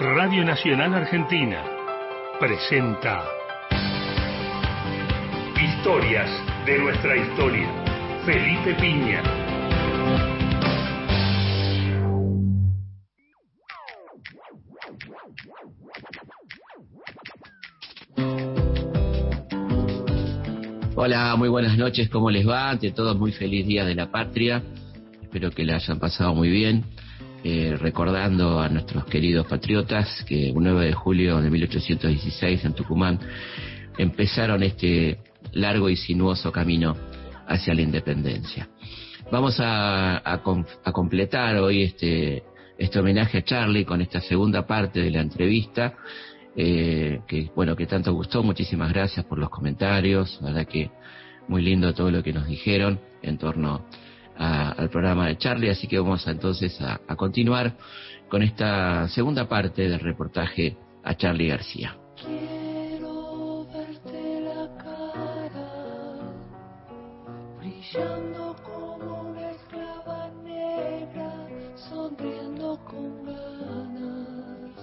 Radio 0.00 0.44
Nacional 0.44 0.94
Argentina 0.94 1.60
presenta 2.38 3.24
Historias 5.60 6.30
de 6.64 6.78
nuestra 6.78 7.16
historia. 7.16 7.68
Felipe 8.24 8.74
Piña. 8.74 9.22
Hola, 20.94 21.34
muy 21.36 21.48
buenas 21.48 21.76
noches, 21.76 22.08
¿cómo 22.08 22.30
les 22.30 22.48
va? 22.48 22.70
Ante 22.70 22.92
todos, 22.92 23.18
muy 23.18 23.32
feliz 23.32 23.66
Día 23.66 23.84
de 23.84 23.96
la 23.96 24.12
Patria. 24.12 24.62
Espero 25.20 25.50
que 25.50 25.64
la 25.64 25.74
hayan 25.74 25.98
pasado 25.98 26.36
muy 26.36 26.50
bien. 26.50 26.84
Eh, 27.44 27.76
recordando 27.78 28.60
a 28.60 28.68
nuestros 28.68 29.04
queridos 29.04 29.46
patriotas 29.46 30.24
que 30.26 30.50
un 30.52 30.64
9 30.64 30.86
de 30.86 30.92
julio 30.92 31.40
de 31.40 31.50
1816 31.50 32.64
en 32.64 32.74
Tucumán 32.74 33.20
empezaron 33.96 34.64
este 34.64 35.18
largo 35.52 35.88
y 35.88 35.96
sinuoso 35.96 36.50
camino 36.50 36.96
hacia 37.46 37.74
la 37.74 37.82
independencia. 37.82 38.68
Vamos 39.30 39.60
a, 39.60 40.16
a, 40.16 40.42
a 40.84 40.92
completar 40.92 41.56
hoy 41.58 41.84
este, 41.84 42.42
este 42.76 42.98
homenaje 42.98 43.38
a 43.38 43.44
Charlie 43.44 43.84
con 43.84 44.00
esta 44.00 44.20
segunda 44.20 44.66
parte 44.66 45.00
de 45.00 45.10
la 45.10 45.20
entrevista 45.20 45.94
eh, 46.56 47.20
que 47.28 47.50
bueno 47.54 47.76
que 47.76 47.86
tanto 47.86 48.12
gustó 48.12 48.42
muchísimas 48.42 48.92
gracias 48.92 49.24
por 49.26 49.38
los 49.38 49.48
comentarios 49.48 50.40
verdad 50.42 50.66
que 50.66 50.90
muy 51.46 51.62
lindo 51.62 51.94
todo 51.94 52.10
lo 52.10 52.22
que 52.22 52.32
nos 52.32 52.46
dijeron 52.48 52.98
en 53.22 53.38
torno 53.38 53.84
a, 54.38 54.70
al 54.70 54.88
programa 54.88 55.26
de 55.26 55.36
Charlie 55.36 55.70
así 55.70 55.86
que 55.86 55.98
vamos 55.98 56.26
a, 56.26 56.30
entonces 56.30 56.80
a, 56.80 57.00
a 57.06 57.16
continuar 57.16 57.74
con 58.28 58.42
esta 58.42 59.08
segunda 59.08 59.48
parte 59.48 59.88
del 59.88 60.00
reportaje 60.00 60.76
a 61.02 61.14
Charlie 61.14 61.48
García 61.48 61.96
Quiero 62.24 63.66
verte 63.72 64.40
la 64.40 64.68
cara 64.76 65.78
brillando 67.58 68.56
como 68.64 69.30
una 69.30 69.50
esclava 69.50 70.30
negra, 70.42 71.46
sonriendo 71.76 72.78
con 72.84 73.24
ganas. 73.24 74.76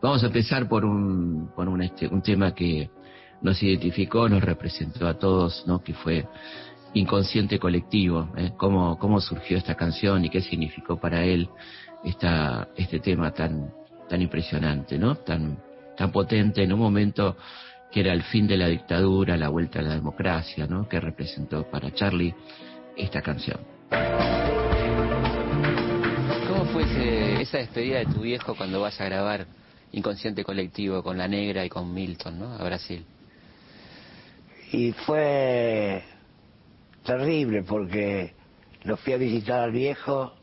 Vamos 0.00 0.22
a 0.22 0.26
empezar 0.26 0.68
por 0.68 0.84
un, 0.84 1.50
por 1.56 1.68
un, 1.68 1.82
este, 1.82 2.06
un 2.06 2.22
tema 2.22 2.54
que 2.54 2.90
nos 3.42 3.60
identificó, 3.62 4.28
nos 4.28 4.42
representó 4.42 5.08
a 5.08 5.18
todos, 5.18 5.64
¿no? 5.66 5.82
que 5.82 5.94
fue 5.94 6.26
inconsciente 6.98 7.58
colectivo, 7.58 8.30
¿eh? 8.36 8.52
cómo, 8.56 8.98
cómo 8.98 9.20
surgió 9.20 9.58
esta 9.58 9.74
canción 9.74 10.24
y 10.24 10.30
qué 10.30 10.40
significó 10.40 10.98
para 10.98 11.24
él 11.24 11.48
esta, 12.04 12.68
este 12.76 13.00
tema 13.00 13.32
tan, 13.32 13.70
tan 14.08 14.22
impresionante, 14.22 14.98
¿no? 14.98 15.16
tan, 15.16 15.58
tan 15.96 16.10
potente 16.10 16.62
en 16.62 16.72
un 16.72 16.78
momento 16.80 17.36
que 17.92 18.00
era 18.00 18.12
el 18.12 18.22
fin 18.22 18.46
de 18.46 18.56
la 18.56 18.68
dictadura, 18.68 19.36
la 19.36 19.48
vuelta 19.48 19.80
a 19.80 19.82
la 19.82 19.94
democracia, 19.94 20.66
¿no? 20.66 20.88
que 20.88 20.98
representó 20.98 21.64
para 21.70 21.92
Charlie 21.92 22.34
esta 22.96 23.20
canción. 23.20 23.58
¿Cómo 26.48 26.64
fue 26.72 26.82
ese- 26.84 27.42
esa 27.42 27.58
despedida 27.58 27.98
de 27.98 28.06
tu 28.06 28.20
viejo 28.22 28.54
cuando 28.56 28.80
vas 28.80 28.98
a 29.00 29.04
grabar 29.04 29.46
Inconsciente 29.92 30.44
Colectivo 30.44 31.02
con 31.02 31.16
La 31.18 31.28
Negra 31.28 31.64
y 31.64 31.68
con 31.68 31.92
Milton, 31.92 32.38
¿no? 32.38 32.52
A 32.54 32.64
Brasil. 32.64 33.04
y 34.72 34.90
fue 34.92 36.02
terrible 37.06 37.62
porque 37.62 38.34
lo 38.84 38.96
fui 38.96 39.14
a 39.14 39.16
visitar 39.16 39.60
al 39.60 39.72
viejo 39.72 40.34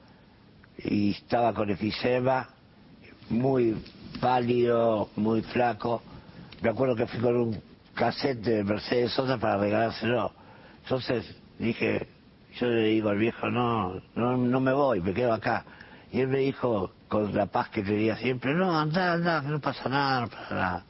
y 0.77 1.11
estaba 1.11 1.53
con 1.53 1.69
efisema, 1.69 2.49
muy 3.29 3.75
pálido, 4.19 5.09
muy 5.15 5.41
flaco. 5.41 6.01
Me 6.61 6.69
acuerdo 6.69 6.95
que 6.95 7.05
fui 7.07 7.19
con 7.19 7.35
un 7.35 7.61
cassette 7.93 8.39
de 8.39 8.63
Mercedes 8.63 9.11
Sosa 9.11 9.37
para 9.37 9.57
regalárselo. 9.57 10.31
Entonces 10.83 11.35
dije, 11.59 12.07
yo 12.59 12.67
le 12.67 12.85
digo 12.85 13.09
al 13.09 13.17
viejo, 13.17 13.49
no, 13.49 14.01
no, 14.15 14.37
no 14.37 14.59
me 14.59 14.73
voy, 14.73 15.01
me 15.01 15.13
quedo 15.13 15.33
acá. 15.33 15.65
Y 16.11 16.21
él 16.21 16.27
me 16.27 16.39
dijo, 16.39 16.91
con 17.07 17.35
la 17.35 17.45
paz 17.45 17.69
que 17.69 17.83
tenía 17.83 18.15
siempre, 18.17 18.53
no, 18.53 18.77
anda, 18.77 19.13
anda, 19.13 19.41
que 19.41 19.47
no 19.47 19.59
pasa 19.59 19.89
nada, 19.89 20.21
no 20.21 20.27
pasa 20.29 20.55
nada 20.55 20.85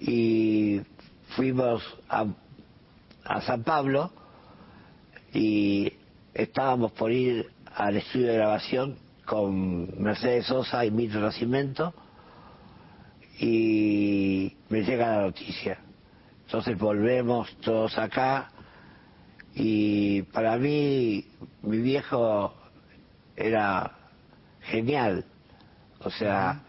y 0.00 0.80
fuimos 1.36 1.82
a, 2.08 2.26
a 3.24 3.40
San 3.42 3.62
Pablo 3.62 4.10
y 5.38 5.92
estábamos 6.34 6.90
por 6.92 7.12
ir 7.12 7.48
al 7.76 7.96
estudio 7.96 8.26
de 8.26 8.34
grabación 8.34 8.98
con 9.24 10.02
Mercedes 10.02 10.46
Sosa 10.46 10.84
y 10.84 10.90
Mito 10.90 11.20
Nacimiento 11.20 11.94
y 13.38 14.52
me 14.68 14.82
llega 14.82 15.16
la 15.16 15.22
noticia. 15.26 15.78
Entonces 16.44 16.76
volvemos 16.76 17.54
todos 17.60 17.96
acá 17.98 18.50
y 19.54 20.22
para 20.22 20.56
mí 20.56 21.24
mi 21.62 21.78
viejo 21.78 22.52
era 23.36 23.92
genial. 24.62 25.24
O 26.00 26.10
sea, 26.10 26.62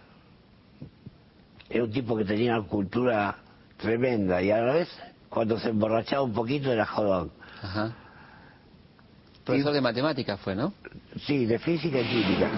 era 1.71 1.83
un 1.85 1.91
tipo 1.91 2.15
que 2.15 2.25
tenía 2.25 2.59
una 2.59 2.67
cultura 2.67 3.35
tremenda 3.77 4.43
y 4.43 4.51
a 4.51 4.61
la 4.61 4.73
vez 4.73 4.89
cuando 5.27 5.57
se 5.59 5.69
emborrachaba 5.69 6.21
un 6.21 6.33
poquito 6.33 6.71
era 6.71 6.85
jodón. 6.85 7.31
Profesor 9.49 9.73
de 9.73 9.81
matemáticas 9.81 10.39
fue, 10.41 10.55
¿no? 10.55 10.73
Sí, 11.25 11.47
de 11.47 11.57
física 11.57 11.99
y 11.99 12.05
química. 12.05 12.49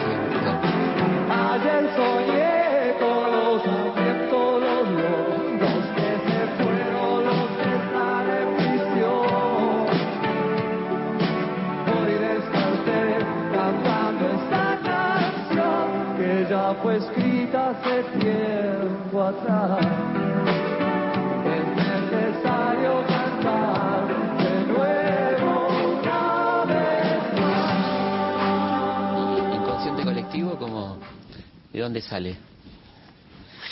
Ayer 1.29 1.89
soñé 1.95 2.95
con 2.99 3.31
los 3.31 3.65
abiertos 3.65 4.51
¿De 31.71 31.79
dónde 31.79 32.01
sale? 32.01 32.35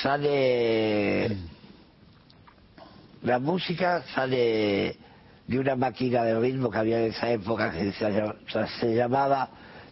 Sale. 0.02 1.38
La 3.24 3.40
música 3.40 4.04
sale 4.16 4.96
de 5.48 5.60
una 5.60 5.76
máquina 5.76 6.24
de 6.24 6.40
ritmo 6.40 6.70
que 6.72 6.78
había 6.78 7.00
en 7.00 7.12
esa 7.12 7.30
época 7.32 7.72
que 7.72 7.92
se, 7.92 8.10
llama- 8.12 8.36
se 8.80 8.96
llamaba 8.96 9.50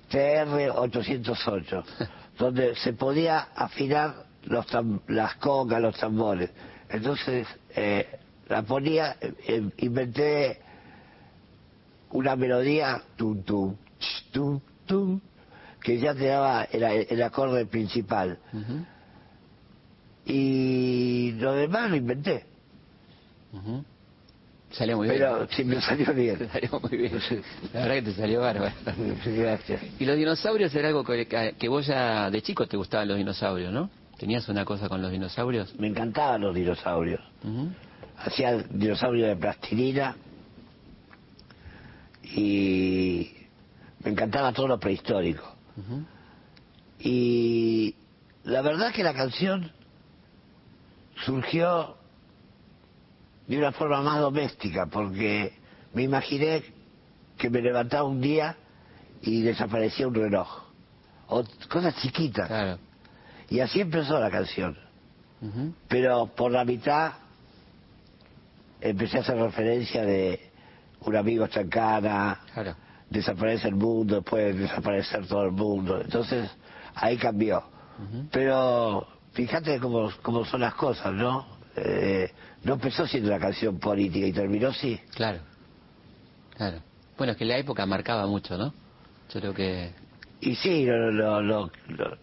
TR-808, 0.10 1.84
donde 2.40 2.76
se 2.76 2.94
podía 2.94 3.50
afinar 3.56 4.28
los 4.44 4.66
las 5.08 5.36
congas, 5.36 5.82
los 5.82 5.98
tambores. 5.98 6.50
Entonces, 6.90 7.48
eh, 7.76 8.08
la 8.48 8.62
ponía, 8.64 9.18
eh, 9.20 9.70
inventé 9.80 10.62
una 12.12 12.38
melodía, 12.38 13.02
tum, 13.18 13.44
tum, 13.44 13.76
ch, 14.00 14.32
tum, 14.32 14.62
tum, 14.86 15.20
que 15.88 16.00
ya 16.00 16.14
te 16.14 16.26
daba 16.26 16.66
el, 16.66 16.84
el 16.84 17.24
acorde 17.24 17.66
principal. 17.66 18.38
Y 20.26 21.32
lo 21.38 21.54
demás 21.54 21.90
lo 21.90 21.96
inventé. 21.96 22.44
Salió 24.72 24.98
muy 24.98 25.08
pero 25.08 25.38
bien. 25.38 25.48
sí 25.52 25.64
me 25.64 25.80
salió 25.80 26.14
bien. 26.14 26.38
Te 26.40 26.50
salió 26.50 26.78
muy 26.82 26.98
bien. 26.98 27.14
La 27.74 27.80
verdad 27.80 27.96
que 27.96 28.02
te 28.02 28.14
salió 28.16 28.42
bárbaro. 28.42 28.76
Gracias. 29.26 29.82
Y 29.98 30.04
los 30.04 30.18
dinosaurios 30.18 30.76
era 30.76 30.90
algo 30.90 31.06
que, 31.06 31.56
que 31.58 31.70
vos 31.70 31.88
ya 31.88 32.30
de 32.30 32.42
chico 32.42 32.68
te 32.68 32.76
gustaban 32.76 33.08
los 33.08 33.16
dinosaurios, 33.16 33.72
¿no? 33.72 33.90
¿Tenías 34.18 34.50
una 34.50 34.66
cosa 34.66 34.90
con 34.90 35.02
los 35.02 35.10
dinosaurios? 35.10 35.74
Me 35.80 35.88
encantaban 35.88 36.42
los 36.42 36.54
dinosaurios. 36.54 37.22
Ujú. 37.46 37.70
Hacía 38.18 38.58
dinosaurios 38.58 39.30
de 39.30 39.36
plastilina 39.38 40.18
y 42.24 43.32
me 44.04 44.12
encantaba 44.12 44.52
todo 44.52 44.68
lo 44.68 44.78
prehistórico. 44.78 45.57
Y 47.00 47.96
la 48.44 48.62
verdad 48.62 48.92
que 48.94 49.04
la 49.04 49.14
canción 49.14 49.72
surgió 51.26 51.96
de 53.48 53.58
una 53.58 53.72
forma 53.72 54.02
más 54.02 54.20
doméstica, 54.20 54.88
porque 54.88 55.54
me 55.94 56.04
imaginé 56.04 56.64
que 57.38 57.50
me 57.50 57.62
levantaba 57.62 58.04
un 58.04 58.20
día 58.22 58.58
y 59.22 59.42
desaparecía 59.42 60.08
un 60.08 60.16
reloj. 60.16 60.64
O 61.28 61.44
cosas 61.70 61.96
chiquitas. 62.02 62.48
Claro. 62.48 62.80
Y 63.50 63.60
así 63.60 63.80
empezó 63.82 64.20
la 64.20 64.30
canción. 64.30 64.78
Pero 65.88 66.28
por 66.28 66.52
la 66.52 66.66
mitad 66.66 67.14
empecé 68.82 69.18
a 69.18 69.22
hacer 69.22 69.38
referencia 69.38 70.04
de 70.04 70.50
un 71.02 71.16
amigo 71.16 71.48
chancana, 71.48 72.40
Claro. 72.54 72.76
Desaparece 73.10 73.68
el 73.70 73.76
mundo, 73.76 74.16
después 74.16 74.58
desaparecer 74.58 75.26
todo 75.28 75.44
el 75.44 75.52
mundo. 75.52 76.02
Entonces 76.02 76.50
ahí 76.96 77.18
cambió. 77.18 77.64
Pero 78.32 79.08
fíjate 79.34 79.80
cómo, 79.80 80.12
cómo 80.22 80.46
son 80.46 80.62
las 80.62 80.76
cosas, 80.76 81.14
¿no? 81.14 81.46
Eh, 81.76 82.32
no 82.64 82.74
empezó 82.74 83.06
siendo 83.08 83.30
una 83.30 83.40
canción 83.40 83.80
política 83.80 84.26
y 84.28 84.34
terminó 84.34 84.74
sí. 84.74 85.00
Claro, 85.16 85.40
claro. 86.56 86.80
Bueno, 87.18 87.32
es 87.32 87.38
que 87.38 87.46
la 87.46 87.58
época 87.58 87.86
marcaba 87.86 88.26
mucho, 88.28 88.58
¿no? 88.58 88.74
Yo 89.34 89.40
creo 89.40 89.54
que... 89.54 89.92
Y 90.42 90.56
sí, 90.56 90.86
lo, 90.86 91.12
lo, 91.12 91.42
lo, 91.42 91.72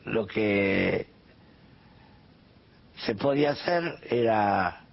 lo- 0.04 0.26
que 0.26 1.08
se 3.04 3.14
podía 3.16 3.50
hacer 3.50 3.82
era, 4.08 4.84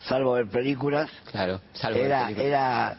salvo 0.00 0.32
ver 0.32 0.48
películas, 0.48 1.10
Claro, 1.30 1.60
salvo 1.72 1.98
era, 1.98 2.30
era 2.30 2.96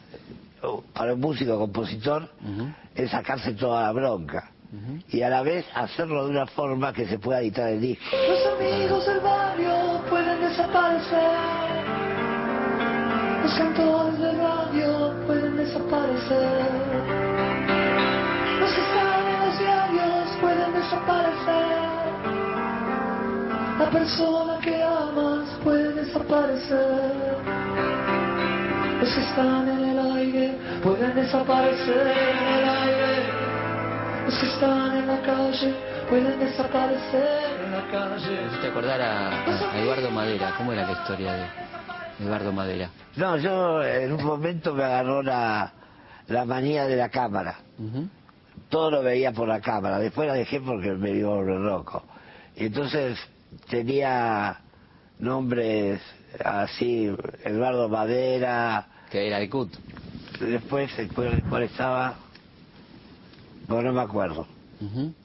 para 0.94 1.14
un 1.14 1.20
músico 1.20 1.58
compositor, 1.58 2.24
Ujú. 2.44 2.70
es 2.96 3.12
sacarse 3.12 3.54
toda 3.54 3.84
la 3.84 3.92
bronca. 3.92 4.52
Y 5.10 5.22
a 5.22 5.30
la 5.30 5.44
vez 5.44 5.66
hacerlo 5.74 6.26
de 6.26 6.32
una 6.32 6.46
forma 6.46 6.92
que 6.92 7.06
se 7.08 7.18
pueda 7.20 7.40
editar 7.40 7.70
el 7.70 7.80
disco. 7.80 8.04
Los 8.12 8.60
amigos 8.60 9.06
del 9.06 9.20
barrio 9.22 10.02
pueden 10.10 10.42
desaparecer. 10.42 11.30
Los 13.44 13.54
cantores 13.54 14.20
de 14.20 14.32
radio 14.34 15.16
pueden 15.26 15.56
desaparecer. 15.56 16.72
Los 18.60 18.74
que 18.74 18.82
están 18.82 19.28
en 19.28 19.40
los 19.48 19.60
diarios 19.60 20.38
pueden 20.42 20.74
desaparecer. 20.74 21.78
La 23.80 23.90
persona 23.90 24.60
que 24.62 24.84
amas 24.84 25.48
puede 25.64 25.94
desaparecer. 25.94 27.67
Los 29.00 29.14
que 29.14 29.22
están 29.22 29.70
en 29.70 29.86
el 29.90 30.00
aire 30.18 30.58
pueden 30.84 31.14
desaparecer 31.16 32.08
en 32.08 32.38
el 32.54 32.70
aire. 32.70 33.24
Los 34.26 34.40
que 34.40 34.46
están 34.48 34.98
en 34.98 35.08
la 35.08 35.22
calle 35.22 35.76
pueden 36.10 36.40
desaparecer 36.40 37.62
en 37.66 37.72
la 37.72 37.82
Me 37.82 37.92
calle. 37.92 38.68
acordar 38.70 39.02
a, 39.02 39.30
a 39.72 39.78
Eduardo 39.80 40.10
Madera. 40.12 40.54
¿Cómo 40.58 40.74
era 40.74 40.86
la 40.86 40.92
historia 40.94 41.34
de 41.34 41.46
Eduardo 42.26 42.52
Madera? 42.52 42.90
No, 43.16 43.38
yo 43.38 43.84
en 43.84 44.14
un 44.14 44.24
momento 44.24 44.74
me 44.74 44.84
agarró 44.84 45.22
la, 45.22 45.72
la 46.28 46.46
manía 46.46 46.86
de 46.86 46.96
la 46.96 47.10
cámara. 47.10 47.56
Todo 48.70 48.92
lo 48.92 49.04
veía 49.04 49.32
por 49.32 49.48
la 49.48 49.62
cámara. 49.62 50.00
Después 50.00 50.28
la 50.28 50.34
dejé 50.34 50.60
porque 50.60 50.92
me 50.92 51.12
dio 51.14 51.42
loco. 51.42 52.04
Y 52.56 52.66
entonces 52.66 53.18
tenía 53.70 54.58
nombres 55.20 56.02
así, 56.44 57.10
Eduardo 57.44 57.90
Madera, 57.90 58.88
Que 59.12 59.28
era 59.28 59.40
de 59.40 59.50
CUT. 59.50 59.74
después 60.40 60.92
cuál, 61.14 61.42
cuál 61.50 61.64
estaba, 61.64 62.18
bueno, 63.68 63.92
no 63.92 63.94
me 63.98 64.02
acuerdo. 64.02 64.48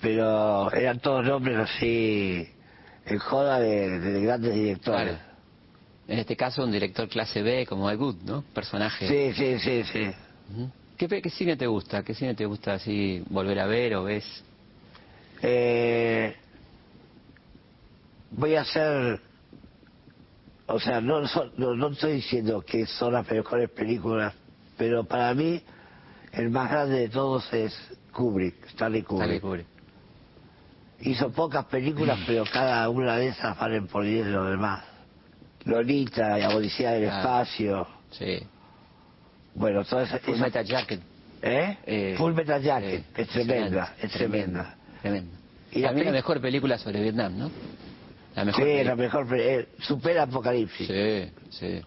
Pero 0.00 0.72
eran 0.72 0.98
todos 1.00 1.24
nombres 1.26 1.58
así, 1.58 2.48
en 3.04 3.18
joda 3.18 3.60
de, 3.60 4.00
de 4.00 4.22
grandes 4.22 4.54
directores. 4.54 5.16
Claro. 5.18 5.32
En 6.08 6.18
este 6.18 6.36
caso, 6.36 6.64
un 6.64 6.72
director 6.72 7.08
clase 7.08 7.42
B 7.42 7.66
como 7.66 7.90
Ed 7.90 7.98
Wood, 7.98 8.16
¿no? 8.24 8.42
Personaje. 8.54 9.06
Sí, 9.06 9.34
sí, 9.36 9.58
sí, 9.58 9.84
sí. 9.92 10.10
¿Qué, 10.96 11.22
¿Qué 11.22 11.30
cine 11.30 11.56
te 11.56 11.66
gusta? 11.66 12.02
¿Qué 12.02 12.14
cine 12.14 12.34
te 12.34 12.44
gusta 12.46 12.74
así 12.74 13.22
volver 13.28 13.58
a 13.60 13.66
ver 13.66 13.94
o 13.96 14.04
ves? 14.04 14.24
Eh, 15.42 16.34
voy 18.30 18.54
a 18.56 18.62
hacer, 18.62 19.20
o 20.66 20.80
sea, 20.80 21.00
no, 21.00 21.22
no, 21.56 21.74
no 21.74 21.88
estoy 21.88 22.14
diciendo 22.14 22.62
que 22.62 22.86
son 22.86 23.14
las 23.14 23.30
mejores 23.30 23.70
películas, 23.70 24.34
pero 24.76 25.04
para 25.04 25.34
mí 25.34 25.62
el 26.32 26.50
más 26.50 26.70
grande 26.70 27.00
de 27.00 27.08
todos 27.08 27.52
es 27.52 27.74
Kubrick, 28.12 28.66
Stanley 28.68 29.02
Kubrick. 29.02 29.22
Stanley 29.22 29.40
Kubrick. 29.40 29.66
Hizo 31.00 31.30
pocas 31.32 31.64
películas, 31.66 32.18
pero 32.26 32.44
cada 32.50 32.88
una 32.88 33.16
de 33.16 33.28
esas 33.28 33.58
valen 33.58 33.86
por 33.86 34.04
10 34.04 34.26
de 34.26 34.30
los 34.32 34.50
demás. 34.50 34.84
Lolita, 35.64 36.38
y 36.40 36.44
Odisea 36.44 36.92
del. 36.92 37.04
Espacio, 37.04 37.86
Sí. 38.10 38.40
bueno, 39.54 39.84
todas 39.84 40.08
esas... 40.08 40.20
Full 40.22 40.38
Metal 40.38 40.64
Jacket. 40.64 41.00
¿Eh? 41.40 41.78
Eh, 41.86 42.14
Full 42.18 42.34
Metal 42.34 42.62
Jacket, 42.62 43.04
sí, 43.04 43.22
es 43.22 43.28
tremenda, 43.28 43.94
es 44.00 44.10
tremenda. 44.12 44.76
Tremenda. 45.00 45.36
Y 45.72 45.78
Y 45.78 45.82
la 45.82 45.92
mejor 45.92 46.40
película 46.40 46.78
sobre 46.78 47.00
Vietnam, 47.00 47.38
¿no? 47.38 47.50
La 48.34 48.44
mejor 48.44 48.60
Sí, 48.62 48.66
película. 48.70 48.90
la 48.90 48.96
mejor, 48.96 49.26
eh, 49.38 49.68
supera 49.80 50.22
Apocalipsis. 50.24 50.86
Sí, 50.88 51.32
sí. 51.50 51.80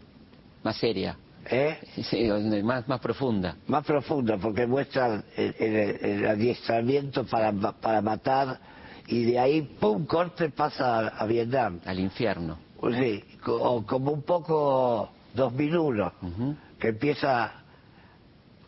Más 0.64 0.78
seria. 0.78 1.18
¿Eh? 1.50 1.78
Sí, 2.10 2.30
más, 2.64 2.88
más 2.88 3.00
profunda. 3.00 3.56
más 3.68 3.86
profunda 3.86 4.38
porque 4.38 4.66
muestran 4.68 5.24
el, 5.38 5.56
el- 5.60 6.06
el 6.06 6.28
adiestramiento 6.28 7.24
para, 7.26 7.52
para 7.52 8.02
matar 8.02 8.60
y 9.08 9.24
de 9.26 9.40
ahí, 9.40 9.62
pum, 9.62 10.06
corte, 10.06 10.50
pasa 10.50 11.00
a, 11.00 11.08
a 11.10 11.26
Vietnam. 11.28 11.80
Al 11.86 12.00
infierno. 12.00 12.58
O 12.80 12.92
sí, 12.92 13.24
o 13.46 13.84
como 13.86 14.12
un 14.12 14.24
poco 14.24 15.12
2001, 15.36 16.14
Ujú. 16.22 16.56
que 16.80 16.88
empieza 16.90 17.52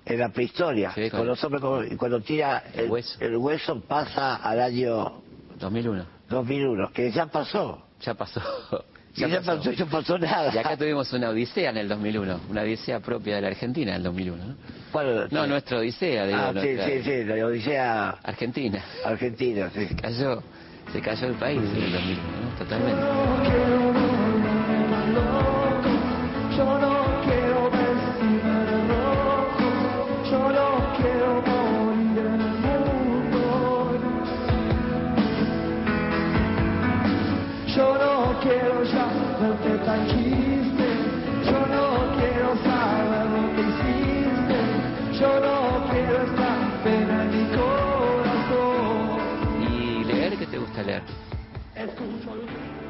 en 0.06 0.20
la 0.20 0.30
prehistoria, 0.30 0.92
Sí, 0.94 1.10
con- 1.10 1.20
con 1.22 1.28
los 1.28 1.44
hombres 1.44 1.98
cuando 1.98 2.22
tira 2.22 2.64
El 2.74 2.86
el, 2.86 2.92
hueso. 2.92 3.18
el 3.20 3.36
hueso 3.38 3.82
pasa 3.82 4.36
al 4.38 4.62
año 4.62 5.22
2001. 5.60 6.17
2001, 6.30 6.92
que 6.94 7.12
ya 7.12 7.26
pasó. 7.28 7.84
Ya 8.02 8.14
pasó. 8.14 8.42
Y 9.20 9.22
ya 9.22 9.42
pasó, 9.42 9.72
ya 9.72 9.86
pasó 9.88 10.20
nada. 10.20 10.54
Y 10.54 10.58
acá 10.60 10.78
tuvimos 10.78 11.12
una 11.12 11.30
odisea 11.30 11.72
en 11.72 11.78
el 11.78 11.88
2001. 11.88 12.40
Una 12.52 12.62
odisea 12.62 13.00
propia 13.00 13.38
de 13.38 13.42
la 13.42 13.48
Argentina 13.48 13.90
en 13.94 13.98
el 13.98 14.04
2001, 14.04 14.46
¿no? 14.46 14.56
Bueno, 14.94 15.28
No, 15.32 15.48
nuestra 15.48 15.80
odisea, 15.80 16.28
digo. 16.28 16.38
ah, 16.40 16.50
sí, 16.50 16.54
nuestra- 16.60 16.86
sí, 16.86 17.02
sí, 17.02 17.24
la 17.24 17.46
Odisea 17.48 18.10
Argentina. 18.22 18.80
Argentina, 19.04 19.72
sí. 19.74 19.88
Cayó, 20.00 20.44
se 20.94 21.02
cayó 21.02 21.28
el 21.30 21.34
país 21.34 21.58
en 21.60 21.82
el 21.84 21.92
2001, 21.94 22.22
¿no? 22.44 22.58
Totalmente. 22.60 24.07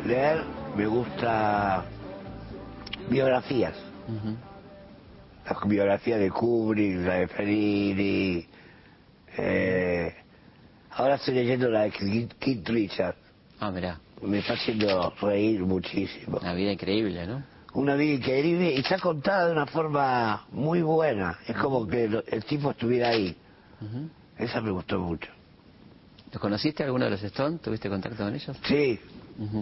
Leer 0.07 0.41
me 0.75 0.85
gusta 0.85 1.83
biografías. 3.09 3.73
Ujú. 4.07 4.35
La 5.45 5.67
biografía 5.67 6.17
de 6.17 6.29
Kubrick, 6.29 6.97
la 7.05 7.13
de 7.15 7.27
Fellini. 7.27 8.45
eh, 9.37 10.13
ahora 10.91 11.15
estoy 11.15 11.35
leyendo 11.35 11.69
la 11.69 11.81
de 11.83 11.91
Keith 11.91 12.33
Keith 12.39 12.67
Richard. 12.69 13.15
Ah, 13.59 13.71
mirá, 13.71 13.99
Me 14.21 14.39
está 14.39 14.53
haciendo 14.53 15.13
reír 15.21 15.61
muchísimo. 15.61 16.37
una 16.41 16.53
vida 16.53 16.71
increíble, 16.71 17.27
¿no? 17.27 17.43
Una 17.73 17.95
vida 17.95 18.13
increíble 18.15 18.73
y 18.73 18.79
está 18.79 18.97
contada 18.99 19.47
de 19.47 19.51
una 19.51 19.65
forma 19.67 20.45
muy 20.51 20.81
buena. 20.81 21.37
Es 21.47 21.55
como 21.57 21.85
que 21.87 22.05
el 22.05 22.45
tipo 22.45 22.71
estuviera 22.71 23.09
ahí. 23.09 23.35
Esa 24.37 24.61
me 24.61 24.71
gustó 24.71 24.99
mucho. 24.99 25.29
¿Los 26.31 26.41
conociste 26.41 26.83
alguno 26.83 27.05
de 27.05 27.11
los 27.11 27.23
Stones? 27.23 27.61
¿Tuviste 27.61 27.89
contacto 27.89 28.23
con 28.23 28.33
ellos? 28.33 28.57
Sí, 28.67 28.99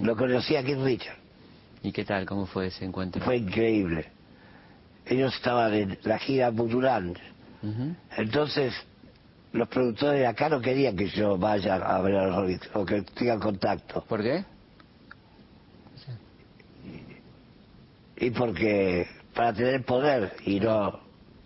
Lo 0.01 0.15
conocí 0.15 0.55
a 0.55 0.63
Keith 0.63 0.79
Richard. 0.79 1.17
¿Y 1.83 1.91
qué 1.91 2.05
tal? 2.05 2.25
¿Cómo 2.25 2.45
fue 2.45 2.67
ese 2.67 2.85
encuentro? 2.85 3.23
Fue 3.23 3.37
increíble. 3.37 4.07
Ellos 5.05 5.35
estaban 5.35 5.73
en 5.73 5.99
la 6.03 6.17
gira. 6.17 6.49
Ujú. 6.49 7.95
Entonces, 8.17 8.73
los 9.51 9.67
productores 9.67 10.19
de 10.19 10.27
acá 10.27 10.49
no 10.49 10.59
querían 10.61 10.95
que 10.95 11.09
yo 11.09 11.37
vaya 11.37 11.75
a 11.75 12.01
ver 12.01 12.15
a 12.15 12.27
los 12.27 12.59
o 12.73 12.85
que 12.85 13.01
tenga 13.01 13.39
contacto. 13.39 14.03
¿Por 14.07 14.21
qué? 14.23 14.43
Y 18.17 18.31
porque, 18.31 19.07
para 19.33 19.53
tener 19.53 19.83
poder 19.83 20.35
y 20.45 20.59
no, 20.59 20.99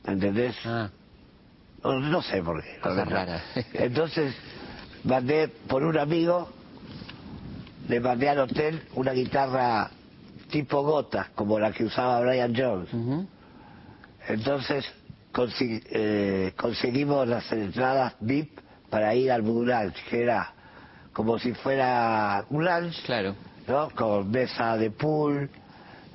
¿entendés? 0.05 0.55
Ah, 0.65 0.89
No, 1.83 1.99
no 1.99 2.21
sé 2.21 2.41
por 2.43 2.63
qué. 2.63 2.77
Entonces, 3.73 4.35
mandé 5.03 5.47
por 5.47 5.83
un 5.83 5.97
amigo, 5.97 6.49
le 7.89 7.99
mandé 7.99 8.29
al 8.29 8.39
hotel 8.39 8.81
una 8.95 9.11
guitarra 9.11 9.89
tipo 10.49 10.81
gota, 10.83 11.29
como 11.35 11.59
la 11.59 11.71
que 11.71 11.83
usaba 11.83 12.21
Brian 12.21 12.53
Jones. 12.55 12.89
Entonces 14.27 14.85
consi- 15.33 15.83
eh, 15.89 16.53
conseguimos 16.57 17.27
las 17.27 17.51
entradas 17.51 18.13
VIP 18.19 18.59
para 18.89 19.13
ir 19.15 19.31
al 19.31 19.41
Blue 19.41 19.65
Lounge, 19.65 20.01
que 20.09 20.21
era 20.23 20.53
como 21.13 21.37
si 21.39 21.53
fuera 21.53 22.45
un 22.49 22.63
lunch, 22.63 23.03
claro. 23.05 23.35
¿no? 23.67 23.89
Con 23.89 24.31
mesa 24.31 24.77
de 24.77 24.91
pool, 24.91 25.49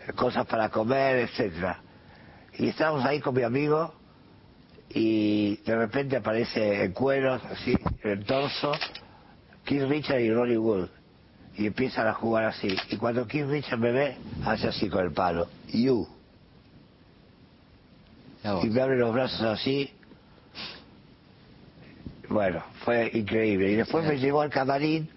eh, 0.09 0.13
cosas 0.15 0.47
para 0.47 0.69
comer, 0.71 1.19
etcétera. 1.19 1.81
Y 2.57 2.69
estábamos 2.69 3.05
ahí 3.05 3.21
con 3.21 3.35
mi 3.35 3.43
amigo 3.43 3.95
y 4.91 5.57
de 5.65 5.77
repente 5.77 6.17
aparece 6.17 6.85
en 6.85 6.93
cueros, 6.93 7.43
así, 7.51 7.77
en 8.03 8.11
el 8.11 8.25
torso, 8.25 8.73
Keith 9.65 9.89
Richard 9.89 10.21
y 10.21 10.33
Ronnie 10.33 10.59
Wood. 10.59 10.89
Y 11.57 11.67
empiezan 11.67 12.07
a 12.07 12.15
jugar 12.15 12.45
así. 12.45 12.77
Y 12.91 12.97
cuando 12.97 13.27
Keith 13.27 13.47
Richards 13.47 13.81
me 13.81 13.93
ve, 13.93 14.17
hace 14.45 14.69
así 14.69 14.89
con 14.89 15.05
el 15.05 15.13
palo. 15.13 15.49
You. 15.69 16.07
Y 18.63 18.67
me 18.67 18.83
abre 18.83 18.99
los 18.99 19.13
brazos 19.15 19.41
así. 19.43 19.91
Bueno, 22.29 22.63
fue 22.85 23.11
increíble. 23.15 23.71
Y 23.71 23.77
después 23.77 24.05
me 24.05 24.19
llevó 24.19 24.43
al 24.43 24.51
camarín 24.51 25.09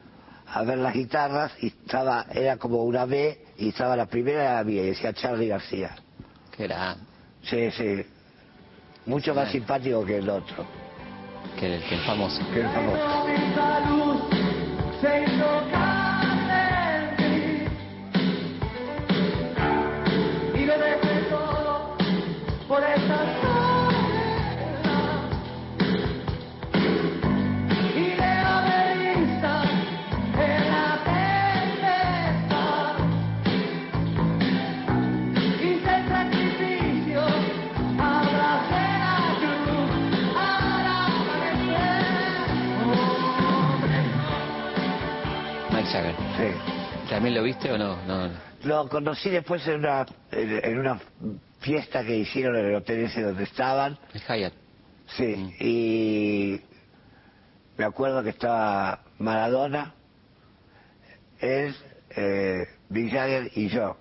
a 0.48 0.64
ver 0.64 0.78
las 0.78 0.94
guitarras 0.94 1.52
y 1.62 1.68
estaba, 1.68 2.26
era 2.32 2.58
como 2.58 2.84
una 2.84 3.06
B 3.06 3.38
y 3.58 3.70
estaba 3.70 3.96
la 3.96 4.06
primera 4.06 4.44
era 4.44 4.54
la 4.56 4.64
mía 4.64 4.84
y 4.84 4.88
decía 4.88 5.14
Charlie 5.14 5.48
García. 5.48 5.96
Que 6.56 6.66
era 6.66 6.96
Sí, 7.44 7.72
sí. 7.72 8.06
Mucho 9.06 9.34
más 9.34 9.52
simpático 9.52 10.06
que 10.06 10.18
el 10.18 10.30
otro, 10.30 10.66
que 11.58 11.76
el, 11.76 11.84
que 11.84 11.96
el 11.96 12.02
famoso. 12.02 12.42
que 12.54 12.60
el 12.60 12.68
famoso. 12.68 13.28
Sí. 46.38 47.10
¿También 47.10 47.34
lo 47.34 47.42
viste 47.42 47.72
o 47.72 47.78
no? 47.78 47.98
No. 48.06 48.30
Lo 48.64 48.88
conocí 48.88 49.30
después 49.30 49.66
en 49.68 49.80
una, 49.80 50.06
en 50.32 50.80
una 50.80 51.00
fiesta 51.60 52.04
que 52.04 52.18
hicieron 52.18 52.56
en 52.56 52.66
el 52.68 52.76
hotel 52.76 53.06
ese 53.06 53.22
donde 53.22 53.44
estaban. 53.44 53.98
El 54.14 54.22
Hyatt. 54.22 54.54
Sí, 55.16 55.34
y 55.60 56.62
me 57.78 57.86
acuerdo 57.86 58.24
que 58.24 58.30
estaba 58.32 59.02
Maradona, 59.20 59.94
él, 61.40 61.76
eh, 62.16 62.66
Mick 62.90 63.12
Jagger 63.12 63.52
y 63.56 63.70
yo. 63.70 63.96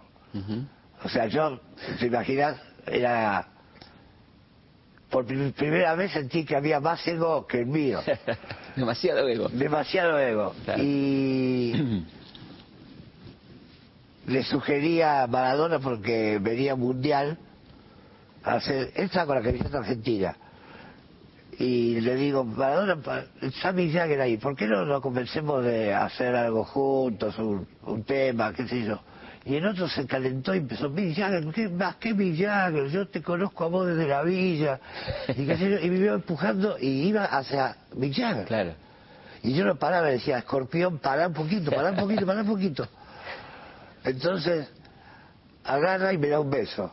O 1.04 1.08
sea, 1.08 1.26
yo, 1.26 1.60
¿te 1.98 2.06
imaginas? 2.06 2.60
Era... 2.86 3.48
Por 5.10 5.25
prim- 5.25 5.52
primera 5.52 5.94
vez 5.94 6.12
sentí 6.12 6.44
que 6.44 6.56
había 6.56 6.80
más 6.80 7.06
ego 7.06 7.46
que 7.46 7.60
el 7.60 7.66
mío. 7.66 8.00
Demasiado 8.76 9.28
ego. 9.28 9.48
Demasiado 9.48 10.18
ego. 10.18 10.54
Claro. 10.64 10.82
Y 10.82 11.72
le 14.26 14.42
sugería 14.42 15.22
a 15.22 15.26
Maradona 15.28 15.78
porque 15.78 16.38
venía 16.40 16.75
mundial 16.75 17.38
a 18.46 18.54
hacer. 18.54 18.92
Él 18.94 19.04
estaba 19.04 19.26
con 19.26 19.36
la 19.36 19.42
camiseta 19.42 19.78
argentina. 19.78 20.36
Y 21.58 22.00
le 22.00 22.14
digo, 22.16 22.44
Maradona, 22.44 22.98
está 23.40 23.72
Mick 23.72 23.92
Jagger 23.92 24.20
ahí, 24.20 24.36
¿por 24.36 24.54
qué 24.54 24.66
no 24.66 24.84
nos 24.84 25.00
convencemos 25.00 25.64
de 25.64 25.94
hacer 25.94 26.34
algo 26.34 26.64
juntos, 26.64 27.38
un, 27.38 27.66
un 27.84 28.04
tema, 28.04 28.52
qué 28.52 28.68
sé 28.68 28.84
yo? 28.84 29.00
Y 29.46 29.54
el 29.54 29.66
otro 29.66 29.88
se 29.88 30.06
calentó 30.06 30.54
y 30.54 30.58
empezó, 30.58 30.90
Mick 30.90 31.16
Jagger, 31.16 31.46
¿qué 31.52 31.68
más 31.68 31.96
que 31.96 32.12
Mick 32.12 32.36
Jagger? 32.36 32.88
Yo 32.88 33.08
te 33.08 33.22
conozco 33.22 33.64
a 33.64 33.68
vos 33.68 33.86
desde 33.86 34.06
la 34.06 34.22
villa. 34.22 34.80
Y, 35.28 35.46
qué 35.46 35.56
sé 35.56 35.70
yo, 35.70 35.78
y 35.78 35.88
me 35.88 35.98
iba 35.98 36.14
empujando 36.14 36.76
y 36.78 37.08
iba 37.08 37.24
hacia 37.24 37.76
Mick 37.94 38.12
Jagger. 38.14 38.44
Claro. 38.44 38.74
Y 39.44 39.54
yo 39.54 39.64
no 39.64 39.76
paraba, 39.76 40.08
decía, 40.08 40.38
escorpión, 40.38 40.98
pará 40.98 41.28
un 41.28 41.34
poquito, 41.34 41.70
pará 41.70 41.90
un 41.90 41.96
poquito, 41.96 42.26
pará 42.26 42.40
un 42.42 42.48
poquito. 42.48 42.88
Entonces, 44.02 44.68
agarra 45.64 46.12
y 46.12 46.18
me 46.18 46.28
da 46.28 46.40
un 46.40 46.50
beso. 46.50 46.92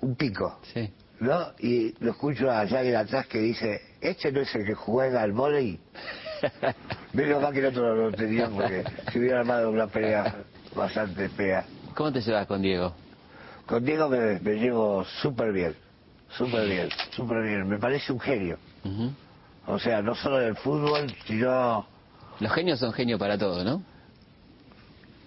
Un 0.00 0.14
pico, 0.16 0.60
Sí. 0.74 0.90
¿no? 1.20 1.46
Y 1.58 1.94
lo 2.04 2.10
escucho 2.12 2.50
a 2.50 2.66
Jagger 2.66 2.96
atrás 2.96 3.26
que 3.26 3.38
dice, 3.38 3.80
este 4.00 4.30
no 4.32 4.40
es 4.40 4.54
el 4.54 4.66
que 4.66 4.74
juega 4.74 5.22
al 5.22 5.32
volei. 5.32 5.78
Menos 7.14 7.42
mal 7.42 7.52
que 7.52 7.60
el 7.60 7.66
otro 7.66 7.82
no 7.94 8.10
lo 8.10 8.12
tenía 8.12 8.48
porque 8.48 8.84
se 9.10 9.18
hubiera 9.18 9.40
armado 9.40 9.70
una 9.70 9.86
pelea 9.86 10.36
bastante 10.74 11.28
fea. 11.30 11.64
¿Cómo 11.94 12.12
te 12.12 12.20
llevas 12.20 12.46
con 12.46 12.60
Diego? 12.60 12.92
Con 13.64 13.84
Diego 13.84 14.08
me, 14.08 14.38
me 14.40 14.54
llevo 14.56 15.04
súper 15.22 15.52
bien, 15.52 15.74
súper 16.36 16.68
bien, 16.68 16.88
súper 17.10 17.42
bien. 17.42 17.66
Me 17.66 17.78
parece 17.78 18.12
un 18.12 18.20
genio. 18.20 18.58
O 19.66 19.78
sea, 19.78 20.02
no 20.02 20.14
solo 20.14 20.38
del 20.38 20.54
fútbol, 20.56 21.12
sino 21.26 21.86
Los 22.38 22.52
genios 22.52 22.78
son 22.78 22.92
genios 22.92 23.18
para 23.18 23.36
todo, 23.38 23.64
¿no? 23.64 23.82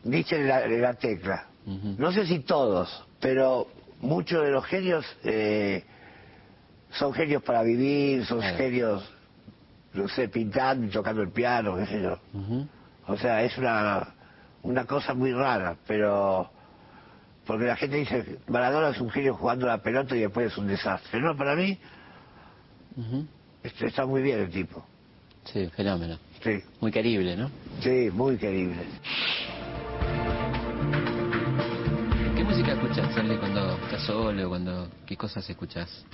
dice 0.04 0.42
la, 0.44 0.66
la 0.68 0.94
tecla. 0.94 1.46
No 1.66 2.12
sé 2.12 2.26
si 2.26 2.40
todos, 2.40 3.04
pero 3.20 3.68
muchos 4.00 4.44
de 4.44 4.52
los 4.52 4.66
genios 4.66 5.06
eh, 5.24 5.84
son 6.92 7.14
genios 7.14 7.44
para 7.44 7.64
vivir, 7.64 8.26
son 8.26 8.40
Claro. 8.40 8.58
genios, 8.58 9.14
no 9.94 10.08
sé, 10.08 10.28
pintando 10.30 10.86
y 10.86 10.90
tocando 10.90 11.22
el 11.22 11.32
piano, 11.32 11.76
qué 11.78 11.86
sé 11.86 12.02
yo. 12.02 12.18
Ujú. 12.34 12.68
O 13.08 13.18
sea, 13.18 13.44
es 13.44 13.58
una, 13.58 14.14
una 14.64 14.86
cosa 14.86 15.14
muy 15.14 15.32
rara, 15.34 15.76
pero... 15.88 16.50
Porque 17.46 17.66
la 17.66 17.76
gente 17.76 17.96
dice, 17.98 18.38
Maradona 18.48 18.90
es 18.90 19.02
un 19.02 19.10
genio 19.10 19.34
jugando 19.34 19.66
la 19.66 19.80
pelota 19.80 20.16
y 20.16 20.20
después 20.20 20.52
es 20.52 20.58
un 20.60 20.68
desastre. 20.68 21.20
No, 21.20 21.36
para 21.36 21.56
mí 21.56 21.80
este, 23.64 23.88
está 23.88 24.06
muy 24.06 24.22
bien 24.22 24.40
el 24.40 24.50
tipo. 24.52 24.86
Sí, 25.46 25.68
fenómeno. 25.76 26.20
Sí, 26.44 26.62
Muy 26.80 26.92
querible, 26.92 27.36
¿no? 27.36 27.50
sí, 27.82 28.10
muy 28.14 28.38
querible. 28.38 28.84
Música 32.60 32.74
escuchas, 32.74 33.16
Charlie, 33.16 33.38
cuando 33.38 33.76
estás 33.86 34.02
solo? 34.04 34.50
Cuando... 34.50 34.90
¿Qué 35.06 35.16
cosas 35.16 35.50
escuchas? 35.50 36.06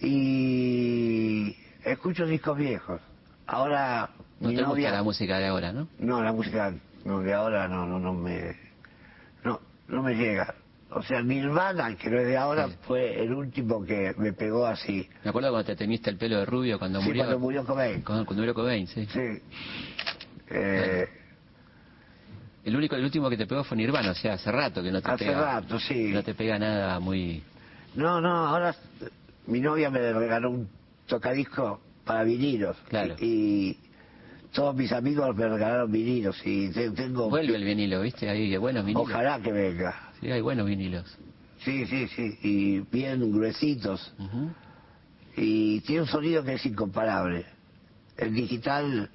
Y 0.00 1.56
escucho 1.84 2.26
discos 2.26 2.56
viejos. 2.56 3.00
Ahora 3.48 4.10
No 4.38 4.50
mi 4.50 4.54
te 4.54 4.62
novia... 4.62 4.68
gusta 4.74 4.92
la 4.92 5.02
música 5.02 5.38
de 5.38 5.46
ahora, 5.48 5.72
¿no? 5.72 5.88
No, 5.98 6.22
la 6.22 6.32
música 6.32 6.72
no, 7.04 7.20
de 7.20 7.32
ahora 7.34 7.66
no, 7.66 7.86
no, 7.86 7.98
no 7.98 8.12
me... 8.12 8.56
No, 9.42 9.60
no 9.88 10.02
me 10.04 10.14
llega. 10.14 10.54
O 10.90 11.02
sea, 11.02 11.20
Nirvana, 11.22 11.96
que 11.96 12.08
no 12.08 12.20
es 12.20 12.26
de 12.28 12.36
ahora, 12.36 12.68
Sí. 12.68 12.74
fue 12.82 13.20
el 13.20 13.32
último 13.34 13.84
que 13.84 14.14
me 14.18 14.32
pegó 14.32 14.64
así. 14.66 15.08
Me 15.24 15.30
acuerdo 15.30 15.50
cuando 15.50 15.66
te 15.66 15.74
teñiste 15.74 16.08
el 16.08 16.18
pelo 16.18 16.38
de 16.38 16.46
rubio 16.46 16.78
cuando 16.78 17.00
Sí, 17.00 17.06
murió. 17.08 17.22
cuando 17.24 17.38
murió 17.40 17.64
Cobain. 17.64 18.02
Cuando, 18.02 18.26
cuando 18.26 18.42
murió 18.42 18.54
Cobain, 18.54 18.86
sí. 18.86 19.06
Sí. 19.06 19.42
Eh, 20.50 21.08
El 22.64 22.76
único, 22.76 22.94
el 22.94 23.04
último 23.04 23.28
que 23.28 23.36
te 23.36 23.46
pegó 23.46 23.64
fue 23.64 23.76
Nirvana, 23.76 24.12
o 24.12 24.14
sea, 24.14 24.34
hace 24.34 24.50
rato 24.52 24.82
que 24.82 24.92
no 24.92 25.02
te 25.02 25.10
hace 25.10 25.24
pega. 25.26 25.40
rato, 25.60 25.80
sí. 25.80 26.10
No 26.12 26.22
te 26.22 26.34
pega 26.34 26.58
nada 26.58 27.00
muy... 27.00 27.42
No, 27.94 28.20
no, 28.20 28.30
ahora 28.46 28.74
mi 29.46 29.60
novia 29.60 29.90
me 29.90 30.12
regaló 30.12 30.50
un 30.50 30.68
tocadisco 31.06 31.80
para 32.04 32.22
vinilos. 32.24 32.76
Claro. 32.88 33.16
Y, 33.18 33.24
y 33.24 33.78
todos 34.52 34.76
mis 34.76 34.92
amigos 34.92 35.34
me 35.36 35.48
regalaron 35.48 35.90
vinilos 35.90 36.40
y 36.44 36.68
te- 36.70 36.90
tengo... 36.92 37.28
Vuelve 37.28 37.56
el 37.56 37.64
vinilo, 37.64 38.00
¿viste? 38.02 38.28
Ahí, 38.30 38.56
buenos 38.56 38.84
vinilos. 38.84 39.08
Ojalá 39.10 39.40
que 39.40 39.50
venga. 39.52 40.10
Sí, 40.20 40.30
hay 40.30 40.40
buenos 40.40 40.66
vinilos. 40.66 41.18
Sí, 41.64 41.84
sí, 41.86 42.06
sí. 42.08 42.38
Y 42.42 42.80
bien 42.92 43.32
gruesitos. 43.32 44.12
Y 45.36 45.80
tiene 45.80 46.02
un 46.02 46.08
sonido 46.08 46.44
que 46.44 46.54
es 46.54 46.66
incomparable. 46.66 47.44
El 48.16 48.34
digital, 48.34 49.10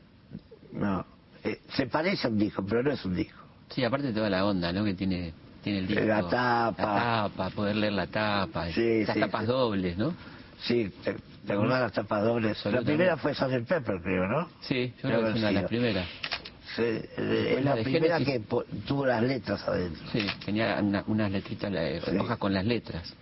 no. 0.73 1.05
Eh, 1.43 1.61
se 1.75 1.87
parece 1.87 2.27
a 2.27 2.29
un 2.29 2.39
disco, 2.39 2.65
pero 2.67 2.83
no 2.83 2.91
es 2.91 3.05
un 3.05 3.15
disco. 3.15 3.36
Sí, 3.69 3.83
aparte 3.83 4.11
toda 4.13 4.29
la 4.29 4.45
onda, 4.45 4.71
¿no? 4.71 4.83
Que 4.83 4.93
tiene, 4.93 5.33
tiene 5.63 5.79
el 5.79 5.87
disco. 5.87 6.05
La 6.05 6.21
tapa. 6.27 6.83
La 6.83 7.29
tapa, 7.29 7.49
poder 7.51 7.75
leer 7.75 7.93
la 7.93 8.07
tapa. 8.07 8.67
Sí, 8.71 9.05
sí, 9.05 9.19
tapas 9.19 9.41
sí. 9.41 9.47
dobles, 9.47 9.97
¿no? 9.97 10.13
Sí, 10.61 10.91
¿te, 11.03 11.15
te 11.45 11.53
acordás 11.53 11.81
las 11.81 11.91
tapas 11.91 12.23
dobles? 12.23 12.65
La 12.65 12.81
primera 12.81 13.17
fue 13.17 13.33
Sgt. 13.35 13.67
Pepper, 13.67 14.01
creo, 14.01 14.27
¿no? 14.27 14.49
Sí, 14.61 14.93
yo 15.03 15.09
creo 15.09 15.23
que 15.23 15.29
es 15.31 15.35
una 15.35 15.47
de 15.47 15.53
las 15.53 15.63
primeras. 15.65 16.07
Sí, 16.75 16.81
eh, 16.83 17.55
es 17.57 17.65
la 17.65 17.73
primera 17.75 18.19
Genesis. 18.19 18.45
que 18.49 18.55
tuvo 18.87 19.05
las 19.05 19.23
letras 19.23 19.67
adentro. 19.67 20.07
Sí, 20.11 20.25
tenía 20.45 20.77
una- 20.81 21.03
unas 21.07 21.31
letritas, 21.31 21.71
eh, 21.75 22.01
Sí. 22.05 22.17
hojas 22.17 22.37
con 22.37 22.53
las 22.53 22.65
letras. 22.65 23.13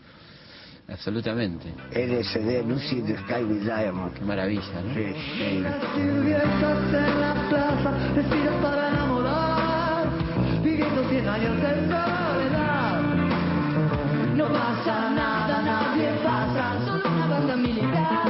Absolutamente. 0.87 1.73
LSD, 1.93 2.61
Lucy 2.67 2.99
in 2.99 3.05
the 3.07 3.17
Sky 3.17 3.43
with 3.43 3.61
Diamonds. 3.63 4.19
Qué 4.19 4.25
maravilla, 4.25 4.81
¿no? 4.83 4.93
Sí, 4.93 5.13
sí 5.37 5.63
años 11.27 11.55
de 11.61 11.73
soledad. 11.89 13.01
No 14.35 14.47
pasa 14.47 15.09
nada, 15.11 15.61
nadie 15.61 16.11
pasa, 16.23 16.85
solo 16.85 17.09
una 17.09 17.27
banda 17.27 17.55
militar. 17.55 18.27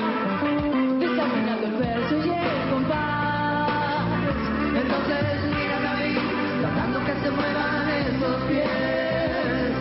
Está 1.01 1.23
el 1.65 1.75
verso 1.77 2.15
y 2.17 2.29
el 2.29 2.69
compás. 2.69 4.05
Entonces 4.81 5.43
mírame 5.43 5.87
a 5.87 5.95
mí, 5.95 6.13
tratando 6.61 7.05
que 7.05 7.13
se 7.21 7.31
muevan 7.31 7.89
esos 7.89 8.43
pies. 8.43 9.71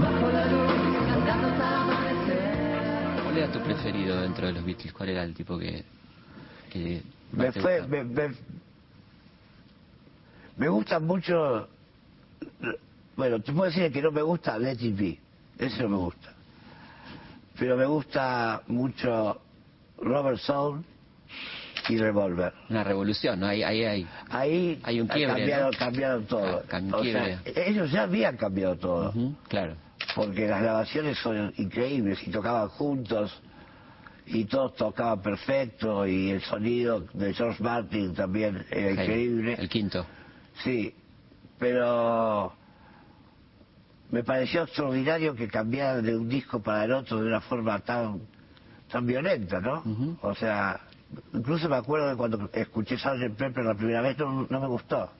Bajo 0.00 0.30
la 0.30 0.46
luz, 0.46 0.72
cantando 1.08 1.48
hasta 1.48 1.82
amanecer. 1.82 3.22
¿Cuál 3.24 3.38
era 3.38 3.52
tu 3.52 3.60
preferido 3.60 4.20
dentro 4.22 4.46
de 4.46 4.52
los 4.54 4.64
Beatles? 4.64 4.92
¿Cuál 4.92 5.08
era 5.10 5.22
el 5.24 5.34
tipo 5.34 5.58
que.? 5.58 5.84
que 6.70 7.02
me, 7.32 7.50
fue, 7.52 7.86
me, 7.88 8.04
me, 8.04 8.34
me 10.58 10.68
gustan 10.68 11.06
mucho 11.06 11.68
bueno, 13.18 13.40
te 13.40 13.52
puedo 13.52 13.64
decir 13.70 13.92
que 13.92 14.00
no 14.00 14.12
me 14.12 14.22
gusta 14.22 14.56
Let 14.58 14.78
It 14.80 14.96
Be, 14.96 15.18
ese 15.58 15.82
no 15.82 15.88
me 15.90 15.96
gusta. 15.96 16.32
Pero 17.58 17.76
me 17.76 17.84
gusta 17.84 18.62
mucho 18.68 19.40
Robert 20.00 20.38
Soul 20.38 20.84
y 21.88 21.96
Revolver. 21.98 22.52
Una 22.70 22.84
revolución, 22.84 23.40
¿no? 23.40 23.46
Ahí, 23.46 23.62
ahí, 23.64 23.84
ahí. 23.84 24.06
Ahí 24.30 24.80
Hay 24.84 25.00
un 25.00 25.08
quiebre, 25.08 25.34
cambiaron, 25.36 25.70
¿no? 25.72 25.78
cambiaron 25.78 26.24
todo. 26.26 26.62
Ah, 26.70 26.80
O 26.92 27.02
sea, 27.02 27.42
ellos 27.44 27.90
ya 27.90 28.02
habían 28.04 28.36
cambiado 28.36 28.76
todo. 28.76 29.12
Claro. 29.48 29.74
porque 30.14 30.46
las 30.46 30.62
grabaciones 30.62 31.18
son 31.18 31.52
increíbles 31.56 32.18
y 32.26 32.30
tocaban 32.30 32.68
juntos 32.68 33.32
y 34.26 34.44
todos 34.44 34.76
tocaban 34.76 35.20
perfecto 35.22 36.06
y 36.06 36.30
el 36.30 36.40
sonido 36.42 37.00
de 37.14 37.34
George 37.34 37.62
Martin 37.62 38.14
también 38.14 38.64
era 38.70 38.92
increíble. 38.92 39.54
El 39.58 39.68
quinto. 39.68 40.06
Sí, 40.62 40.94
pero 41.58 42.52
me 44.10 44.22
pareció 44.24 44.62
extraordinario 44.62 45.34
que 45.34 45.48
cambiaran 45.48 46.04
de 46.04 46.16
un 46.16 46.28
disco 46.28 46.62
para 46.62 46.84
el 46.84 46.92
otro 46.92 47.20
de 47.20 47.26
una 47.26 47.40
forma 47.40 47.78
tan 47.80 48.20
tan 48.90 49.06
violenta, 49.06 49.60
¿no? 49.60 50.16
O 50.22 50.34
sea, 50.34 50.80
incluso 51.34 51.68
me 51.68 51.76
acuerdo 51.76 52.08
de 52.08 52.16
cuando 52.16 52.48
escuché 52.54 52.96
Sgt. 52.96 53.36
Pepper 53.36 53.64
la 53.64 53.74
primera 53.74 54.00
vez 54.00 54.16
no, 54.18 54.46
no 54.48 54.60
me 54.60 54.66
gustó, 54.66 55.10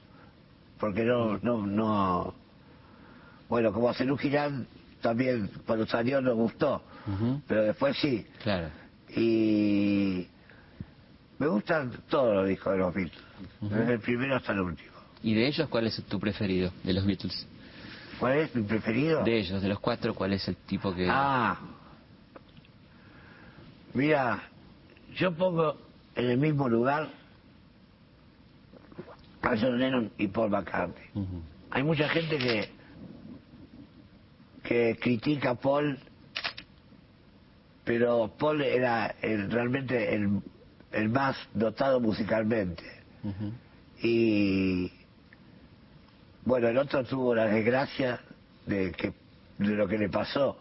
porque 0.80 1.04
no, 1.04 1.36
no, 1.42 1.66
no, 1.66 2.34
bueno, 3.48 3.70
como 3.72 3.92
Zenú 3.92 4.16
Girán 4.16 4.66
también 5.02 5.50
cuando 5.66 5.86
salió 5.86 6.20
no 6.22 6.34
gustó, 6.34 6.82
pero 7.46 7.62
después 7.64 7.94
sí, 7.98 8.26
Claro. 8.42 8.68
y 9.14 10.26
me 11.38 11.46
gustan 11.46 11.92
todos 12.08 12.34
los 12.36 12.48
discos 12.48 12.72
de 12.72 12.78
los 12.78 12.94
Beatles, 12.94 13.22
desde 13.60 13.92
el 13.92 14.00
primero 14.00 14.36
hasta 14.36 14.52
el 14.52 14.60
último. 14.60 14.92
¿Y 15.22 15.34
de 15.34 15.46
ellos 15.46 15.68
cuál 15.68 15.86
es 15.86 16.02
tu 16.04 16.18
preferido, 16.18 16.72
de 16.84 16.92
los 16.94 17.04
Beatles? 17.04 17.46
¿Cuál 18.18 18.38
es 18.38 18.54
mi 18.54 18.62
preferido? 18.62 19.22
De 19.24 19.38
ellos, 19.38 19.62
de 19.62 19.68
los 19.68 19.78
cuatro, 19.80 20.14
¿cuál 20.14 20.32
es 20.32 20.46
el 20.48 20.56
tipo 20.56 20.94
que...? 20.94 21.06
Ah, 21.10 21.56
mira, 23.94 24.42
yo 25.16 25.32
pongo 25.32 25.76
en 26.16 26.30
el 26.30 26.38
mismo 26.38 26.68
lugar 26.68 27.08
a 29.42 29.48
John 29.56 29.78
Lennon 29.78 30.10
y 30.18 30.26
Paul 30.28 30.50
McCartney. 30.50 31.04
Hay 31.70 31.82
mucha 31.82 32.08
gente 32.08 32.38
que 32.38 32.78
que 34.64 34.98
critica 35.00 35.50
a 35.50 35.54
Paul, 35.54 35.98
pero 37.84 38.30
Paul 38.38 38.60
era 38.60 39.14
el- 39.22 39.50
realmente 39.50 40.14
el, 40.14 40.42
el 40.92 41.08
más 41.08 41.38
dotado 41.54 42.00
musicalmente. 42.00 42.82
Y 44.02 44.92
bueno, 46.48 46.68
el 46.68 46.78
otro 46.78 47.04
tuvo 47.04 47.34
la 47.34 47.44
desgracia 47.46 48.20
de 48.64 48.90
que 48.92 49.12
de 49.58 49.74
lo 49.74 49.86
que 49.86 49.98
le 49.98 50.08
pasó. 50.08 50.58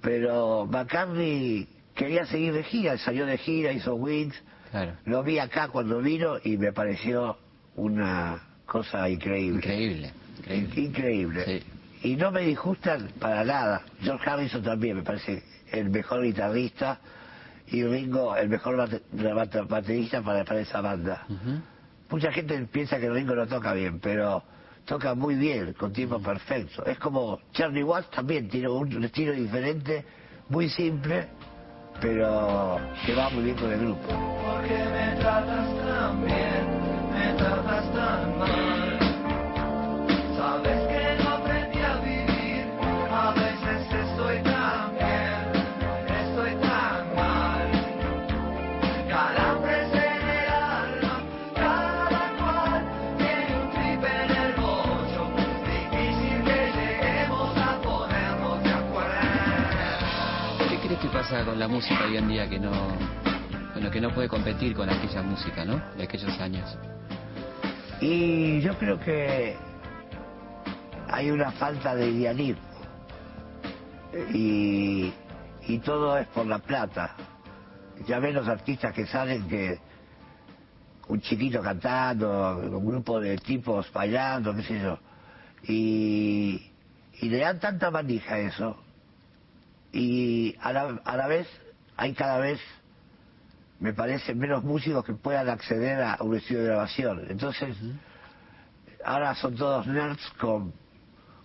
Pero 0.00 0.66
McCartney 0.66 1.68
quería 1.94 2.26
seguir 2.26 2.52
de 2.52 2.64
gira, 2.64 2.98
salió 2.98 3.24
de 3.26 3.38
gira, 3.38 3.72
hizo 3.72 3.94
Wings, 3.94 4.34
Claro. 4.70 4.92
lo 5.04 5.22
vi 5.22 5.38
acá 5.38 5.68
cuando 5.68 6.00
vino 6.00 6.36
y 6.42 6.56
me 6.56 6.72
pareció 6.72 7.36
una 7.76 8.42
cosa 8.66 9.08
increíble. 9.08 9.56
Increíble. 9.58 10.12
Increíble. 10.38 10.80
Increíble. 10.82 11.44
Sí. 11.44 12.08
Y 12.08 12.16
no 12.16 12.32
me 12.32 12.40
disgustan 12.40 13.10
para 13.20 13.44
nada. 13.44 13.82
George 14.00 14.28
Harrison 14.28 14.62
también 14.62 14.96
me 14.96 15.02
parece 15.02 15.42
el 15.70 15.88
mejor 15.90 16.22
guitarrista 16.24 16.98
y 17.68 17.84
Ringo 17.84 18.34
el 18.34 18.48
mejor 18.48 18.76
bate- 18.76 19.02
bate- 19.12 19.68
baterista 19.68 20.20
para, 20.22 20.44
para 20.44 20.60
esa 20.60 20.80
banda. 20.80 21.26
Mucha 22.12 22.30
gente 22.30 22.58
piensa 22.70 23.00
que 23.00 23.08
Ringo 23.08 23.34
no 23.34 23.46
toca 23.46 23.72
bien, 23.72 23.98
pero 23.98 24.42
toca 24.84 25.14
muy 25.14 25.34
bien, 25.34 25.72
con 25.72 25.94
tiempo 25.94 26.20
perfecto. 26.20 26.84
Es 26.84 26.98
como 26.98 27.40
Charlie 27.52 27.82
Watts 27.82 28.10
también 28.10 28.50
tiene 28.50 28.68
un 28.68 29.02
estilo 29.02 29.32
diferente, 29.32 30.04
muy 30.50 30.68
simple, 30.68 31.28
pero 32.02 32.78
que 33.06 33.14
va 33.14 33.30
muy 33.30 33.44
bien 33.44 33.56
con 33.56 33.72
el 33.72 33.78
grupo. 33.80 34.08
Porque 34.08 34.74
me 34.74 35.20
tratas 35.20 35.86
tan 35.86 36.22
bien, 36.22 37.12
me 37.14 37.32
tratas 37.38 37.92
tan 37.94 38.38
mal. 38.38 38.71
Con 61.32 61.58
la 61.58 61.66
música 61.66 62.04
hoy 62.04 62.18
en 62.18 62.28
día 62.28 62.46
que 62.46 62.60
no, 62.60 62.70
bueno, 63.72 63.90
que 63.90 64.02
no 64.02 64.12
puede 64.12 64.28
competir 64.28 64.74
con 64.74 64.88
aquella 64.88 65.22
música, 65.22 65.64
¿no? 65.64 65.80
De 65.96 66.02
aquellos 66.02 66.38
años. 66.38 66.76
Y 68.02 68.60
yo 68.60 68.76
creo 68.76 69.00
que 69.00 69.56
hay 71.08 71.30
una 71.30 71.50
falta 71.52 71.94
de 71.94 72.10
idealismo. 72.10 72.60
Y, 74.34 75.10
y 75.66 75.78
todo 75.78 76.18
es 76.18 76.26
por 76.28 76.46
la 76.46 76.58
plata. 76.58 77.16
Ya 78.06 78.18
ven 78.18 78.34
los 78.34 78.46
artistas 78.46 78.92
que 78.92 79.06
salen 79.06 79.48
que 79.48 79.78
un 81.08 81.20
chiquito 81.22 81.62
cantando, 81.62 82.58
un 82.58 82.86
grupo 82.86 83.18
de 83.20 83.38
tipos 83.38 83.90
bailando, 83.90 84.54
qué 84.54 84.62
sé 84.64 84.82
yo. 84.82 84.98
Y, 85.66 86.70
y 87.20 87.28
le 87.30 87.38
dan 87.38 87.58
tanta 87.58 87.90
manija 87.90 88.34
a 88.34 88.38
eso. 88.38 88.81
Y 89.92 90.56
a 90.60 90.72
la, 90.72 91.00
a 91.04 91.16
la 91.16 91.26
vez 91.26 91.46
hay 91.96 92.14
cada 92.14 92.38
vez 92.38 92.60
me 93.82 93.92
parece 93.92 94.32
menos 94.32 94.62
músicos 94.62 95.04
que 95.04 95.12
puedan 95.12 95.48
acceder 95.48 96.00
a 96.00 96.16
un 96.20 96.36
estudio 96.36 96.60
de 96.60 96.68
grabación. 96.68 97.26
Entonces, 97.28 97.76
ahora 99.04 99.34
son 99.34 99.56
todos 99.56 99.88
nerds 99.88 100.22
con, 100.40 100.72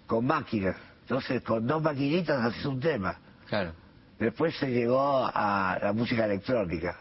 con 0.05 0.23
máquinas. 0.23 0.75
Entonces, 1.01 1.41
con 1.41 1.65
dos 1.65 1.81
maquinitas 1.81 2.39
haces 2.45 2.63
un 2.67 2.79
tema. 2.79 3.17
Claro. 3.47 3.73
Después 4.19 4.55
se 4.57 4.69
llegó 4.69 5.25
a 5.25 5.79
la 5.81 5.93
música 5.93 6.25
electrónica. 6.25 6.99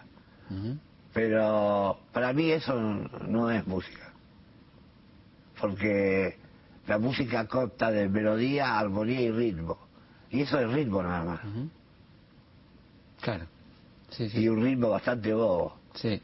Pero 1.12 2.00
para 2.12 2.32
mí 2.32 2.50
eso 2.50 2.74
no 2.74 3.50
es 3.50 3.66
música. 3.66 4.12
Porque 5.61 6.38
la 6.87 6.98
música 6.98 7.46
consta 7.46 7.90
de 7.90 8.09
melodía, 8.09 8.78
armonía 8.78 9.20
y 9.20 9.30
ritmo. 9.30 9.86
Y 10.30 10.42
eso 10.42 10.58
es 10.58 10.72
ritmo 10.72 11.02
nada 11.02 11.24
más. 11.24 11.40
Claro. 13.20 13.46
Sí, 14.10 14.28
Y 14.34 14.48
un 14.48 14.62
ritmo 14.62 14.90
bastante 14.90 15.32
bobo. 15.32 15.78
Sí. 15.94 16.20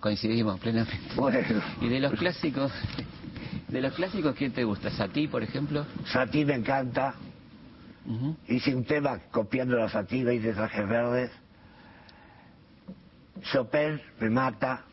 Coincidimos 0.00 0.58
plenamente. 0.60 0.98
Bueno, 1.16 1.62
¿Y 1.80 1.88
de 1.88 2.00
los 2.00 2.12
clásicos? 2.12 2.72
¿De 3.68 3.80
los 3.80 3.92
clásicos 3.94 4.34
quién 4.36 4.52
te 4.52 4.64
gusta? 4.64 4.90
¿Sati, 4.90 5.26
por 5.28 5.42
ejemplo? 5.42 5.84
Satie 6.06 6.44
me 6.44 6.54
encanta. 6.54 7.14
Ujú. 8.06 8.36
Hice 8.48 8.74
un 8.74 8.84
tema 8.84 9.18
copiando 9.30 9.82
a 9.82 9.88
Satie, 9.88 10.24
20 10.24 10.52
trajes 10.54 10.88
verdes. 10.88 11.30
Chopin 13.52 14.00
me 14.20 14.30
mata. 14.30 14.84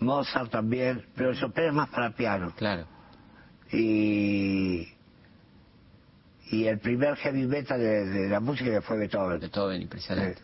Mozart 0.00 0.50
también, 0.50 1.04
pero 1.14 1.34
Chopin 1.34 1.64
es 1.64 1.72
más 1.72 1.88
para 1.88 2.10
piano. 2.10 2.52
Claro. 2.56 2.86
Y, 3.72 4.88
y 6.52 6.66
el 6.68 6.78
primer 6.78 7.16
heavy 7.16 7.46
metal 7.46 7.80
de, 7.80 8.04
de 8.04 8.28
la 8.28 8.38
música 8.38 8.70
que 8.70 8.80
fue 8.82 8.98
Beethoven. 8.98 9.40
Beethoven, 9.40 9.82
impresionante. 9.82 10.34
Sí. 10.36 10.42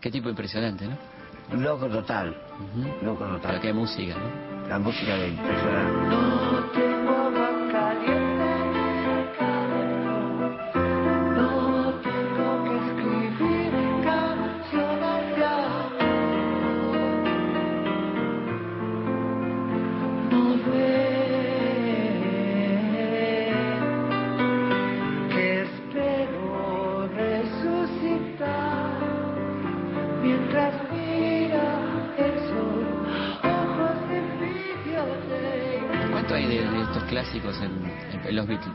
Qué 0.00 0.10
tipo 0.10 0.28
impresionante, 0.30 0.86
¿no? 0.86 0.96
Loco 1.60 1.86
total, 1.88 2.34
loco 3.02 3.24
Pero 3.24 3.36
total. 3.36 3.60
qué 3.60 3.72
música, 3.72 4.14
¿no? 4.16 4.68
La 4.68 4.78
música 4.78 5.16
de 5.16 5.28
impresionante. 5.28 6.39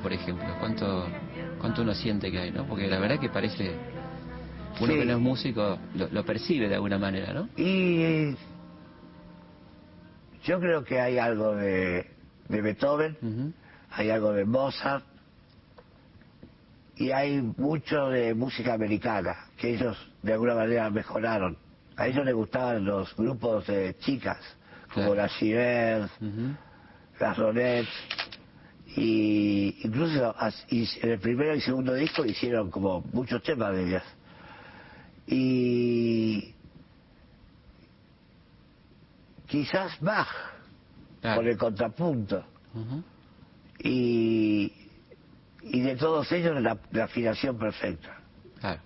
Por 0.06 0.14
ejemplo? 0.14 0.46
¿Cuánto, 0.60 1.08
¿Cuánto 1.60 1.82
uno 1.82 1.96
siente 1.96 2.30
que 2.32 2.38
hay, 2.40 2.52
no? 2.52 2.68
Porque 2.68 2.88
la 2.88 3.00
verdad 3.00 3.20
que 3.20 3.28
parece... 3.30 3.72
Uno 4.80 4.94
Sí. 4.94 5.00
que 5.00 5.06
no 5.06 5.14
es 5.14 5.20
músico 5.20 5.80
lo, 5.96 6.08
lo 6.10 6.24
percibe 6.24 6.68
de 6.70 6.76
alguna 6.76 7.00
manera, 7.00 7.34
¿no? 7.34 7.50
Y 7.58 8.36
Yo 10.44 10.60
creo 10.60 10.84
que 10.84 11.00
hay 11.02 11.18
algo 11.18 11.56
de, 11.56 12.06
de 12.50 12.62
Beethoven, 12.62 13.54
hay 13.90 14.12
algo 14.12 14.32
de 14.32 14.46
Mozart 14.46 15.04
y 16.98 17.10
hay 17.10 17.42
mucho 17.58 18.10
de 18.10 18.36
música 18.36 18.76
americana 18.76 19.36
que 19.58 19.74
ellos 19.74 19.98
de 20.22 20.34
alguna 20.34 20.54
manera 20.54 20.88
mejoraron. 20.92 21.58
A 21.98 22.06
ellos 22.06 22.24
les 22.26 22.36
gustaban 22.36 22.86
los 22.86 23.16
grupos 23.16 23.66
de 23.66 23.96
chicas, 23.98 24.38
como 24.94 25.08
Claro. 25.14 25.22
las 25.24 25.32
Chivers, 25.40 26.12
Ujú. 26.22 26.54
las 27.20 27.38
Ronettes, 27.40 27.90
y 28.96 29.78
incluso 29.84 30.36
en 30.70 31.10
el 31.10 31.20
primero 31.20 31.56
y 31.56 31.62
segundo 31.62 31.94
disco 31.94 32.26
hicieron 32.26 32.72
como 32.72 33.02
muchos 33.14 33.44
temas 33.44 33.74
de 33.76 33.88
ellas. 33.88 34.04
Y 35.28 36.54
quizás 39.48 40.00
Bach, 40.00 40.28
Claro. 41.22 41.42
por 41.42 41.48
el 41.50 41.58
contrapunto. 41.58 42.46
Y, 43.80 44.72
y 45.64 45.82
de 45.82 45.96
todos 45.96 46.32
ellos 46.32 46.62
la, 46.62 46.78
la 46.92 47.04
afinación 47.06 47.58
perfecta. 47.58 48.18
Claro. 48.60 48.82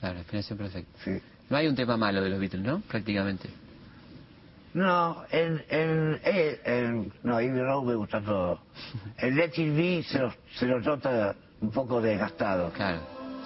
Claro, 0.00 0.20
afinación 0.20 0.58
perfecta. 0.58 0.98
Sí. 1.04 1.10
No 1.50 1.56
hay 1.56 1.66
un 1.66 1.74
tema 1.74 1.96
malo 1.96 2.22
de 2.22 2.30
los 2.30 2.38
Beatles, 2.38 2.64
¿no? 2.64 2.80
Prácticamente. 2.80 3.48
No, 4.76 5.24
en, 5.30 5.64
en, 5.70 6.20
en, 6.22 6.58
en- 6.66 7.12
no, 7.22 7.36
Abbey 7.36 7.48
Road 7.48 7.84
me 7.84 7.94
gusta 7.94 8.20
todo. 8.20 8.58
En 9.16 9.34
Let 9.34 9.52
It 9.56 9.74
Be 9.74 10.02
se 10.02 10.18
los, 10.18 10.34
se 10.54 10.66
los 10.66 10.84
nota 10.84 11.34
un 11.62 11.70
poco 11.70 11.98
desgastado. 12.02 12.70
Claro. 12.72 13.00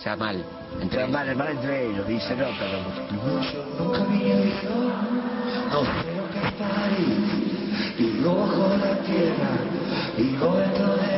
Ya 0.04 0.16
mal. 0.16 0.44
Entre 0.80 1.04
Entre 1.04 1.06
mal, 1.06 1.36
mal 1.36 1.48
entre 1.50 1.86
ellos, 1.86 2.10
y 2.10 2.18
se 2.18 2.34
nota 2.34 2.64
la 2.66 2.78
música. 2.82 3.14
Lo. 5.72 5.84
Vivo 7.96 8.34
bajo 8.40 8.76
la 8.76 8.96
tierra, 9.02 9.50
vivo 10.18 10.56
dentro 10.56 10.96
de 10.96 11.09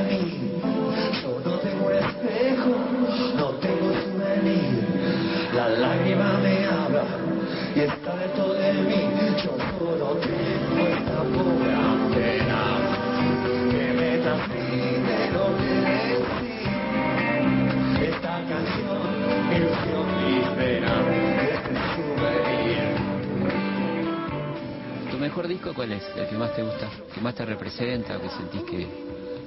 mejor 25.42 25.48
disco 25.48 25.74
cuál 25.74 25.92
es? 25.92 26.04
¿El 26.16 26.28
que 26.28 26.36
más 26.36 26.54
te 26.54 26.62
gusta? 26.62 26.88
¿Que 27.12 27.20
más 27.20 27.34
te 27.34 27.44
representa 27.44 28.16
o 28.16 28.20
que 28.20 28.28
sentís 28.28 28.62
que...? 28.62 28.86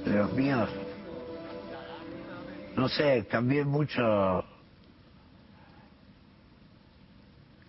De 0.04 0.18
los 0.18 0.32
míos, 0.34 0.68
no 2.76 2.88
sé, 2.88 3.26
cambié 3.28 3.64
mucho. 3.64 4.44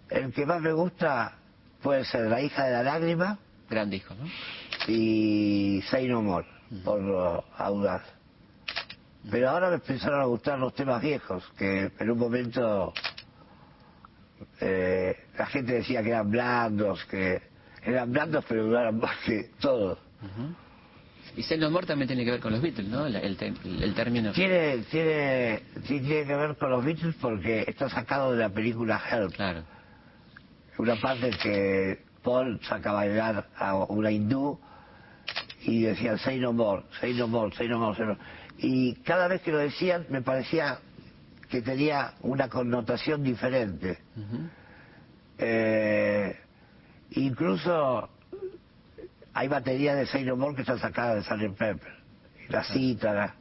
El 0.09 0.31
que 0.33 0.45
más 0.45 0.61
me 0.61 0.71
gusta 0.71 1.37
puede 1.81 2.05
ser 2.05 2.27
La 2.27 2.41
hija 2.41 2.65
de 2.65 2.71
la 2.73 2.83
lágrima 2.83 3.39
Gran 3.69 3.89
disco, 3.89 4.13
¿no? 4.13 4.25
y 4.87 5.81
Say 5.89 6.07
No 6.07 6.21
More, 6.21 6.47
por 6.83 7.01
lo 7.01 7.43
audaz. 7.57 8.03
Pero 9.31 9.49
ahora 9.49 9.69
me 9.69 9.75
empezaron 9.75 10.21
a 10.21 10.25
gustar 10.25 10.59
los 10.59 10.75
temas 10.75 11.01
viejos, 11.01 11.43
que 11.57 11.91
en 11.97 12.11
un 12.11 12.19
momento 12.19 12.93
eh, 14.61 15.17
la 15.37 15.45
gente 15.47 15.73
decía 15.73 16.03
que 16.03 16.09
eran 16.09 16.29
blandos, 16.29 17.03
que 17.05 17.56
eran 17.87 18.11
blandos 18.11 18.43
pero 18.47 18.65
duraron 18.65 18.99
más 18.99 19.17
que 19.25 19.51
todo. 19.59 19.97
Y 21.35 21.43
Say 21.43 21.57
No 21.59 21.69
More 21.69 21.85
también 21.85 22.07
tiene 22.07 22.25
que 22.25 22.31
ver 22.31 22.39
con 22.39 22.51
los 22.51 22.61
Beatles, 22.61 22.87
¿no? 22.87 23.05
El, 23.05 23.15
el, 23.15 23.37
el 23.83 23.93
término... 23.93 24.31
Tiene, 24.31 24.79
tiene, 24.89 25.61
sí 25.83 25.99
tiene 25.99 26.25
que 26.25 26.35
ver 26.35 26.55
con 26.57 26.71
los 26.71 26.83
Beatles 26.83 27.15
porque 27.21 27.63
está 27.67 27.89
sacado 27.89 28.31
de 28.31 28.39
la 28.39 28.49
película 28.49 28.99
Help. 29.09 29.33
Claro. 29.33 29.63
Una 30.79 30.95
parte 30.95 31.29
que 31.41 32.03
Paul 32.23 32.59
saca 32.67 32.89
a 32.89 32.93
bailar 32.93 33.47
a 33.55 33.75
una 33.75 34.11
hindú 34.11 34.59
y 35.63 35.83
decían 35.83 36.17
say 36.19 36.39
no 36.39 36.53
more, 36.53 36.83
say 36.99 37.13
no 37.13 37.27
more, 37.27 37.55
say 37.55 37.67
no 37.67 37.79
more, 37.79 37.95
say 37.95 38.05
no 38.05 38.13
more". 38.13 38.25
Y 38.59 38.95
cada 39.03 39.27
vez 39.27 39.41
que 39.41 39.51
lo 39.51 39.59
decían 39.59 40.05
me 40.09 40.21
parecía 40.21 40.79
que 41.49 41.61
tenía 41.61 42.13
una 42.21 42.49
connotación 42.49 43.23
diferente. 43.23 43.99
Eh, 45.37 46.35
incluso 47.23 48.09
hay 49.33 49.47
baterías 49.47 49.97
de 49.97 50.07
Say 50.07 50.23
No 50.23 50.35
More 50.35 50.55
que 50.55 50.61
están 50.61 50.79
sacadas 50.79 51.15
de 51.15 51.35
Sgt. 51.35 51.57
Pepper. 51.57 51.93
La 52.49 52.63
cítara. 52.63 53.35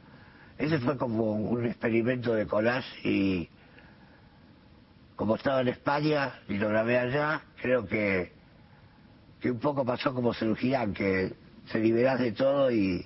Ese 0.57 0.79
fue 0.79 0.97
como 0.97 1.33
un 1.33 1.65
experimento 1.65 2.33
de 2.33 2.45
collage 2.45 2.87
y 3.07 3.49
como 5.15 5.35
estaba 5.35 5.61
en 5.61 5.69
España 5.69 6.33
y 6.47 6.57
lo 6.57 6.69
grabé 6.69 6.97
allá, 6.97 7.41
creo 7.61 7.85
que, 7.87 8.31
que 9.39 9.51
un 9.51 9.59
poco 9.59 9.85
pasó 9.85 10.13
como 10.13 10.33
Cerugirán, 10.33 10.93
que 10.93 11.33
se 11.71 11.79
liberás 11.79 12.19
de 12.19 12.31
todo 12.31 12.71
y, 12.71 13.05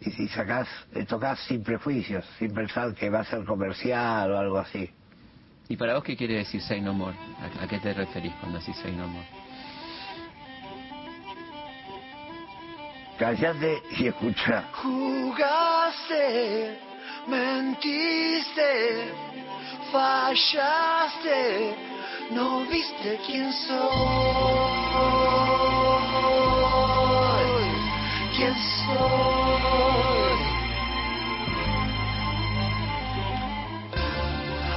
y 0.00 0.10
si 0.10 0.28
sacás, 0.28 0.68
eh, 0.94 1.04
tocas 1.04 1.38
sin 1.46 1.62
prejuicios, 1.62 2.24
sin 2.38 2.52
pensar 2.52 2.94
que 2.94 3.08
va 3.08 3.20
a 3.20 3.24
ser 3.24 3.44
comercial 3.44 4.30
o 4.32 4.38
algo 4.38 4.58
así. 4.58 4.90
¿Y 5.68 5.76
para 5.76 5.94
vos 5.94 6.04
qué 6.04 6.16
quiere 6.16 6.34
decir 6.36 6.60
Say 6.62 6.80
No 6.80 6.92
More? 6.92 7.16
¿A, 7.40 7.64
a 7.64 7.68
qué 7.68 7.78
te 7.78 7.92
referís 7.94 8.32
cuando 8.40 8.58
decís 8.58 8.76
Say 8.76 8.94
No 8.94 9.08
More? 9.08 9.26
Callate 13.18 13.82
y 13.98 14.06
escucha. 14.06 14.68
Jugaste, 14.74 16.78
mentiste, 17.26 19.10
fallaste, 19.90 21.74
no 22.30 22.64
viste 22.66 23.18
quién 23.26 23.52
soy, 23.52 23.80
quién 28.36 28.54
soy. 28.86 30.38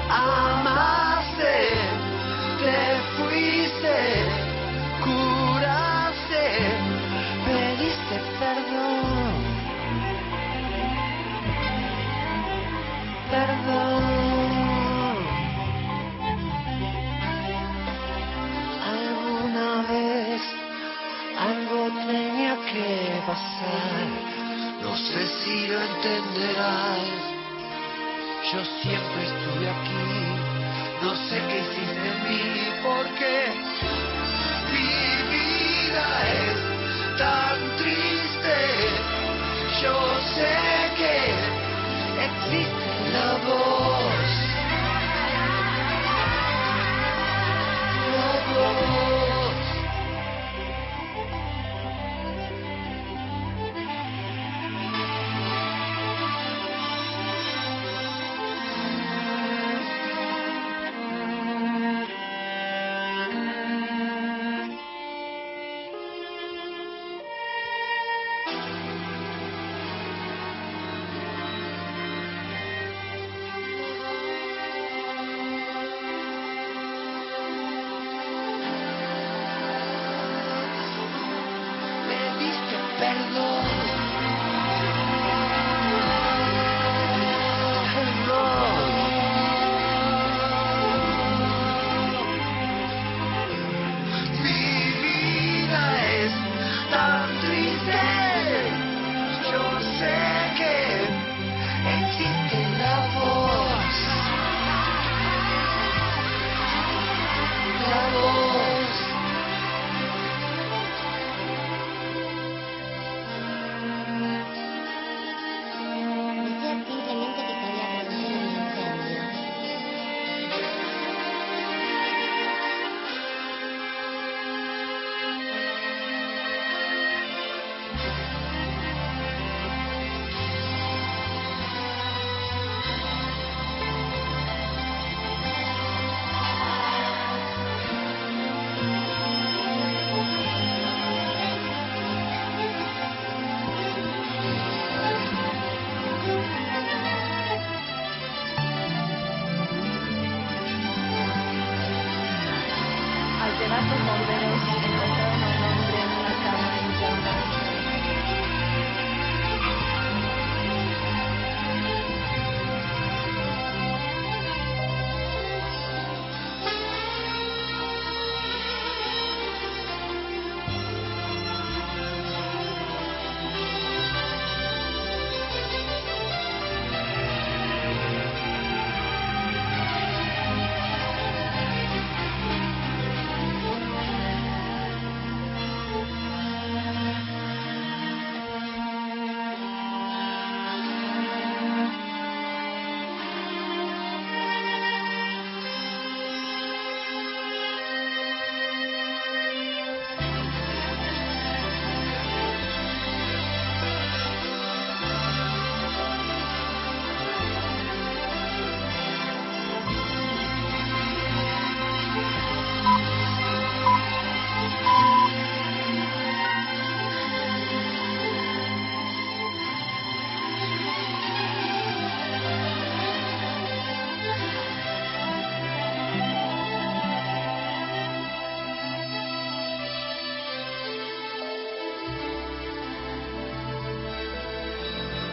Amaste, 0.10 0.41
No 23.32 24.98
sé 24.98 25.26
si 25.26 25.68
lo 25.68 25.82
entenderás. 25.82 27.08
Yo 28.52 28.60
siempre 28.82 29.24
estuve 29.24 29.70
aquí. 29.70 30.06
No 31.02 31.16
sé 31.16 31.42
qué 31.48 31.60
hiciste 31.60 32.08
en 32.12 32.18
mí 32.28 32.46
porque 32.84 33.34
mi 34.74 34.90
vida 35.32 36.06
es 36.34 36.41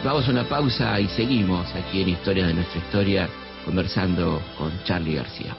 Vamos 0.09 0.27
a 0.27 0.31
una 0.31 0.49
pausa 0.49 0.99
y 0.99 1.07
seguimos 1.09 1.67
aquí 1.75 2.01
en 2.01 2.09
Historia 2.09 2.47
de 2.47 2.55
nuestra 2.55 2.79
historia 2.79 3.29
conversando 3.63 4.41
con 4.57 4.71
Charlie 4.83 5.13
García. 5.13 5.55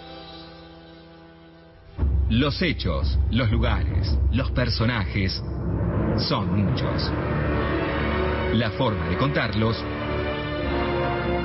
Los 2.31 2.61
hechos, 2.61 3.17
los 3.31 3.49
lugares, 3.49 4.19
los 4.33 4.51
personajes 4.51 5.41
son 6.17 6.65
muchos. 6.65 7.13
La 8.55 8.73
forma 8.73 9.09
de 9.11 9.19
contarlos, 9.19 9.77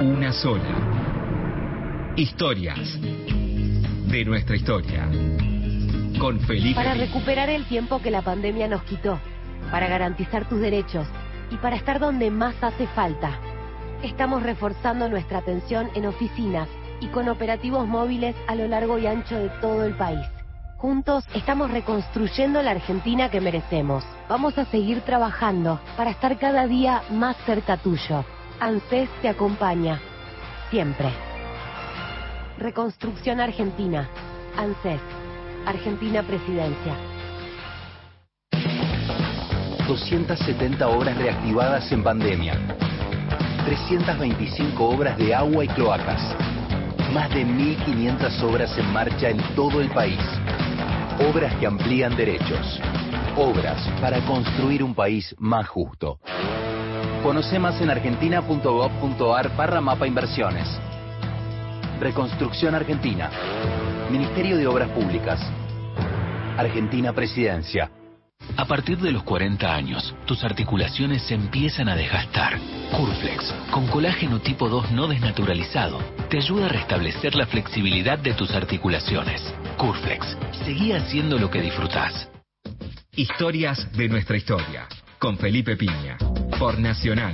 una 0.02 0.34
sola. 0.34 2.14
Historias 2.16 3.00
de 4.08 4.26
nuestra 4.26 4.56
historia. 4.56 5.08
Con 6.18 6.40
Felipe. 6.40 6.74
Para 6.74 6.96
recuperar 6.96 7.52
el 7.52 7.66
tiempo 7.66 8.02
que 8.02 8.10
la 8.10 8.24
pandemia 8.24 8.68
nos 8.68 8.82
quitó, 8.82 9.20
para 9.70 9.88
garantizar 9.88 10.50
tus 10.50 10.60
derechos 10.60 11.06
y 11.52 11.58
para 11.58 11.76
estar 11.76 12.00
donde 12.00 12.32
más 12.32 12.56
hace 12.62 12.88
falta. 12.88 13.40
Estamos 14.04 14.44
reforzando 14.44 15.10
nuestra 15.10 15.40
atención 15.40 15.90
en 15.96 16.06
oficinas 16.06 16.68
y 17.00 17.08
con 17.08 17.30
operativos 17.30 17.88
móviles 17.88 18.36
a 18.48 18.56
lo 18.56 18.68
largo 18.68 18.98
y 18.98 19.08
ancho 19.08 19.36
de 19.38 19.50
todo 19.62 19.84
el 19.84 19.96
país. 19.96 20.26
Juntos 20.78 21.26
estamos 21.34 21.72
reconstruyendo 21.72 22.62
la 22.62 22.72
Argentina 22.72 23.30
que 23.30 23.42
merecemos. 23.42 24.04
Vamos 24.30 24.58
a 24.58 24.66
seguir 24.66 25.02
trabajando 25.02 25.80
para 25.98 26.12
estar 26.12 26.38
cada 26.38 26.68
día 26.68 27.02
más 27.10 27.38
cerca 27.46 27.78
tuyo. 27.78 28.26
ANSES 28.60 29.10
te 29.22 29.30
acompaña. 29.30 30.00
Siempre. 30.70 31.10
Reconstrucción 32.58 33.40
Argentina. 33.40 34.10
ANSES. 34.58 35.02
Argentina 35.66 36.24
Presidencia. 36.24 37.15
270 39.88 40.88
obras 40.88 41.16
reactivadas 41.18 41.92
en 41.92 42.04
pandemia. 42.04 42.54
325 43.66 44.84
obras 44.84 45.18
de 45.18 45.34
agua 45.34 45.64
y 45.64 45.68
cloacas. 45.68 46.22
Más 47.14 47.30
de 47.30 47.46
1.500 47.46 48.42
obras 48.44 48.78
en 48.78 48.92
marcha 48.92 49.30
en 49.30 49.38
todo 49.56 49.82
el 49.82 49.90
país. 49.90 50.20
Obras 51.30 51.54
que 51.56 51.68
amplían 51.68 52.16
derechos. 52.16 52.80
Obras 53.38 53.88
para 54.02 54.20
construir 54.26 54.84
un 54.84 54.96
país 54.96 55.36
más 55.38 55.68
justo. 55.68 56.20
Conoce 57.22 57.60
más 57.60 57.80
en 57.82 57.90
argentina.gov.ar 57.90 59.56
barra 59.56 59.82
mapa 59.82 60.08
inversiones. 60.08 60.68
Reconstrucción 62.00 62.76
Argentina. 62.76 63.30
Ministerio 64.12 64.58
de 64.58 64.68
Obras 64.68 64.90
Públicas. 64.90 65.40
Argentina 66.58 67.14
Presidencia. 67.14 67.90
A 68.58 68.66
partir 68.66 68.98
de 69.00 69.12
los 69.12 69.24
40 69.24 69.76
años, 69.76 70.16
tus 70.26 70.44
articulaciones 70.44 71.24
se 71.24 71.34
empiezan 71.34 71.90
a 71.90 71.96
desgastar. 71.96 72.58
Curflex, 72.92 73.54
con 73.70 73.88
colágeno 73.88 74.40
tipo 74.40 74.70
2 74.70 74.92
no 74.92 75.08
desnaturalizado, 75.08 76.00
te 76.30 76.38
ayuda 76.38 76.68
a 76.68 76.70
restablecer 76.70 77.36
la 77.36 77.48
flexibilidad 77.48 78.18
de 78.18 78.34
tus 78.34 78.52
articulaciones. 78.52 79.42
Curflex, 79.78 80.38
seguí 80.64 80.94
haciendo 80.94 81.38
lo 81.38 81.52
que 81.52 81.62
disfrutás. 81.62 82.30
Historias 83.14 83.92
de 83.92 84.08
nuestra 84.08 84.38
historia. 84.38 84.88
Con 85.20 85.38
Felipe 85.38 85.76
Piña. 85.76 86.18
Por 86.58 86.80
Nacional. 86.80 87.34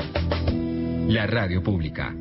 La 1.07 1.27
radio 1.27 1.61
pública. 1.61 2.15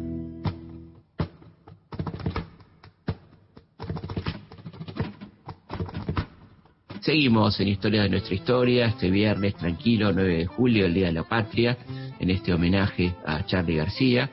Seguimos 7.11 7.59
en 7.59 7.67
Historia 7.67 8.05
de 8.05 8.09
nuestra 8.09 8.37
historia, 8.37 8.87
este 8.87 9.11
viernes 9.11 9.57
tranquilo, 9.57 10.13
9 10.13 10.37
de 10.37 10.47
julio, 10.47 10.87
el 10.87 10.95
Día 10.95 11.07
de 11.07 11.13
la 11.13 11.25
Patria, 11.25 11.77
en 12.21 12.31
este 12.31 12.55
homenaje 12.55 13.17
a 13.27 13.45
Charlie 13.47 13.79
García. 13.79 14.31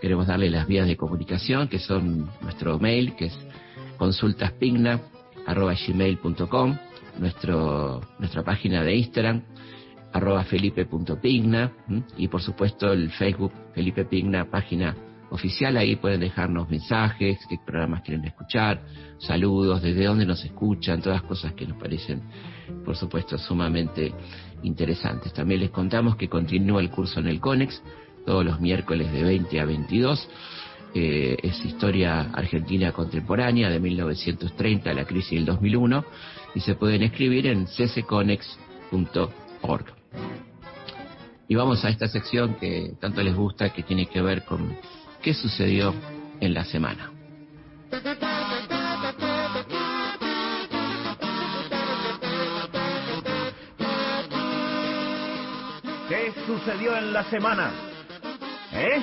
Queremos 0.00 0.26
darle 0.26 0.48
las 0.48 0.66
vías 0.66 0.86
de 0.86 0.96
comunicación, 0.96 1.68
que 1.68 1.78
son 1.78 2.30
nuestro 2.40 2.78
mail, 2.78 3.14
que 3.16 3.26
es 3.26 3.38
consultaspigna.gmail.com, 3.98 6.78
nuestro, 7.18 8.00
nuestra 8.18 8.42
página 8.42 8.82
de 8.82 8.96
Instagram, 8.96 9.42
arroba 10.14 10.42
felipe.pigna, 10.44 11.70
y 12.16 12.28
por 12.28 12.40
supuesto 12.40 12.94
el 12.94 13.10
Facebook 13.10 13.52
Felipe 13.74 14.06
Pigna, 14.06 14.46
página 14.46 14.96
oficial, 15.30 15.76
ahí 15.76 15.96
pueden 15.96 16.20
dejarnos 16.20 16.68
mensajes, 16.70 17.38
qué 17.48 17.58
programas 17.64 18.02
quieren 18.02 18.24
escuchar, 18.24 18.82
saludos, 19.18 19.82
desde 19.82 20.04
dónde 20.04 20.26
nos 20.26 20.44
escuchan, 20.44 21.02
todas 21.02 21.22
cosas 21.22 21.52
que 21.54 21.66
nos 21.66 21.78
parecen, 21.78 22.22
por 22.84 22.96
supuesto, 22.96 23.38
sumamente 23.38 24.12
interesantes. 24.62 25.32
También 25.32 25.60
les 25.60 25.70
contamos 25.70 26.16
que 26.16 26.28
continúa 26.28 26.80
el 26.80 26.90
curso 26.90 27.20
en 27.20 27.26
el 27.28 27.40
CONEX, 27.40 27.82
todos 28.24 28.44
los 28.44 28.60
miércoles 28.60 29.10
de 29.12 29.22
20 29.22 29.60
a 29.60 29.64
22. 29.64 30.28
Eh, 30.94 31.36
es 31.42 31.64
historia 31.64 32.20
argentina 32.32 32.92
contemporánea 32.92 33.68
de 33.68 33.78
1930 33.78 34.90
a 34.90 34.94
la 34.94 35.04
crisis 35.04 35.32
del 35.32 35.44
2001 35.44 36.04
y 36.54 36.60
se 36.60 36.74
pueden 36.74 37.02
escribir 37.02 37.46
en 37.48 37.66
ccconex.org. 37.66 38.46
Y 41.48 41.54
vamos 41.54 41.84
a 41.84 41.90
esta 41.90 42.08
sección 42.08 42.54
que 42.54 42.94
tanto 43.00 43.22
les 43.22 43.34
gusta, 43.34 43.70
que 43.70 43.82
tiene 43.82 44.06
que 44.06 44.20
ver 44.22 44.44
con 44.44 44.74
qué 45.26 45.34
sucedió 45.34 45.92
en 46.38 46.54
la 46.54 46.64
semana. 46.64 47.10
¿Qué 56.08 56.32
sucedió 56.46 56.96
en 56.96 57.12
la 57.12 57.24
semana? 57.24 57.72
¿Eh? 58.72 59.02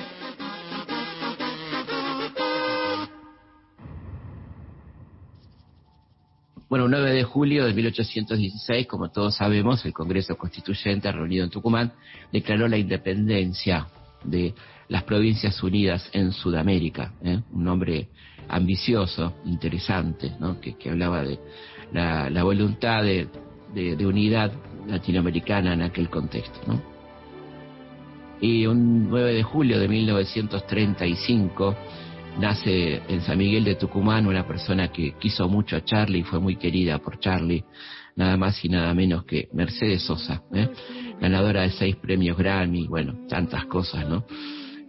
Bueno, 6.70 6.88
9 6.88 7.12
de 7.12 7.24
julio 7.26 7.66
de 7.66 7.74
1816, 7.74 8.88
como 8.88 9.12
todos 9.12 9.36
sabemos, 9.36 9.84
el 9.84 9.92
Congreso 9.92 10.38
Constituyente, 10.38 11.12
reunido 11.12 11.44
en 11.44 11.50
Tucumán, 11.50 11.92
declaró 12.32 12.70
la 12.70 12.78
independencia 12.78 13.88
de 14.24 14.54
las 14.90 15.04
Provincias 15.04 15.62
Unidas 15.64 16.10
en 16.14 16.32
Sudamérica. 16.32 17.14
¿eh? 17.24 17.40
Un 17.52 17.64
nombre 17.64 18.10
ambicioso, 18.50 19.36
interesante, 19.46 20.32
¿no? 20.40 20.60
que, 20.60 20.76
hablaba 20.90 21.24
de 21.24 21.40
la, 21.94 22.44
voluntad 22.44 23.04
de, 23.04 23.28
unidad 24.06 24.52
latinoamericana 24.88 25.74
en 25.74 25.82
aquel 25.82 26.10
contexto. 26.10 26.60
Y 28.42 28.66
un 28.66 29.10
9 29.10 29.34
de 29.34 29.44
julio 29.44 29.80
de 29.80 29.88
1935 29.88 31.76
nace 32.40 33.02
en 33.08 33.22
San 33.22 33.38
Miguel 33.38 33.64
de 33.64 33.76
Tucumán 33.76 34.28
una 34.28 34.46
persona 34.46 34.90
que 34.90 35.14
quiso 35.14 35.48
mucho 35.48 35.78
a 35.78 35.86
Charlie 35.86 36.20
y 36.20 36.24
fue 36.24 36.40
muy 36.40 36.58
querida 36.58 37.00
por 37.00 37.20
Charlie, 37.20 37.64
nada 38.16 38.38
más 38.38 38.64
y 38.64 38.70
nada 38.70 38.94
menos 38.94 39.26
que 39.26 39.50
Mercedes 39.54 40.04
Sosa, 40.04 40.44
¿eh? 40.54 40.70
ganadora 41.20 41.62
de 41.62 41.72
seis 41.72 41.96
premios 41.96 42.38
Grammy, 42.38 42.88
bueno, 42.88 43.26
tantas 43.28 43.66
cosas, 43.66 44.08
¿no? 44.08 44.26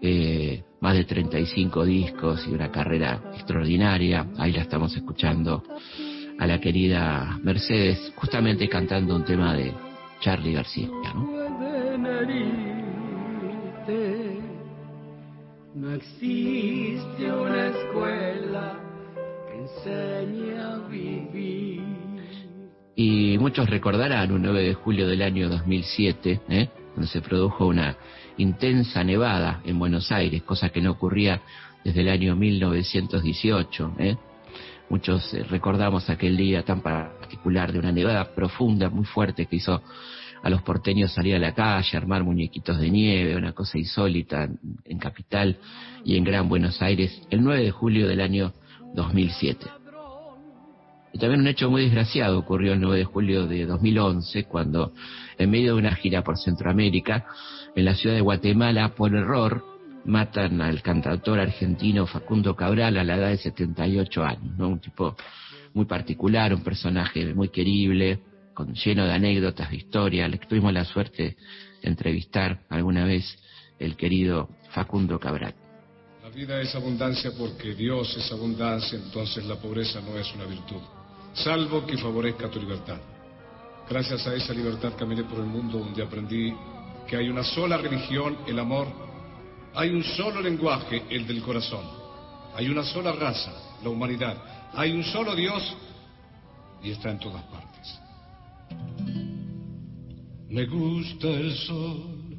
Eh, 0.02 0.62
más 0.80 0.96
de 0.96 1.04
35 1.04 1.84
discos 1.84 2.46
y 2.46 2.52
una 2.52 2.70
carrera 2.70 3.22
extraordinaria, 3.34 4.26
ahí 4.36 4.52
la 4.52 4.62
estamos 4.62 4.94
escuchando 4.94 5.62
a 6.38 6.46
la 6.46 6.60
querida 6.60 7.38
Mercedes, 7.42 8.12
justamente 8.16 8.68
cantando 8.68 9.16
un 9.16 9.24
tema 9.24 9.54
de 9.54 9.72
Charlie 10.20 10.52
García, 10.52 10.88
¿no? 11.14 11.34
No 15.74 15.92
existe 15.92 17.32
una 17.32 17.66
escuela 17.68 18.78
que 19.48 19.58
enseñe 19.58 20.56
a 20.56 20.78
vivir. 20.88 21.73
Y 22.96 23.38
muchos 23.38 23.68
recordarán 23.68 24.30
un 24.30 24.42
9 24.42 24.62
de 24.62 24.74
julio 24.74 25.08
del 25.08 25.22
año 25.22 25.48
2007, 25.48 26.40
¿eh? 26.48 26.68
donde 26.94 27.08
se 27.08 27.20
produjo 27.20 27.66
una 27.66 27.96
intensa 28.36 29.02
nevada 29.02 29.60
en 29.64 29.78
Buenos 29.78 30.12
Aires, 30.12 30.42
cosa 30.44 30.68
que 30.68 30.80
no 30.80 30.92
ocurría 30.92 31.40
desde 31.84 32.02
el 32.02 32.08
año 32.08 32.36
1918. 32.36 33.96
¿eh? 33.98 34.16
Muchos 34.88 35.34
eh, 35.34 35.42
recordamos 35.42 36.08
aquel 36.08 36.36
día 36.36 36.62
tan 36.62 36.82
particular 36.82 37.72
de 37.72 37.80
una 37.80 37.90
nevada 37.90 38.32
profunda, 38.32 38.88
muy 38.90 39.04
fuerte, 39.04 39.46
que 39.46 39.56
hizo 39.56 39.82
a 40.42 40.50
los 40.50 40.62
porteños 40.62 41.12
salir 41.12 41.34
a 41.34 41.40
la 41.40 41.52
calle, 41.52 41.96
armar 41.96 42.22
muñequitos 42.22 42.78
de 42.78 42.90
nieve, 42.90 43.34
una 43.34 43.52
cosa 43.52 43.76
insólita 43.76 44.44
en, 44.44 44.58
en 44.84 44.98
Capital 44.98 45.58
y 46.04 46.16
en 46.16 46.22
Gran 46.22 46.48
Buenos 46.48 46.80
Aires, 46.80 47.26
el 47.30 47.42
9 47.42 47.64
de 47.64 47.70
julio 47.72 48.06
del 48.06 48.20
año 48.20 48.52
2007. 48.94 49.83
Y 51.14 51.18
también 51.18 51.42
un 51.42 51.46
hecho 51.46 51.70
muy 51.70 51.82
desgraciado 51.82 52.40
ocurrió 52.40 52.72
el 52.72 52.80
9 52.80 52.98
de 52.98 53.04
julio 53.04 53.46
de 53.46 53.66
2011, 53.66 54.44
cuando 54.46 54.92
en 55.38 55.48
medio 55.48 55.74
de 55.74 55.78
una 55.78 55.94
gira 55.94 56.24
por 56.24 56.36
Centroamérica, 56.36 57.24
en 57.76 57.84
la 57.84 57.94
ciudad 57.94 58.16
de 58.16 58.20
Guatemala, 58.20 58.96
por 58.96 59.14
error, 59.14 59.64
matan 60.04 60.60
al 60.60 60.82
cantautor 60.82 61.38
argentino 61.38 62.08
Facundo 62.08 62.56
Cabral 62.56 62.96
a 62.96 63.04
la 63.04 63.14
edad 63.14 63.28
de 63.28 63.36
78 63.36 64.24
años, 64.24 64.58
¿no? 64.58 64.68
Un 64.70 64.80
tipo 64.80 65.14
muy 65.72 65.84
particular, 65.84 66.52
un 66.52 66.64
personaje 66.64 67.32
muy 67.32 67.48
querible, 67.48 68.18
con, 68.52 68.74
lleno 68.74 69.06
de 69.06 69.12
anécdotas, 69.12 69.70
de 69.70 69.76
historia. 69.76 70.26
Le 70.26 70.38
tuvimos 70.38 70.72
la 70.72 70.84
suerte 70.84 71.36
de 71.80 71.88
entrevistar 71.88 72.58
alguna 72.68 73.04
vez 73.04 73.38
el 73.78 73.94
querido 73.94 74.48
Facundo 74.70 75.20
Cabral. 75.20 75.54
La 76.24 76.30
vida 76.30 76.60
es 76.60 76.74
abundancia 76.74 77.30
porque 77.38 77.72
Dios 77.74 78.16
es 78.16 78.32
abundancia, 78.32 78.98
entonces 78.98 79.44
la 79.44 79.54
pobreza 79.56 80.00
no 80.00 80.18
es 80.18 80.34
una 80.34 80.46
virtud, 80.46 80.80
salvo 81.34 81.84
que 81.84 81.98
favorezca 81.98 82.48
tu 82.48 82.60
libertad. 82.60 82.98
Gracias 83.88 84.26
a 84.26 84.34
esa 84.34 84.54
libertad 84.54 84.92
caminé 84.98 85.24
por 85.24 85.40
el 85.40 85.46
mundo 85.46 85.78
donde 85.78 86.02
aprendí 86.02 86.54
que 87.06 87.16
hay 87.16 87.28
una 87.28 87.44
sola 87.44 87.76
religión, 87.76 88.38
el 88.46 88.58
amor, 88.58 88.86
hay 89.74 89.90
un 89.90 90.02
solo 90.02 90.40
lenguaje, 90.40 91.02
el 91.10 91.26
del 91.26 91.42
corazón, 91.42 91.84
hay 92.54 92.68
una 92.68 92.82
sola 92.82 93.12
raza, 93.12 93.52
la 93.82 93.90
humanidad, 93.90 94.36
hay 94.72 94.92
un 94.92 95.04
solo 95.04 95.34
Dios 95.34 95.76
y 96.82 96.92
está 96.92 97.10
en 97.10 97.18
todas 97.18 97.42
partes. 97.44 98.00
Me 100.48 100.66
gusta 100.66 101.28
el 101.28 101.54
sol, 101.56 102.38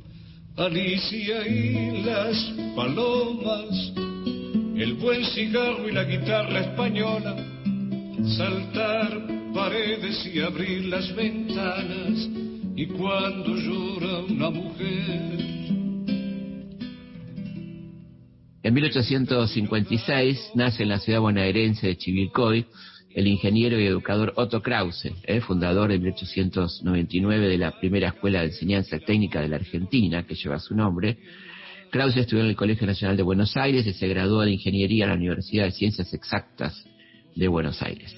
Alicia 0.57 1.45
y 1.47 2.01
las 2.03 2.35
palomas, 2.75 3.91
el 4.77 4.93
buen 4.99 5.25
cigarro 5.25 5.87
y 5.87 5.91
la 5.91 6.05
guitarra 6.05 6.61
española, 6.61 7.35
saltar 8.23 9.27
paredes 9.53 10.29
y 10.33 10.39
abrir 10.39 10.85
las 10.85 11.13
ventanas, 11.15 12.29
y 12.75 12.85
cuando 12.87 13.55
llora 13.55 14.19
una 14.29 14.49
mujer. 14.49 15.39
En 18.63 18.73
1856 18.73 20.51
nace 20.55 20.83
en 20.83 20.89
la 20.89 20.99
ciudad 20.99 21.19
bonaerense 21.19 21.87
de 21.87 21.97
Chivilcoy 21.97 22.65
el 23.13 23.27
ingeniero 23.27 23.79
y 23.79 23.85
educador 23.85 24.33
Otto 24.35 24.61
Krause, 24.61 25.13
¿eh? 25.23 25.39
fundador 25.39 25.91
en 25.91 26.01
1899 26.01 27.47
de 27.47 27.57
la 27.57 27.79
primera 27.79 28.09
escuela 28.09 28.41
de 28.41 28.47
enseñanza 28.47 28.99
técnica 28.99 29.39
de 29.39 29.47
la 29.47 29.55
Argentina, 29.55 30.23
que 30.23 30.35
lleva 30.35 30.59
su 30.59 30.75
nombre. 30.75 31.17
Krause 31.91 32.17
estudió 32.17 32.43
en 32.43 32.49
el 32.49 32.57
Colegio 32.57 32.85
Nacional 32.85 33.15
de 33.15 33.23
Buenos 33.23 33.55
Aires 33.55 33.87
y 33.87 33.93
se 33.93 34.07
graduó 34.07 34.41
de 34.41 34.51
Ingeniería 34.51 35.05
en 35.05 35.11
la 35.11 35.15
Universidad 35.15 35.63
de 35.63 35.71
Ciencias 35.71 36.13
Exactas 36.13 36.85
de 37.35 37.47
Buenos 37.47 37.81
Aires. 37.81 38.13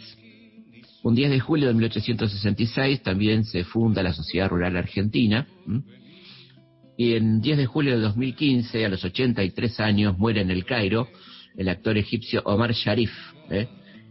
Un 1.04 1.16
10 1.16 1.30
de 1.30 1.40
julio 1.40 1.68
de 1.68 1.74
1866 1.74 3.02
también 3.02 3.46
se 3.46 3.64
funda 3.64 4.04
la 4.04 4.14
Sociedad 4.14 4.50
Rural 4.50 4.76
Argentina. 4.76 5.48
Y 6.98 7.14
en 7.14 7.40
10 7.42 7.58
de 7.58 7.66
julio 7.66 7.96
de 7.96 8.02
2015, 8.02 8.86
a 8.86 8.90
los 8.90 9.04
83 9.06 9.80
años, 9.80 10.18
muere 10.18 10.42
en 10.42 10.52
el 10.52 10.66
Cairo 10.66 11.08
el 11.56 11.70
actor 11.70 11.98
egipcio 11.98 12.42
Omar 12.46 12.74
Sharif. 12.74 13.12
¿eh? 13.50 13.68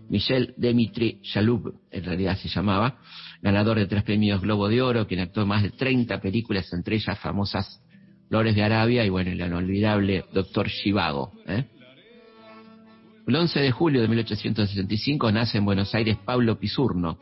Michel 0.08 0.54
Demitri 0.56 1.20
Chaloub, 1.22 1.74
en 1.90 2.04
realidad 2.04 2.38
se 2.38 2.48
llamaba, 2.48 2.98
ganador 3.42 3.78
de 3.78 3.86
tres 3.86 4.04
premios 4.04 4.40
Globo 4.40 4.68
de 4.68 4.80
Oro, 4.80 5.06
quien 5.06 5.20
actuó 5.20 5.44
más 5.44 5.62
de 5.62 5.70
30 5.70 6.20
películas, 6.20 6.72
entre 6.72 6.96
ellas 6.96 7.18
famosas 7.18 7.82
Flores 8.28 8.54
de 8.54 8.62
Arabia 8.62 9.04
y, 9.04 9.08
bueno, 9.08 9.30
el 9.30 9.40
inolvidable 9.40 10.24
Doctor 10.32 10.68
Shivago. 10.68 11.32
¿eh? 11.46 11.64
El 13.26 13.34
11 13.34 13.58
de 13.58 13.72
julio 13.72 14.02
de 14.02 14.06
1865 14.06 15.32
nace 15.32 15.58
en 15.58 15.64
Buenos 15.64 15.92
Aires 15.96 16.16
Pablo 16.24 16.60
Pisurno. 16.60 17.18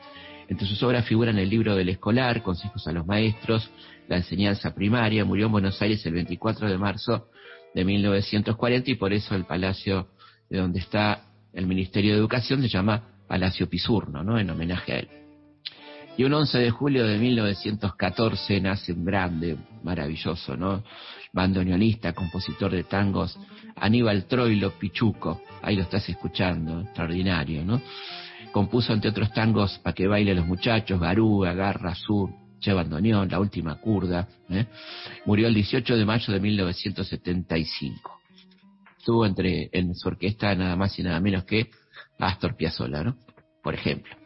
Entre 0.48 0.68
sus 0.68 0.82
obras 0.82 1.06
figuran 1.06 1.38
el 1.38 1.48
libro 1.48 1.74
del 1.74 1.88
escolar, 1.88 2.42
Consejos 2.42 2.86
a 2.86 2.92
los 2.92 3.06
Maestros, 3.06 3.70
la 4.06 4.18
enseñanza 4.18 4.74
primaria. 4.74 5.24
Murió 5.24 5.46
en 5.46 5.52
Buenos 5.52 5.80
Aires 5.80 6.04
el 6.04 6.12
24 6.12 6.68
de 6.68 6.76
marzo 6.76 7.28
de 7.74 7.86
1940 7.86 8.90
y 8.90 8.94
por 8.96 9.14
eso 9.14 9.34
el 9.34 9.46
palacio 9.46 10.08
de 10.50 10.58
donde 10.58 10.80
está 10.80 11.24
el 11.54 11.66
Ministerio 11.66 12.12
de 12.12 12.18
Educación 12.18 12.60
se 12.60 12.68
llama 12.68 13.22
Palacio 13.26 13.66
Pisurno, 13.70 14.22
¿no? 14.22 14.38
En 14.38 14.50
homenaje 14.50 14.92
a 14.92 14.98
él. 14.98 15.08
Y 16.18 16.24
un 16.24 16.34
11 16.34 16.58
de 16.58 16.70
julio 16.70 17.06
de 17.06 17.18
1914 17.18 18.60
nace 18.60 18.92
un 18.92 19.06
grande, 19.06 19.56
maravilloso, 19.82 20.54
¿no? 20.54 20.84
Bandoneonista, 21.34 22.14
compositor 22.14 22.72
de 22.72 22.84
tangos, 22.84 23.38
Aníbal 23.76 24.24
Troilo 24.24 24.70
Pichuco. 24.78 25.42
Ahí 25.60 25.76
lo 25.76 25.82
estás 25.82 26.08
escuchando, 26.08 26.80
extraordinario, 26.80 27.62
¿no? 27.64 27.82
Compuso, 28.52 28.94
entre 28.94 29.10
otros 29.10 29.32
tangos, 29.32 29.78
Pa' 29.80 29.92
que 29.92 30.06
baile 30.06 30.34
los 30.34 30.46
muchachos, 30.46 30.98
Garúa, 30.98 31.52
Garra 31.52 31.94
Sur, 31.94 32.30
Che 32.58 32.72
Bandoneón, 32.72 33.28
La 33.28 33.40
Última 33.40 33.74
Curda. 33.74 34.26
¿eh? 34.48 34.66
Murió 35.26 35.48
el 35.48 35.54
18 35.54 35.96
de 35.96 36.04
mayo 36.06 36.32
de 36.32 36.40
1975 36.40 38.14
estuvo 39.04 39.26
entre 39.26 39.68
en 39.70 39.94
su 39.94 40.08
orquesta 40.08 40.54
nada 40.54 40.76
más 40.76 40.98
y 40.98 41.02
nada 41.02 41.20
menos 41.20 41.44
que 41.44 41.68
Astor 42.18 42.56
Piazzolla, 42.56 43.04
¿no? 43.04 43.18
Por 43.62 43.74
ejemplo. 43.74 44.23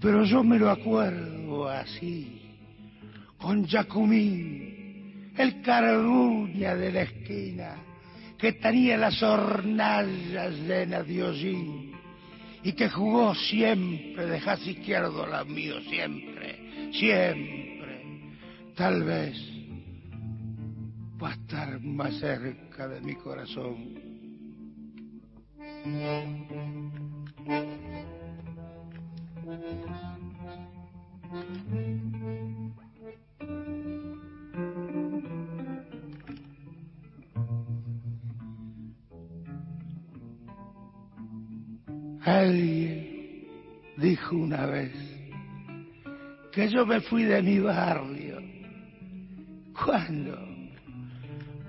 Pero 0.00 0.24
yo 0.24 0.44
me 0.44 0.58
lo 0.58 0.70
acuerdo 0.70 1.68
así, 1.68 2.42
con 3.38 3.66
Jacumín, 3.66 5.32
el 5.36 5.62
carguña 5.62 6.74
de 6.74 6.92
la 6.92 7.02
esquina, 7.02 7.76
que 8.38 8.52
tenía 8.52 8.96
las 8.96 9.22
hornallas 9.22 10.54
llenas 10.60 11.06
de 11.06 11.22
hollín 11.22 11.92
y 12.62 12.72
que 12.72 12.88
jugó 12.88 13.34
siempre 13.34 14.26
de 14.26 14.40
jazz 14.40 14.66
izquierdo 14.66 15.26
la 15.26 15.44
mío, 15.44 15.80
siempre, 15.88 16.90
siempre. 16.92 18.34
Tal 18.74 19.02
vez 19.04 19.38
va 21.22 21.30
a 21.30 21.32
estar 21.34 21.80
más 21.80 22.14
cerca 22.18 22.88
de 22.88 23.00
mi 23.00 23.14
corazón. 23.14 24.04
Alguien 42.24 43.44
dijo 43.98 44.36
una 44.36 44.64
vez 44.64 44.92
que 46.52 46.70
yo 46.70 46.86
me 46.86 47.00
fui 47.02 47.24
de 47.24 47.42
mi 47.42 47.58
barrio. 47.58 48.38
¿Cuándo? 49.84 50.38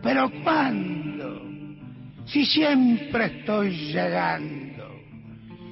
¿Pero 0.02 0.32
cuándo? 0.44 1.42
Si 2.26 2.46
siempre 2.46 3.26
estoy 3.40 3.72
llegando. 3.92 4.75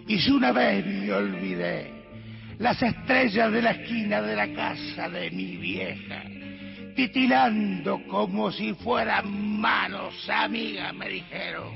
Y 0.08 0.20
si 0.20 0.32
una 0.32 0.51
vez 0.51 0.86
me 0.86 1.12
olvidé 1.12 1.91
las 2.60 2.82
estrellas 2.82 3.51
de 3.51 3.62
la 3.62 3.72
esquina 3.72 4.22
de 4.22 4.36
la 4.36 4.54
casa 4.54 5.10
de 5.10 5.32
mi 5.32 5.58
vieja, 5.58 6.24
titilando 6.95 8.01
como 8.08 8.51
si 8.51 8.74
fueran 8.74 9.60
manos 9.60 10.14
amigas, 10.30 10.93
me 10.93 11.10
dijeron, 11.10 11.74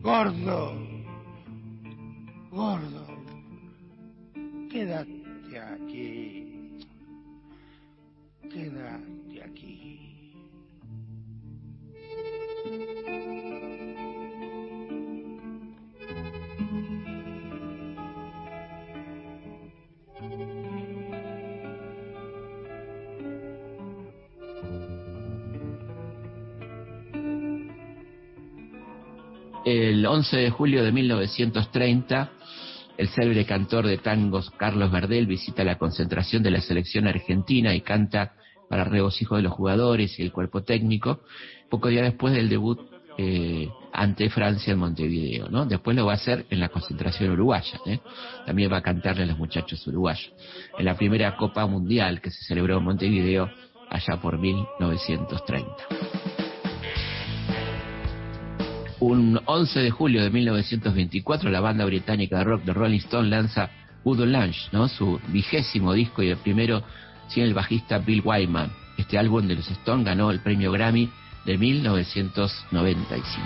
gordo, 0.00 0.88
gordo, 2.50 3.24
quédate 4.70 5.58
aquí, 5.58 6.78
quédate 8.50 9.42
aquí. 9.44 10.01
El 30.02 30.08
11 30.08 30.36
de 30.36 30.50
julio 30.50 30.82
de 30.82 30.90
1930, 30.90 32.30
el 32.98 33.08
célebre 33.10 33.46
cantor 33.46 33.86
de 33.86 33.98
tangos 33.98 34.50
Carlos 34.50 34.90
Gardel 34.90 35.28
visita 35.28 35.62
la 35.62 35.78
concentración 35.78 36.42
de 36.42 36.50
la 36.50 36.60
selección 36.60 37.06
argentina 37.06 37.72
y 37.72 37.82
canta 37.82 38.32
para 38.68 38.82
regocijo 38.82 39.36
de 39.36 39.42
los 39.42 39.52
jugadores 39.52 40.18
y 40.18 40.22
el 40.22 40.32
cuerpo 40.32 40.64
técnico, 40.64 41.20
poco 41.70 41.86
día 41.86 42.02
después 42.02 42.34
del 42.34 42.48
debut 42.48 42.80
eh, 43.16 43.68
ante 43.92 44.28
Francia 44.28 44.72
en 44.72 44.80
Montevideo, 44.80 45.48
¿no? 45.48 45.66
Después 45.66 45.96
lo 45.96 46.06
va 46.06 46.14
a 46.14 46.16
hacer 46.16 46.46
en 46.50 46.58
la 46.58 46.68
concentración 46.68 47.30
uruguaya, 47.30 47.78
¿eh? 47.86 48.00
También 48.44 48.72
va 48.72 48.78
a 48.78 48.82
cantarle 48.82 49.22
a 49.22 49.26
los 49.26 49.38
muchachos 49.38 49.86
uruguayos. 49.86 50.32
En 50.76 50.84
la 50.84 50.96
primera 50.96 51.36
Copa 51.36 51.64
Mundial 51.66 52.20
que 52.20 52.32
se 52.32 52.42
celebró 52.42 52.78
en 52.78 52.82
Montevideo 52.82 53.48
allá 53.88 54.20
por 54.20 54.36
1930. 54.36 56.31
Un 59.02 59.40
11 59.46 59.80
de 59.80 59.90
julio 59.90 60.22
de 60.22 60.30
1924, 60.30 61.50
la 61.50 61.58
banda 61.58 61.84
británica 61.84 62.38
de 62.38 62.44
rock 62.44 62.62
de 62.62 62.72
Rolling 62.72 62.98
Stone 62.98 63.30
lanza 63.30 63.68
Udo 64.04 64.24
Lunch, 64.24 64.68
¿no? 64.70 64.86
su 64.86 65.18
vigésimo 65.26 65.92
disco 65.92 66.22
y 66.22 66.28
el 66.28 66.36
primero 66.36 66.84
sin 67.26 67.42
el 67.42 67.52
bajista 67.52 67.98
Bill 67.98 68.22
Wyman. 68.24 68.70
Este 68.96 69.18
álbum 69.18 69.48
de 69.48 69.56
los 69.56 69.68
Stone 69.68 70.04
ganó 70.04 70.30
el 70.30 70.38
premio 70.38 70.70
Grammy 70.70 71.10
de 71.44 71.58
1995. 71.58 73.42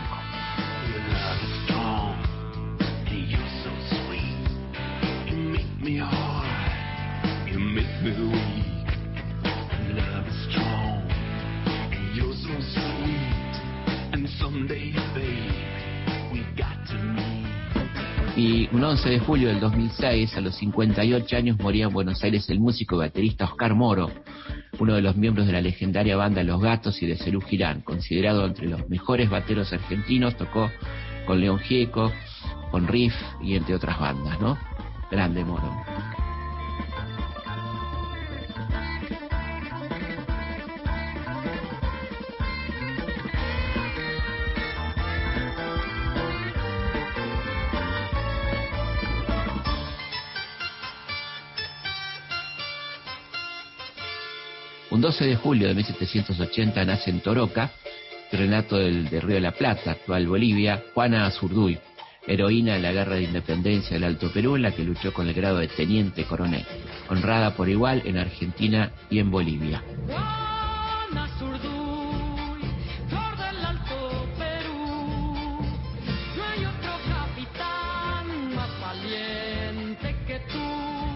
Y 18.37 18.68
un 18.70 18.84
11 18.84 19.09
de 19.09 19.18
julio 19.18 19.49
del 19.49 19.61
2006, 19.61 20.37
a 20.37 20.43
los 20.43 20.57
58 20.57 21.37
años, 21.39 21.59
moría 21.59 21.87
en 21.87 21.93
Buenos 21.95 22.22
Aires 22.22 22.49
el 22.51 22.61
músico 22.61 22.97
y 22.97 22.99
baterista 22.99 23.47
Oscar 23.47 23.74
Moro, 23.74 24.11
uno 24.78 24.95
de 24.95 25.01
los 25.01 25.16
miembros 25.16 25.47
de 25.47 25.55
la 25.55 25.62
legendaria 25.62 26.16
banda 26.16 26.43
Los 26.43 26.61
Gatos 26.61 27.03
y 27.03 27.07
de 27.07 27.16
Cerú 27.16 27.41
Girán, 27.41 27.80
considerado 27.80 28.45
entre 28.45 28.66
los 28.66 28.87
mejores 28.91 29.30
bateros 29.30 29.72
argentinos, 29.72 30.37
tocó 30.37 30.70
con 31.26 31.41
León 31.41 31.61
Gieco, 31.61 32.12
con 32.70 32.87
Riff 32.87 33.14
y 33.43 33.57
entre 33.57 33.74
otras 33.74 33.99
bandas, 33.99 34.39
¿no? 34.39 34.59
Grande 35.11 35.43
Moro. 35.43 35.72
12 55.07 55.25
de 55.25 55.37
julio 55.37 55.69
de 55.69 55.75
1780 55.77 56.85
nace 56.85 57.11
en 57.11 57.21
Toroca, 57.21 57.71
Renato 58.33 58.77
del, 58.77 59.09
Río 59.09 59.37
de 59.37 59.41
la 59.41 59.53
Plata, 59.53 59.93
actual 59.93 60.27
Bolivia, 60.27 60.83
Juana 60.95 61.27
Azurduy, 61.27 61.79
heroína 62.27 62.75
de 62.75 62.81
la 62.81 62.91
guerra 62.91 63.15
de 63.15 63.23
independencia 63.23 63.95
del 63.95 64.03
Alto 64.03 64.33
Perú, 64.33 64.57
en 64.57 64.63
la 64.63 64.73
que 64.73 64.83
luchó 64.83 65.13
con 65.13 65.29
el 65.29 65.35
grado 65.35 65.59
de 65.59 65.69
teniente 65.69 66.25
coronel, 66.25 66.65
honrada 67.09 67.55
por 67.55 67.69
igual 67.69 68.03
en 68.05 68.19
Argentina 68.19 68.91
y 69.09 69.21
en 69.21 69.31
Bolivia. 69.31 69.81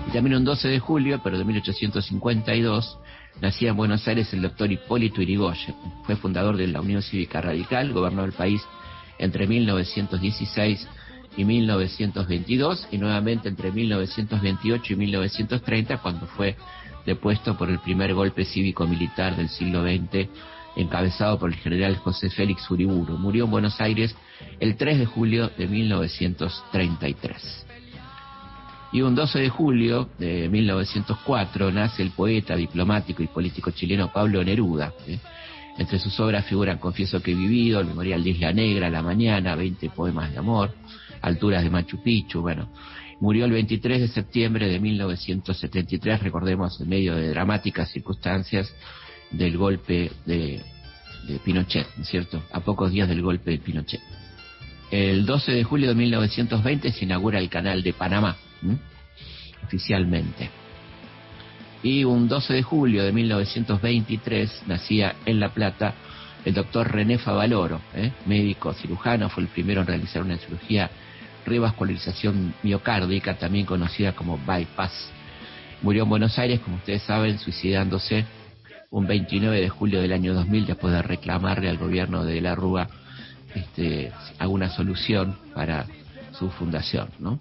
Y 0.07 0.12
también 0.12 0.36
un 0.36 0.45
12 0.45 0.68
de 0.68 0.78
julio, 0.78 1.20
pero 1.24 1.38
de 1.38 1.45
1852, 1.45 3.01
nacía 3.41 3.70
en 3.70 3.76
Buenos 3.76 4.07
Aires 4.07 4.32
el 4.32 4.43
doctor 4.43 4.70
Hipólito 4.70 5.22
Irigoyen. 5.22 5.74
Fue 6.05 6.16
fundador 6.16 6.57
de 6.57 6.66
la 6.66 6.80
Unión 6.80 7.03
Cívica 7.03 7.41
Radical, 7.41 7.93
gobernó 7.93 8.24
el 8.24 8.32
país 8.32 8.62
entre 9.18 9.47
1916 9.47 10.86
y 11.36 11.45
1922 11.45 12.88
y 12.91 12.99
nuevamente 12.99 13.49
entre 13.49 13.70
1928 13.70 14.93
y 14.93 14.97
1930 14.97 15.99
cuando 15.99 16.26
fue 16.26 16.57
depuesto 17.07 17.57
por 17.57 17.70
el 17.70 17.78
primer 17.78 18.14
golpe 18.14 18.45
cívico-militar 18.45 19.36
del 19.36 19.49
siglo 19.49 19.82
XX 19.82 20.28
encabezado 20.76 21.38
por 21.38 21.51
el 21.51 21.57
general 21.57 21.97
José 21.97 22.30
Félix 22.30 22.70
Uriburu. 22.70 23.18
Murió 23.18 23.45
en 23.45 23.51
Buenos 23.51 23.80
Aires 23.80 24.14
el 24.61 24.76
3 24.76 25.01
de 25.01 25.07
julio 25.07 25.51
de 25.57 25.66
1933. 25.66 27.66
Y 28.93 29.03
un 29.03 29.14
12 29.14 29.38
de 29.38 29.49
julio 29.49 30.09
de 30.18 30.49
1904 30.49 31.70
nace 31.70 32.03
el 32.03 32.11
poeta, 32.11 32.57
diplomático 32.57 33.22
y 33.22 33.28
político 33.28 33.70
chileno 33.70 34.12
Pablo 34.12 34.43
Neruda. 34.43 34.93
¿eh? 35.07 35.18
Entre 35.78 35.99
sus 35.99 36.18
obras 36.18 36.45
figuran 36.47 36.78
Confieso 36.78 37.22
que 37.22 37.30
he 37.30 37.34
vivido, 37.34 37.80
El 37.80 37.86
Memorial 37.86 38.22
de 38.24 38.30
Isla 38.30 38.53
Negra, 38.53 38.91
La 38.91 39.03
Mañana, 39.03 39.55
20 39.55 39.91
poemas 39.91 40.32
de 40.32 40.38
amor, 40.38 40.74
Alturas 41.22 41.62
de 41.62 41.70
Machu 41.70 42.03
Picchu, 42.03 42.41
bueno. 42.41 42.68
Murió 43.20 43.45
el 43.45 43.53
23 43.53 44.01
de 44.01 44.09
septiembre 44.09 44.66
de 44.66 44.80
1973, 44.80 46.22
recordemos, 46.22 46.80
en 46.80 46.88
medio 46.88 47.14
de 47.14 47.28
dramáticas 47.28 47.91
circunstancias 47.91 48.74
del 49.30 49.59
golpe 49.59 50.11
de, 50.24 50.61
de 51.28 51.38
Pinochet, 51.45 51.86
¿no 51.97 52.03
es 52.03 52.09
cierto? 52.09 52.43
A 52.51 52.61
pocos 52.61 52.91
días 52.91 53.09
del 53.09 53.22
golpe 53.22 53.53
de 53.53 53.59
Pinochet. 53.59 54.01
El 54.91 55.26
12 55.26 55.53
de 55.53 55.64
julio 55.64 55.88
de 55.91 55.95
1920 55.95 56.93
se 56.93 57.05
inaugura 57.05 57.38
el 57.38 57.51
canal 57.51 57.82
de 57.82 57.93
Panamá. 57.93 58.36
Oficialmente. 59.64 60.50
Y 61.82 62.04
un 62.04 62.28
12 62.28 62.54
de 62.54 62.62
julio 62.62 63.04
de 63.04 63.12
1923 63.12 64.64
nacía 64.66 65.16
en 65.24 65.40
La 65.40 65.48
Plata 65.48 65.94
el 66.44 66.54
doctor 66.54 66.90
René 66.90 67.18
Favaloro, 67.18 67.80
¿eh? 67.94 68.12
médico 68.26 68.72
cirujano, 68.72 69.28
fue 69.28 69.42
el 69.42 69.48
primero 69.50 69.82
en 69.82 69.86
realizar 69.86 70.22
una 70.22 70.38
cirugía 70.38 70.90
revascularización 71.44 72.54
miocárdica, 72.62 73.38
también 73.38 73.66
conocida 73.66 74.12
como 74.12 74.38
bypass. 74.38 75.11
Murió 75.82 76.04
en 76.04 76.08
Buenos 76.08 76.38
Aires, 76.38 76.61
como 76.61 76.76
ustedes 76.76 77.02
saben, 77.02 77.38
suicidándose 77.38 78.24
un 78.90 79.06
29 79.06 79.61
de 79.61 79.68
julio 79.68 80.00
del 80.00 80.12
año 80.12 80.34
2000 80.34 80.66
después 80.66 80.92
de 80.92 81.02
reclamarle 81.02 81.68
al 81.68 81.78
gobierno 81.78 82.24
de 82.24 82.40
la 82.40 82.54
Rúa 82.54 82.88
este, 83.54 84.12
alguna 84.38 84.68
solución 84.70 85.36
para 85.54 85.86
su 86.32 86.50
fundación. 86.50 87.08
¿no? 87.18 87.38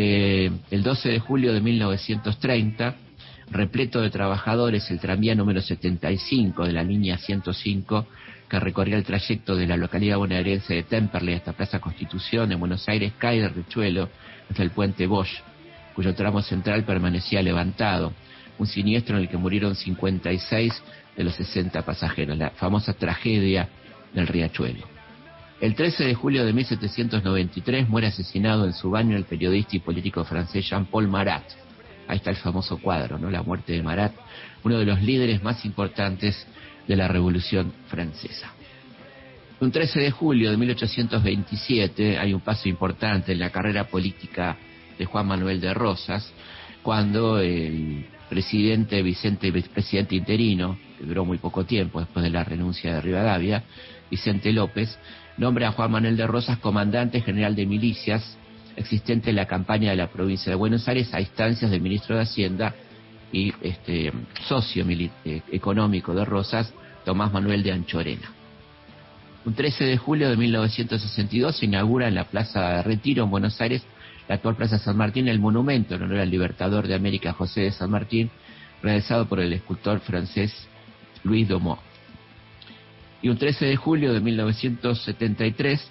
Eh, 0.00 0.52
el 0.70 0.84
12 0.84 1.08
de 1.08 1.18
julio 1.18 1.52
de 1.52 1.60
1930, 1.60 2.94
repleto 3.50 4.00
de 4.00 4.10
trabajadores, 4.10 4.88
el 4.92 5.00
tranvía 5.00 5.34
número 5.34 5.60
75 5.60 6.66
de 6.66 6.72
la 6.72 6.84
línea 6.84 7.18
105 7.18 8.06
que 8.48 8.60
recorría 8.60 8.96
el 8.96 9.02
trayecto 9.02 9.56
de 9.56 9.66
la 9.66 9.76
localidad 9.76 10.18
bonaerense 10.18 10.72
de 10.72 10.84
Temperley 10.84 11.34
hasta 11.34 11.52
Plaza 11.52 11.80
Constitución 11.80 12.52
en 12.52 12.60
Buenos 12.60 12.88
Aires 12.88 13.12
cae 13.18 13.40
de 13.40 13.48
rechuelo 13.48 14.08
hasta 14.48 14.62
el 14.62 14.70
puente 14.70 15.08
Bosch, 15.08 15.40
cuyo 15.96 16.14
tramo 16.14 16.42
central 16.42 16.84
permanecía 16.84 17.42
levantado. 17.42 18.12
Un 18.56 18.68
siniestro 18.68 19.16
en 19.16 19.22
el 19.22 19.28
que 19.28 19.36
murieron 19.36 19.74
56 19.74 20.80
de 21.16 21.24
los 21.24 21.34
60 21.34 21.82
pasajeros, 21.82 22.38
la 22.38 22.50
famosa 22.50 22.92
tragedia 22.92 23.68
del 24.14 24.28
riachuelo. 24.28 24.97
El 25.60 25.74
13 25.74 26.04
de 26.04 26.14
julio 26.14 26.44
de 26.44 26.52
1793 26.52 27.88
muere 27.88 28.06
asesinado 28.06 28.64
en 28.64 28.72
su 28.72 28.90
baño 28.90 29.16
el 29.16 29.24
periodista 29.24 29.74
y 29.74 29.80
político 29.80 30.24
francés 30.24 30.68
Jean-Paul 30.68 31.08
Marat. 31.08 31.42
Ahí 32.06 32.18
está 32.18 32.30
el 32.30 32.36
famoso 32.36 32.78
cuadro, 32.78 33.18
¿no? 33.18 33.28
La 33.28 33.42
muerte 33.42 33.72
de 33.72 33.82
Marat, 33.82 34.12
uno 34.62 34.78
de 34.78 34.84
los 34.84 35.02
líderes 35.02 35.42
más 35.42 35.64
importantes 35.64 36.46
de 36.86 36.94
la 36.94 37.08
Revolución 37.08 37.72
Francesa. 37.88 38.52
Un 39.60 39.72
13 39.72 39.98
de 39.98 40.10
julio 40.12 40.52
de 40.52 40.56
1827 40.56 42.18
hay 42.18 42.32
un 42.32 42.40
paso 42.40 42.68
importante 42.68 43.32
en 43.32 43.40
la 43.40 43.50
carrera 43.50 43.88
política 43.88 44.56
de 44.96 45.04
Juan 45.06 45.26
Manuel 45.26 45.60
de 45.60 45.74
Rosas, 45.74 46.32
cuando 46.84 47.40
el 47.40 48.06
presidente 48.28 49.02
Vicente, 49.02 49.50
presidente 49.50 50.14
interino, 50.14 50.78
que 50.96 51.04
duró 51.04 51.24
muy 51.24 51.38
poco 51.38 51.64
tiempo 51.64 51.98
después 51.98 52.22
de 52.22 52.30
la 52.30 52.44
renuncia 52.44 52.94
de 52.94 53.00
Rivadavia, 53.00 53.64
Vicente 54.10 54.52
López, 54.52 54.98
nombra 55.36 55.68
a 55.68 55.72
Juan 55.72 55.90
Manuel 55.90 56.16
de 56.16 56.26
Rosas 56.26 56.58
comandante 56.58 57.20
general 57.20 57.54
de 57.54 57.66
milicias 57.66 58.36
existente 58.78 59.30
en 59.30 59.36
la 59.36 59.46
campaña 59.46 59.90
de 59.90 59.96
la 59.96 60.08
provincia 60.08 60.50
de 60.50 60.56
Buenos 60.56 60.86
Aires 60.88 61.12
a 61.12 61.20
instancias 61.20 61.70
del 61.70 61.80
ministro 61.80 62.16
de 62.16 62.22
Hacienda 62.22 62.74
y 63.32 63.52
este 63.60 64.12
socio 64.46 64.86
eh, 64.88 65.42
económico 65.52 66.14
de 66.14 66.24
Rosas, 66.24 66.72
Tomás 67.04 67.32
Manuel 67.32 67.62
de 67.62 67.72
Anchorena. 67.72 68.32
Un 69.44 69.54
13 69.54 69.84
de 69.84 69.96
julio 69.96 70.30
de 70.30 70.36
1962 70.36 71.56
se 71.56 71.66
inaugura 71.66 72.08
en 72.08 72.14
la 72.14 72.24
Plaza 72.24 72.76
de 72.76 72.82
Retiro, 72.82 73.24
en 73.24 73.30
Buenos 73.30 73.60
Aires, 73.60 73.82
la 74.28 74.36
actual 74.36 74.56
Plaza 74.56 74.78
San 74.78 74.96
Martín, 74.96 75.28
el 75.28 75.40
monumento 75.40 75.94
en 75.94 76.02
honor 76.02 76.18
al 76.18 76.30
libertador 76.30 76.86
de 76.86 76.94
América 76.94 77.32
José 77.32 77.62
de 77.62 77.72
San 77.72 77.90
Martín, 77.90 78.30
realizado 78.82 79.26
por 79.26 79.40
el 79.40 79.52
escultor 79.52 80.00
francés 80.00 80.68
Louis 81.24 81.48
Domont. 81.48 81.80
Y 83.22 83.28
un 83.28 83.38
13 83.38 83.66
de 83.66 83.76
julio 83.76 84.12
de 84.12 84.20
1973, 84.20 85.90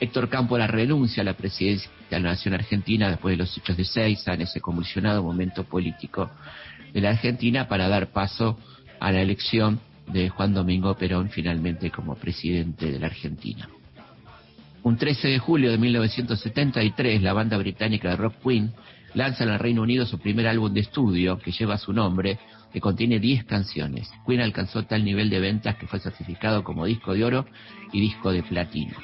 Héctor 0.00 0.28
Cámpora 0.28 0.66
renuncia 0.66 1.22
a 1.22 1.24
la 1.24 1.34
presidencia 1.34 1.90
de 2.08 2.20
la 2.20 2.30
Nación 2.30 2.54
Argentina 2.54 3.10
después 3.10 3.32
de 3.32 3.38
los 3.38 3.56
hechos 3.56 3.76
de 3.76 3.84
Seiza, 3.84 4.34
en 4.34 4.42
ese 4.42 4.60
convulsionado 4.60 5.22
momento 5.22 5.64
político 5.64 6.30
de 6.92 7.00
la 7.00 7.10
Argentina, 7.10 7.68
para 7.68 7.88
dar 7.88 8.12
paso 8.12 8.58
a 9.00 9.12
la 9.12 9.20
elección 9.20 9.80
de 10.06 10.30
Juan 10.30 10.54
Domingo 10.54 10.96
Perón 10.96 11.28
finalmente 11.28 11.90
como 11.90 12.14
presidente 12.14 12.90
de 12.90 12.98
la 12.98 13.08
Argentina. 13.08 13.68
Un 14.82 14.96
13 14.96 15.28
de 15.28 15.38
julio 15.38 15.70
de 15.70 15.78
1973, 15.78 17.20
la 17.22 17.32
banda 17.34 17.58
británica 17.58 18.10
de 18.10 18.16
rock 18.16 18.36
Queen 18.42 18.72
lanza 19.14 19.44
en 19.44 19.50
el 19.50 19.58
Reino 19.58 19.82
Unido 19.82 20.06
su 20.06 20.18
primer 20.18 20.46
álbum 20.46 20.72
de 20.72 20.80
estudio 20.80 21.38
que 21.38 21.50
lleva 21.50 21.76
su 21.76 21.92
nombre, 21.92 22.38
que 22.72 22.80
contiene 22.80 23.18
10 23.18 23.44
canciones. 23.44 24.10
Queen 24.26 24.40
alcanzó 24.40 24.84
tal 24.84 25.04
nivel 25.04 25.30
de 25.30 25.40
ventas 25.40 25.76
que 25.76 25.86
fue 25.86 26.00
certificado 26.00 26.64
como 26.64 26.86
disco 26.86 27.14
de 27.14 27.24
oro 27.24 27.46
y 27.92 28.00
disco 28.00 28.32
de 28.32 28.42
platino. 28.42 28.96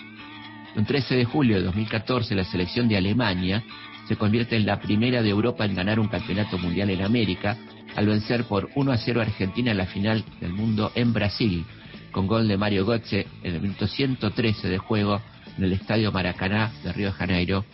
Un 0.76 0.84
13 0.84 1.16
de 1.16 1.24
julio 1.24 1.56
de 1.56 1.62
2014, 1.62 2.34
la 2.34 2.44
selección 2.44 2.88
de 2.88 2.96
Alemania 2.96 3.62
se 4.08 4.16
convierte 4.16 4.56
en 4.56 4.66
la 4.66 4.80
primera 4.80 5.22
de 5.22 5.30
Europa 5.30 5.64
en 5.64 5.74
ganar 5.74 5.98
un 5.98 6.08
campeonato 6.08 6.58
mundial 6.58 6.90
en 6.90 7.02
América, 7.02 7.56
al 7.96 8.06
vencer 8.06 8.44
por 8.44 8.68
1 8.74 8.92
a 8.92 8.96
0 8.98 9.20
a 9.20 9.24
Argentina 9.24 9.70
en 9.70 9.78
la 9.78 9.86
final 9.86 10.24
del 10.40 10.52
mundo 10.52 10.90
en 10.94 11.12
Brasil, 11.12 11.64
con 12.10 12.26
gol 12.26 12.48
de 12.48 12.56
Mario 12.56 12.84
Götze 12.84 13.26
en 13.42 13.54
el 13.54 13.60
minuto 13.60 13.86
113 13.86 14.68
de 14.68 14.78
juego 14.78 15.20
en 15.56 15.64
el 15.64 15.72
estadio 15.72 16.12
Maracaná 16.12 16.72
de 16.82 16.92
Río 16.92 17.06
de 17.06 17.12
Janeiro. 17.12 17.64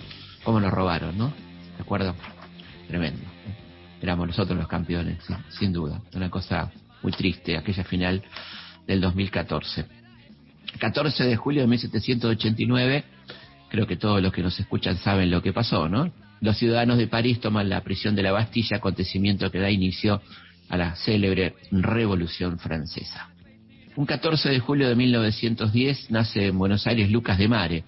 ¿Cómo 0.45 0.61
nos 0.61 0.73
robaron, 0.73 1.17
no? 1.17 1.29
¿De 1.77 1.83
acuerdo? 1.83 2.15
Tremendo. 2.87 3.40
Éramos 4.01 4.29
nosotros 4.29 4.59
los 4.59 4.69
campeones, 4.69 5.19
sin 5.51 5.73
duda. 5.73 6.01
Una 6.15 6.31
cosa 6.31 6.71
muy 7.03 7.13
triste, 7.13 7.57
aquella 7.57 7.85
final 7.85 8.23
del 8.87 9.01
2014. 9.01 9.87
14 10.79 11.25
de 11.25 11.37
julio 11.37 11.63
de 11.63 11.69
1789, 11.69 13.05
creo 13.69 13.87
que 13.87 13.97
todos 13.97 14.23
los 14.23 14.33
que 14.33 14.43
nos 14.43 14.59
escuchan 14.59 14.97
saben 14.97 15.31
lo 15.31 15.43
que 15.43 15.53
pasó, 15.53 15.89
¿no? 15.89 16.13
Los 16.41 16.57
ciudadanos 16.57 16.97
de 16.97 17.07
París 17.07 17.41
toman 17.41 17.69
la 17.69 17.83
prisión 17.83 18.17
de 18.17 18.23
la 18.23 18.33
Bastilla, 18.33 18.79
acontecimiento 18.79 19.51
que 19.51 19.59
da 19.59 19.71
inicio 19.71 20.23
a 20.71 20.77
la 20.77 20.95
célebre 20.97 21.55
Revolución 21.71 22.59
Francesa. 22.59 23.29
Un 23.97 24.07
14 24.07 24.49
de 24.49 24.61
julio 24.61 24.89
de 24.89 24.95
1910 24.95 26.11
nace 26.11 26.47
en 26.47 26.57
Buenos 26.57 26.87
Aires 26.87 27.11
Lucas 27.11 27.37
de 27.37 27.49
Mare, 27.49 27.85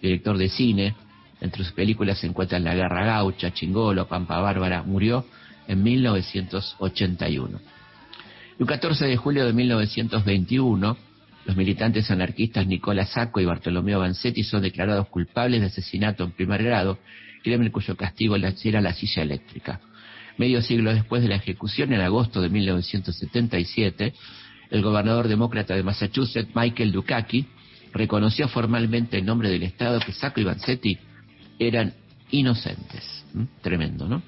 director 0.00 0.38
de 0.38 0.48
cine. 0.48 0.94
Entre 1.40 1.64
sus 1.64 1.72
películas 1.72 2.18
se 2.18 2.26
encuentran 2.26 2.62
La 2.62 2.74
Guerra 2.74 3.04
Gaucha, 3.04 3.52
Chingolo, 3.52 4.06
Pampa 4.06 4.38
Bárbara. 4.38 4.82
Murió 4.82 5.26
en 5.68 5.82
1981. 5.82 7.60
Un 8.58 8.66
14 8.66 9.06
de 9.06 9.16
julio 9.16 9.44
de 9.44 9.52
1921, 9.52 10.96
los 11.44 11.56
militantes 11.56 12.10
anarquistas 12.10 12.66
Nicolás 12.66 13.10
Sacco 13.10 13.40
y 13.40 13.44
Bartolomeo 13.44 14.00
Vanzetti 14.00 14.42
son 14.42 14.62
declarados 14.62 15.08
culpables 15.08 15.60
de 15.60 15.66
asesinato 15.66 16.24
en 16.24 16.32
primer 16.32 16.62
grado, 16.62 16.98
crimen 17.42 17.70
cuyo 17.70 17.96
castigo 17.96 18.36
era 18.36 18.80
la 18.80 18.92
silla 18.94 19.22
eléctrica. 19.22 19.80
Medio 20.38 20.60
siglo 20.62 20.92
después 20.92 21.22
de 21.22 21.28
la 21.28 21.36
ejecución, 21.36 21.92
en 21.92 22.00
agosto 22.00 22.42
de 22.42 22.48
1977, 22.48 24.14
el 24.70 24.82
gobernador 24.82 25.28
demócrata 25.28 25.74
de 25.74 25.82
Massachusetts, 25.82 26.50
Michael 26.54 26.92
Dukakis, 26.92 27.46
reconoció 27.92 28.48
formalmente 28.48 29.18
en 29.18 29.26
nombre 29.26 29.48
del 29.48 29.62
Estado 29.62 30.00
que 30.00 30.12
Sacco 30.12 30.40
y 30.40 30.44
Vanzetti 30.44 30.98
eran 31.58 31.94
inocentes. 32.30 33.24
¿Mm? 33.34 33.44
Tremendo, 33.62 34.08
¿no? 34.08 34.22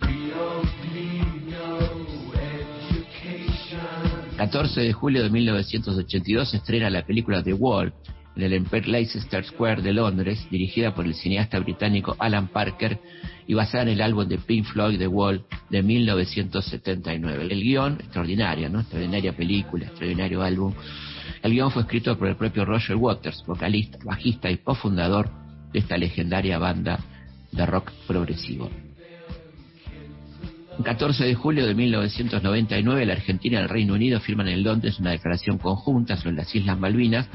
14 4.37 4.81
de 4.81 4.93
julio 4.93 5.25
de 5.25 5.31
1982 5.31 6.51
se 6.51 6.59
estrena 6.59 6.91
la 6.91 7.05
película 7.05 7.43
The 7.43 7.55
Wall 7.55 7.93
en 8.37 8.43
el 8.45 8.53
Empire 8.53 8.87
Leicester 8.87 9.45
Square 9.45 9.83
de 9.83 9.93
Londres, 9.93 10.47
dirigida 10.49 10.95
por 10.95 11.07
el 11.07 11.15
cineasta 11.15 11.59
británico 11.59 12.15
Alan 12.21 12.47
Parker 12.47 13.01
y 13.49 13.55
basada 13.55 13.83
en 13.83 13.89
el 13.89 14.01
álbum 14.01 14.29
de 14.29 14.39
Pink 14.39 14.65
Floyd 14.65 14.97
The 14.97 15.09
Wall 15.09 15.45
de 15.71 15.83
1979. 15.83 17.49
El 17.51 17.63
guion, 17.63 17.95
extraordinaria, 17.95 18.69
¿no? 18.69 18.81
Extraordinaria 18.81 19.33
película, 19.33 19.87
extraordinario 19.87 20.41
álbum. 20.43 20.73
El 21.43 21.53
guion 21.53 21.73
fue 21.73 21.83
escrito 21.83 22.17
por 22.17 22.29
el 22.29 22.37
propio 22.37 22.65
Roger 22.65 22.95
Waters, 22.95 23.43
vocalista, 23.45 23.99
bajista 24.05 24.49
y 24.49 24.59
cofundador 24.59 25.31
de 25.73 25.81
esta 25.81 25.99
legendaria 25.99 26.59
banda 26.59 27.01
de 27.53 27.67
rock 27.67 27.91
progresivo. 28.07 28.71
El 30.79 30.85
14 30.85 31.25
de 31.25 31.35
julio 31.35 31.67
de 31.67 31.75
1999, 31.75 33.07
la 33.07 33.15
Argentina 33.15 33.59
y 33.59 33.63
el 33.63 33.69
Reino 33.69 33.95
Unido 33.95 34.21
firman 34.21 34.49
en 34.49 34.63
Londres 34.63 35.01
una 35.01 35.11
declaración 35.11 35.59
conjunta 35.59 36.17
sobre 36.17 36.37
las 36.37 36.55
Islas 36.55 36.79
Malvinas, 36.79 37.29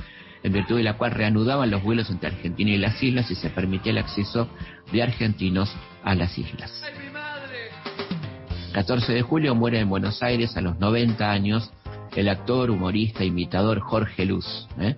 en 0.44 0.54
virtud 0.54 0.78
de 0.78 0.84
la 0.84 0.98
cual 0.98 1.12
reanudaban 1.12 1.70
los 1.70 1.84
vuelos 1.84 2.10
entre 2.10 2.30
Argentina 2.30 2.72
y 2.72 2.78
las 2.78 3.02
islas 3.02 3.30
y 3.32 3.36
se 3.36 3.50
permitía 3.50 3.92
el 3.92 3.98
acceso 3.98 4.50
de 4.92 5.04
argentinos 5.04 5.74
a 6.04 6.16
las 6.16 6.38
islas. 6.38 6.84
14 8.74 9.14
de 9.14 9.22
julio 9.22 9.56
muere 9.56 9.80
en 9.80 9.90
Buenos 9.90 10.24
Aires 10.24 10.56
a 10.58 10.62
los 10.62 10.80
90 10.80 11.30
años 11.30 11.72
el 12.16 12.30
actor, 12.30 12.70
humorista, 12.72 13.24
imitador 13.24 13.80
Jorge 13.80 14.26
Luz. 14.26 14.68
¿eh? 14.80 14.96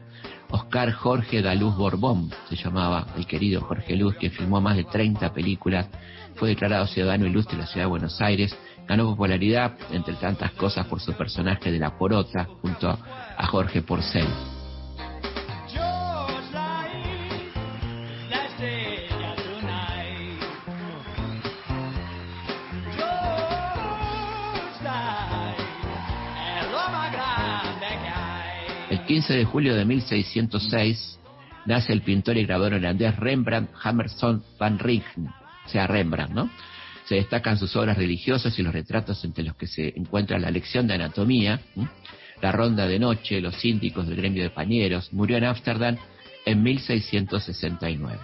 Oscar 0.55 0.93
Jorge 0.93 1.41
Daluz 1.41 1.75
Borbón 1.75 2.31
se 2.47 2.55
llamaba, 2.55 3.07
el 3.17 3.27
querido 3.27 3.59
Jorge 3.59 3.97
Luz, 3.97 4.15
que 4.15 4.29
filmó 4.29 4.61
más 4.61 4.77
de 4.77 4.85
30 4.85 5.33
películas 5.33 5.89
fue 6.35 6.47
declarado 6.47 6.87
ciudadano 6.87 7.25
ilustre 7.25 7.57
de 7.57 7.63
la 7.63 7.67
ciudad 7.67 7.85
de 7.85 7.89
Buenos 7.89 8.21
Aires, 8.21 8.57
ganó 8.87 9.05
popularidad, 9.05 9.73
entre 9.91 10.13
tantas 10.15 10.51
cosas, 10.53 10.87
por 10.87 11.01
su 11.01 11.11
personaje 11.11 11.73
de 11.73 11.79
la 11.79 11.97
Porota, 11.97 12.47
junto 12.61 12.87
a 12.89 13.47
Jorge 13.47 13.81
Porcel. 13.81 14.54
15 29.05 29.33
de 29.33 29.45
julio 29.45 29.75
de 29.75 29.85
1606 29.85 31.19
nace 31.65 31.93
el 31.93 32.01
pintor 32.01 32.37
y 32.37 32.45
grabador 32.45 32.73
holandés 32.73 33.15
Rembrandt 33.15 33.69
Hammerson 33.83 34.43
van 34.57 34.79
Rijn, 34.79 35.03
o 35.65 35.69
sea, 35.69 35.85
Rembrandt, 35.85 36.33
¿no? 36.33 36.49
Se 37.05 37.15
destacan 37.15 37.57
sus 37.57 37.75
obras 37.75 37.97
religiosas 37.97 38.57
y 38.57 38.63
los 38.63 38.73
retratos 38.73 39.23
entre 39.23 39.43
los 39.43 39.55
que 39.55 39.67
se 39.67 39.93
encuentra 39.95 40.39
la 40.39 40.49
lección 40.49 40.87
de 40.87 40.95
anatomía, 40.95 41.61
la 42.41 42.51
ronda 42.51 42.87
de 42.87 42.97
noche, 42.97 43.41
los 43.41 43.55
síndicos 43.55 44.07
del 44.07 44.17
gremio 44.17 44.41
de 44.41 44.49
pañeros. 44.49 45.13
Murió 45.13 45.37
en 45.37 45.43
Ámsterdam 45.43 45.97
en 46.43 46.63
1669. 46.63 48.19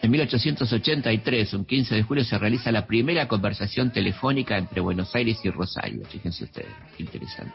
En 0.00 0.10
1883, 0.10 1.52
un 1.52 1.66
15 1.66 1.94
de 1.94 2.02
julio, 2.02 2.24
se 2.24 2.38
realiza 2.38 2.72
la 2.72 2.86
primera 2.86 3.28
conversación 3.28 3.92
telefónica 3.92 4.56
entre 4.56 4.80
Buenos 4.80 5.14
Aires 5.14 5.38
y 5.44 5.50
Rosario. 5.50 6.06
Fíjense 6.06 6.44
ustedes, 6.44 6.72
interesante. 6.98 7.54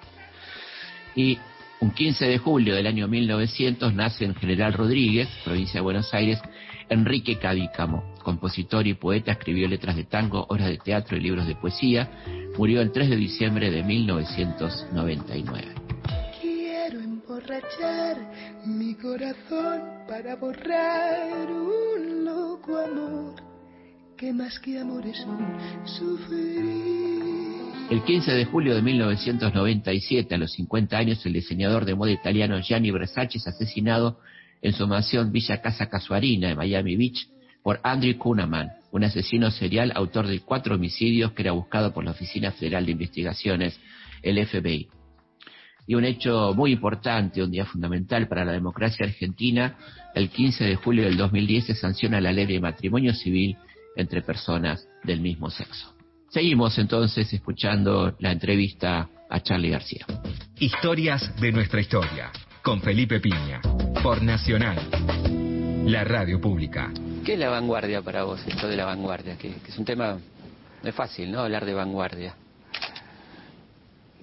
Y 1.15 1.39
un 1.79 1.91
15 1.91 2.25
de 2.25 2.37
julio 2.37 2.75
del 2.75 2.87
año 2.87 3.07
1900 3.07 3.93
nace 3.93 4.25
en 4.25 4.35
General 4.35 4.73
Rodríguez, 4.73 5.27
provincia 5.43 5.75
de 5.75 5.81
Buenos 5.81 6.13
Aires, 6.13 6.39
Enrique 6.89 7.37
Cadícamo, 7.37 8.15
compositor 8.23 8.87
y 8.87 8.93
poeta, 8.93 9.33
escribió 9.33 9.67
letras 9.67 9.95
de 9.95 10.05
tango, 10.05 10.45
obras 10.49 10.69
de 10.69 10.77
teatro 10.77 11.17
y 11.17 11.19
libros 11.19 11.45
de 11.45 11.55
poesía. 11.55 12.09
Murió 12.57 12.81
el 12.81 12.91
3 12.91 13.09
de 13.09 13.15
diciembre 13.15 13.69
de 13.69 13.83
1999. 13.83 15.67
Quiero 16.41 16.99
emborrachar 16.99 18.17
mi 18.65 18.95
corazón 18.95 19.81
para 20.07 20.35
borrar 20.37 21.51
un 21.51 22.25
loco 22.25 22.77
amor 22.77 23.46
que 24.17 24.33
más 24.33 24.59
que 24.59 24.79
amor 24.79 25.05
es 25.05 25.23
un 25.25 25.37
sufrir. 25.85 26.65
El 27.91 28.03
15 28.03 28.31
de 28.33 28.45
julio 28.45 28.73
de 28.73 28.81
1997, 28.81 30.33
a 30.33 30.37
los 30.39 30.51
50 30.53 30.97
años, 30.97 31.23
el 31.25 31.33
diseñador 31.33 31.85
de 31.85 31.93
moda 31.93 32.11
italiano 32.11 32.59
Gianni 32.59 32.89
Versace 32.89 33.37
es 33.37 33.47
asesinado 33.47 34.19
en 34.63 34.73
su 34.73 34.87
mansión 34.87 35.31
Villa 35.31 35.61
Casa 35.61 35.87
Casuarina, 35.87 36.49
en 36.49 36.57
Miami 36.57 36.95
Beach, 36.95 37.27
por 37.61 37.79
Andrew 37.83 38.17
Kuhneman, 38.17 38.71
un 38.91 39.03
asesino 39.03 39.51
serial 39.51 39.91
autor 39.93 40.25
de 40.25 40.39
cuatro 40.39 40.75
homicidios 40.75 41.33
que 41.33 41.43
era 41.43 41.51
buscado 41.51 41.93
por 41.93 42.03
la 42.03 42.11
Oficina 42.11 42.51
Federal 42.51 42.87
de 42.87 42.93
Investigaciones, 42.93 43.79
el 44.23 44.43
FBI. 44.47 44.87
Y 45.85 45.95
un 45.95 46.05
hecho 46.05 46.53
muy 46.55 46.71
importante, 46.71 47.43
un 47.43 47.51
día 47.51 47.65
fundamental 47.65 48.27
para 48.27 48.43
la 48.43 48.51
democracia 48.51 49.05
argentina, 49.05 49.77
el 50.15 50.29
15 50.29 50.63
de 50.63 50.75
julio 50.75 51.03
del 51.03 51.17
2010 51.17 51.67
se 51.67 51.75
sanciona 51.75 52.19
la 52.19 52.33
ley 52.33 52.47
de 52.47 52.59
matrimonio 52.59 53.13
civil 53.13 53.57
entre 53.97 54.21
personas 54.21 54.87
del 55.03 55.19
mismo 55.19 55.49
sexo. 55.49 55.93
Seguimos 56.29 56.77
entonces 56.77 57.31
escuchando 57.33 58.15
la 58.19 58.31
entrevista 58.31 59.09
a 59.29 59.39
Charlie 59.41 59.71
García. 59.71 60.05
Historias 60.59 61.35
de 61.41 61.51
nuestra 61.51 61.81
historia, 61.81 62.31
con 62.63 62.81
Felipe 62.81 63.19
Piña, 63.19 63.59
por 64.01 64.21
Nacional, 64.21 64.77
la 65.85 66.03
radio 66.03 66.39
pública. 66.39 66.91
¿Qué 67.25 67.33
es 67.33 67.39
la 67.39 67.49
vanguardia 67.49 68.01
para 68.01 68.23
vos, 68.23 68.39
esto 68.47 68.67
de 68.67 68.77
la 68.77 68.85
vanguardia? 68.85 69.37
Que, 69.37 69.53
que 69.55 69.71
es 69.71 69.77
un 69.77 69.85
tema, 69.85 70.17
no 70.83 70.89
es 70.89 70.95
fácil, 70.95 71.31
¿no? 71.31 71.39
Hablar 71.41 71.65
de 71.65 71.73
vanguardia. 71.73 72.35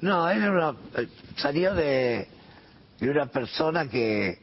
No, 0.01 0.29
él 0.29 0.43
era 0.43 0.51
una- 0.53 0.79
salió 1.37 1.75
de, 1.75 2.29
de 3.01 3.11
una 3.11 3.27
persona 3.27 3.89
que 3.89 4.39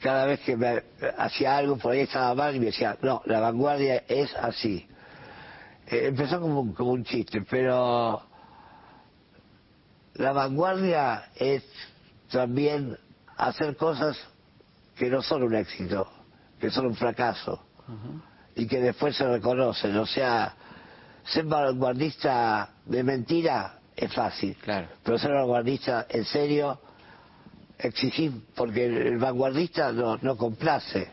cada 0.00 0.26
vez 0.26 0.40
que 0.40 0.56
me 0.56 0.82
hacía 1.18 1.56
algo 1.56 1.76
por 1.76 1.92
ahí 1.92 2.00
estaba 2.00 2.34
mal 2.34 2.54
y 2.54 2.60
me 2.60 2.66
decía, 2.66 2.96
no, 3.02 3.22
la 3.26 3.40
vanguardia 3.40 4.04
es 4.08 4.34
así. 4.36 4.86
Eh, 5.86 6.06
empezó 6.08 6.40
como, 6.40 6.60
un- 6.60 6.72
como 6.74 6.90
un 6.92 7.04
chiste, 7.04 7.42
pero 7.48 8.22
la 10.14 10.32
vanguardia 10.32 11.24
es 11.36 11.64
también 12.30 12.96
hacer 13.36 13.76
cosas 13.76 14.16
que 14.96 15.08
no 15.08 15.22
son 15.22 15.44
un 15.44 15.54
éxito, 15.54 16.08
que 16.60 16.70
son 16.70 16.86
un 16.86 16.94
fracaso 16.96 17.64
y 18.56 18.66
que 18.66 18.80
después 18.80 19.16
se 19.16 19.26
reconocen. 19.26 19.96
O 19.96 20.06
sea, 20.06 20.54
ser 21.24 21.44
vanguardista 21.44 22.70
de 22.84 23.02
mentira 23.04 23.78
es 23.96 24.12
fácil, 24.12 24.56
Claro. 24.56 24.88
pero 25.02 25.18
ser 25.18 25.32
vanguardista 25.32 26.06
en 26.08 26.24
serio, 26.24 26.80
exigir, 27.78 28.32
porque 28.54 28.86
el, 28.86 29.18
vanguardista 29.18 29.92
no, 29.92 30.18
no 30.20 30.36
complace, 30.36 31.08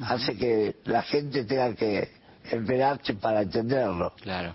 hace 0.00 0.36
que 0.36 0.76
la 0.84 1.02
gente 1.02 1.44
tenga 1.44 1.74
que 1.74 2.10
esperarse 2.50 3.14
para 3.14 3.42
entenderlo. 3.42 4.14
Claro. 4.20 4.54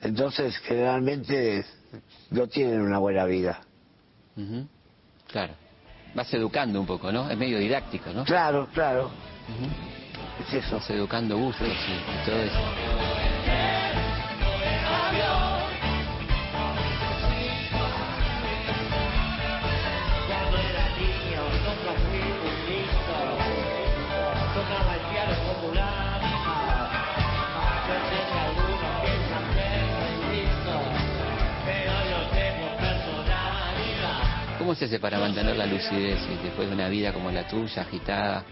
Entonces, 0.00 0.56
generalmente 0.58 1.64
no 2.30 2.46
tienen 2.46 2.80
una 2.80 2.98
buena 2.98 3.24
vida. 3.24 3.60
Ujú. 4.36 4.66
Claro. 5.28 5.54
Vas 6.14 6.32
educando 6.34 6.80
un 6.80 6.86
poco, 6.86 7.10
¿no? 7.12 7.30
Es 7.30 7.38
medio 7.38 7.58
didáctico, 7.58 8.10
¿no? 8.12 8.24
Claro, 8.24 8.68
claro. 8.72 9.10
Es 10.40 10.54
eso. 10.54 10.76
Vas 10.76 10.90
educando 10.90 11.38
gustos 11.38 11.68
y, 11.68 11.72
y 11.72 12.26
todo 12.26 12.42
eso. 12.42 13.01
¿Cómo 34.72 34.78
se 34.78 34.86
hace 34.86 35.00
para 35.00 35.18
mantener 35.18 35.54
la 35.54 35.66
lucidez 35.66 36.18
eh, 36.30 36.38
después 36.44 36.66
de 36.66 36.74
una 36.74 36.88
vida 36.88 37.12
como 37.12 37.30
la 37.30 37.46
tuya, 37.46 37.82
agitada? 37.82 38.42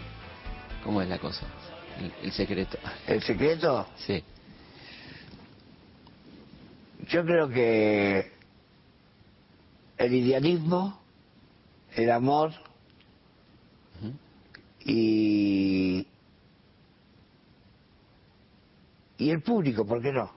¿Cómo 0.83 1.01
es 1.01 1.09
la 1.09 1.17
cosa? 1.17 1.47
El, 1.97 2.13
el 2.25 2.31
secreto. 2.31 2.77
¿El 3.07 3.23
secreto? 3.23 3.87
Sí. 3.95 4.23
Yo 7.09 7.25
creo 7.25 7.49
que 7.49 8.33
el 9.97 10.13
idealismo, 10.13 11.01
el 11.95 12.11
amor 12.11 12.51
y, 14.85 16.05
y 19.17 19.29
el 19.31 19.41
público, 19.41 19.87
¿por 19.87 20.03
qué 20.03 20.11
no? 20.11 20.31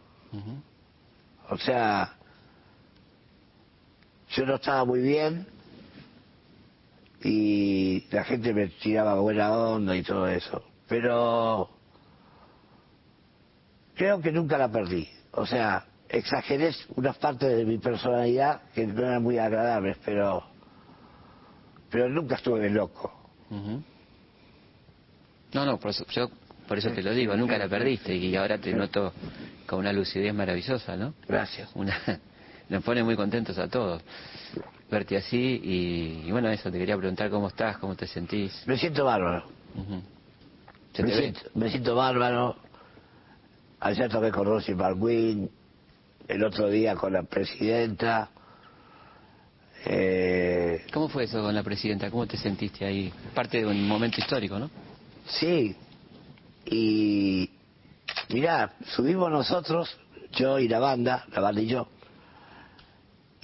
O 1.50 1.58
sea, 1.58 2.16
yo 4.30 4.46
no 4.46 4.54
estaba 4.54 4.86
muy 4.86 5.00
bien 5.00 5.52
y 7.24 8.06
la 8.10 8.22
gente 8.24 8.52
me 8.52 8.68
tiraba 8.68 9.14
buena 9.14 9.50
onda 9.50 9.96
y 9.96 10.02
todo 10.02 10.28
eso, 10.28 10.62
pero 10.86 11.70
creo 13.94 14.20
que 14.20 14.30
nunca 14.30 14.58
la 14.58 14.70
perdí. 14.70 15.08
O 15.32 15.46
sea, 15.46 15.86
exageré 16.08 16.70
unas 16.96 17.16
partes 17.16 17.56
de 17.56 17.64
mi 17.64 17.78
personalidad 17.78 18.62
que 18.74 18.86
no 18.86 19.02
eran 19.02 19.22
muy 19.22 19.38
agradables, 19.38 19.96
pero 20.04 20.44
pero 21.90 22.08
nunca 22.08 22.34
estuve 22.34 22.60
de 22.60 22.70
loco. 22.70 23.12
No, 25.52 25.64
no, 25.64 25.78
por 25.78 25.92
eso, 25.92 26.04
yo 26.10 26.28
por 26.68 26.76
eso 26.76 26.90
te 26.90 27.02
lo 27.02 27.12
digo, 27.12 27.36
nunca 27.36 27.56
la 27.56 27.68
perdiste 27.68 28.14
y 28.14 28.36
ahora 28.36 28.58
te 28.58 28.72
noto 28.74 29.12
con 29.66 29.78
una 29.78 29.92
lucidez 29.92 30.34
maravillosa, 30.34 30.96
¿no? 30.96 31.14
Gracias. 31.26 31.70
Una, 31.74 31.96
nos 32.68 32.82
pone 32.82 33.02
muy 33.02 33.16
contentos 33.16 33.56
a 33.58 33.68
todos 33.68 34.02
verte 34.94 35.16
así 35.16 35.60
y, 35.62 36.28
y 36.28 36.30
bueno, 36.30 36.48
eso, 36.50 36.70
te 36.70 36.78
quería 36.78 36.96
preguntar 36.96 37.28
cómo 37.28 37.48
estás, 37.48 37.78
cómo 37.78 37.94
te 37.96 38.06
sentís. 38.06 38.62
Me 38.66 38.78
siento 38.78 39.04
bárbaro. 39.04 39.44
Ujú. 39.74 40.00
¿Se 40.92 41.02
Me 41.02 41.08
te 41.10 41.18
siento, 41.18 41.40
me 41.54 41.68
siento 41.70 41.94
bárbaro. 41.96 42.56
Ayer 43.80 44.08
toqué 44.08 44.30
con 44.30 44.46
Rosy 44.46 44.72
Balwin, 44.72 45.50
el 46.28 46.44
otro 46.44 46.68
día 46.70 46.94
con 46.94 47.12
la 47.12 47.24
presidenta. 47.24 48.30
Eh, 49.86 50.86
¿Cómo 50.92 51.08
fue 51.08 51.24
eso 51.24 51.42
con 51.42 51.54
la 51.54 51.62
presidenta? 51.62 52.10
¿Cómo 52.10 52.26
te 52.26 52.36
sentiste 52.36 52.86
ahí? 52.86 53.12
Parte 53.34 53.58
de 53.58 53.66
un 53.66 53.86
momento 53.86 54.20
histórico, 54.20 54.58
¿no? 54.58 54.70
Sí, 55.26 55.76
y 56.66 57.50
mirá, 58.30 58.72
subimos 58.94 59.30
nosotros, 59.30 59.98
yo 60.32 60.58
y 60.58 60.68
la 60.68 60.78
banda, 60.78 61.26
la 61.32 61.40
banda 61.40 61.60
y 61.60 61.66
yo, 61.66 61.88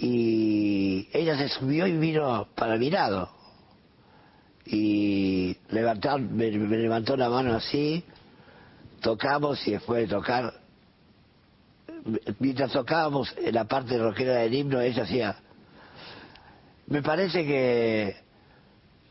y 0.02 1.08
ella 1.12 1.36
se 1.36 1.50
subió 1.50 1.86
y 1.86 1.92
vino 1.92 2.48
para 2.54 2.76
mi 2.76 2.90
lado. 2.90 3.28
Y 4.64 5.54
levantó, 5.68 6.16
me, 6.16 6.50
me 6.50 6.78
levantó 6.78 7.18
la 7.18 7.28
mano 7.28 7.54
así, 7.54 8.02
tocamos 9.02 9.66
y 9.68 9.72
después 9.72 10.08
de 10.08 10.14
tocar, 10.14 10.54
mientras 12.38 12.72
tocábamos 12.72 13.34
en 13.36 13.54
la 13.54 13.64
parte 13.64 13.98
rockera 13.98 14.36
del 14.36 14.54
himno, 14.54 14.80
ella 14.80 15.02
hacía... 15.02 15.36
Me 16.86 17.02
parece 17.02 17.44
que 17.44 18.16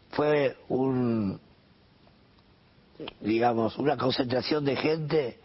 fue 0.09 0.57
un, 0.69 1.39
digamos, 3.21 3.77
una 3.77 3.95
concentración 3.95 4.65
de 4.65 4.75
gente, 4.75 5.39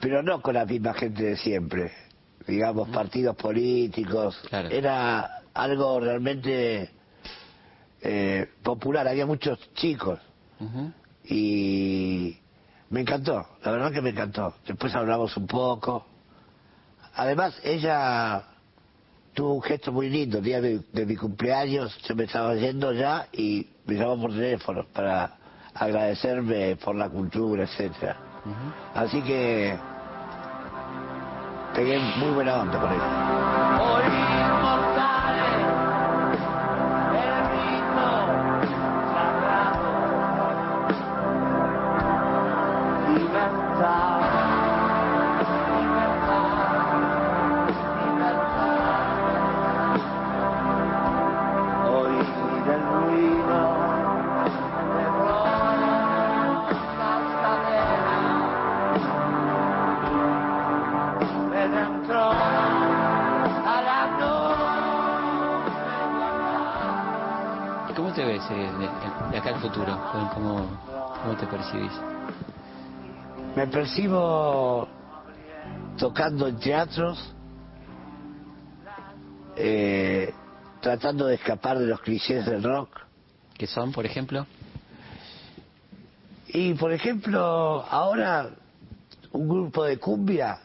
pero 0.00 0.22
no 0.22 0.40
con 0.40 0.54
la 0.54 0.64
misma 0.64 0.94
gente 0.94 1.22
de 1.22 1.36
siempre. 1.36 2.09
Digamos, 2.46 2.88
partidos 2.88 3.36
políticos. 3.36 4.40
Era 4.50 5.42
algo 5.54 6.00
realmente 6.00 6.90
eh, 8.02 8.48
popular. 8.62 9.06
Había 9.06 9.26
muchos 9.26 9.58
chicos 9.74 10.18
y 11.24 12.36
me 12.90 13.00
encantó, 13.00 13.46
la 13.62 13.70
verdad 13.70 13.92
que 13.92 14.00
me 14.02 14.10
encantó. 14.10 14.54
Después 14.66 14.94
hablamos 14.94 15.36
un 15.36 15.46
poco. 15.46 16.06
Además, 17.14 17.58
ella 17.62 18.42
tuvo 19.34 19.54
un 19.54 19.62
gesto 19.62 19.92
muy 19.92 20.08
lindo. 20.10 20.38
El 20.38 20.44
día 20.44 20.60
de, 20.60 20.80
de 20.92 21.06
mi 21.06 21.16
cumpleaños 21.16 21.96
se 22.06 22.14
me 22.14 22.24
estaba 22.24 22.54
yendo 22.54 22.92
ya 22.92 23.28
y 23.32 23.68
me 23.86 23.94
llamó 23.94 24.20
por 24.22 24.32
teléfono 24.32 24.86
para 24.92 25.36
agradecerme 25.74 26.76
por 26.76 26.96
la 26.96 27.08
cultura, 27.08 27.64
etcétera. 27.64 28.16
Así 28.94 29.22
que 29.22 29.76
pegué 31.74 31.98
muy 32.16 32.30
buena 32.30 32.60
onda 32.60 32.80
con 32.80 32.92
ella. 32.92 33.69
¿Cómo, 70.10 70.66
cómo 71.22 71.36
te 71.36 71.46
percibís? 71.46 71.92
Me 73.54 73.66
percibo 73.68 74.88
tocando 75.96 76.48
en 76.48 76.58
teatros, 76.58 77.32
eh, 79.56 80.34
tratando 80.80 81.26
de 81.26 81.36
escapar 81.36 81.78
de 81.78 81.86
los 81.86 82.00
clichés 82.00 82.44
del 82.44 82.62
rock. 82.62 82.88
¿Qué 83.56 83.68
son, 83.68 83.92
por 83.92 84.04
ejemplo? 84.04 84.46
Y, 86.48 86.74
por 86.74 86.92
ejemplo, 86.92 87.84
ahora 87.88 88.50
un 89.32 89.48
grupo 89.48 89.84
de 89.84 89.98
cumbia 89.98 90.58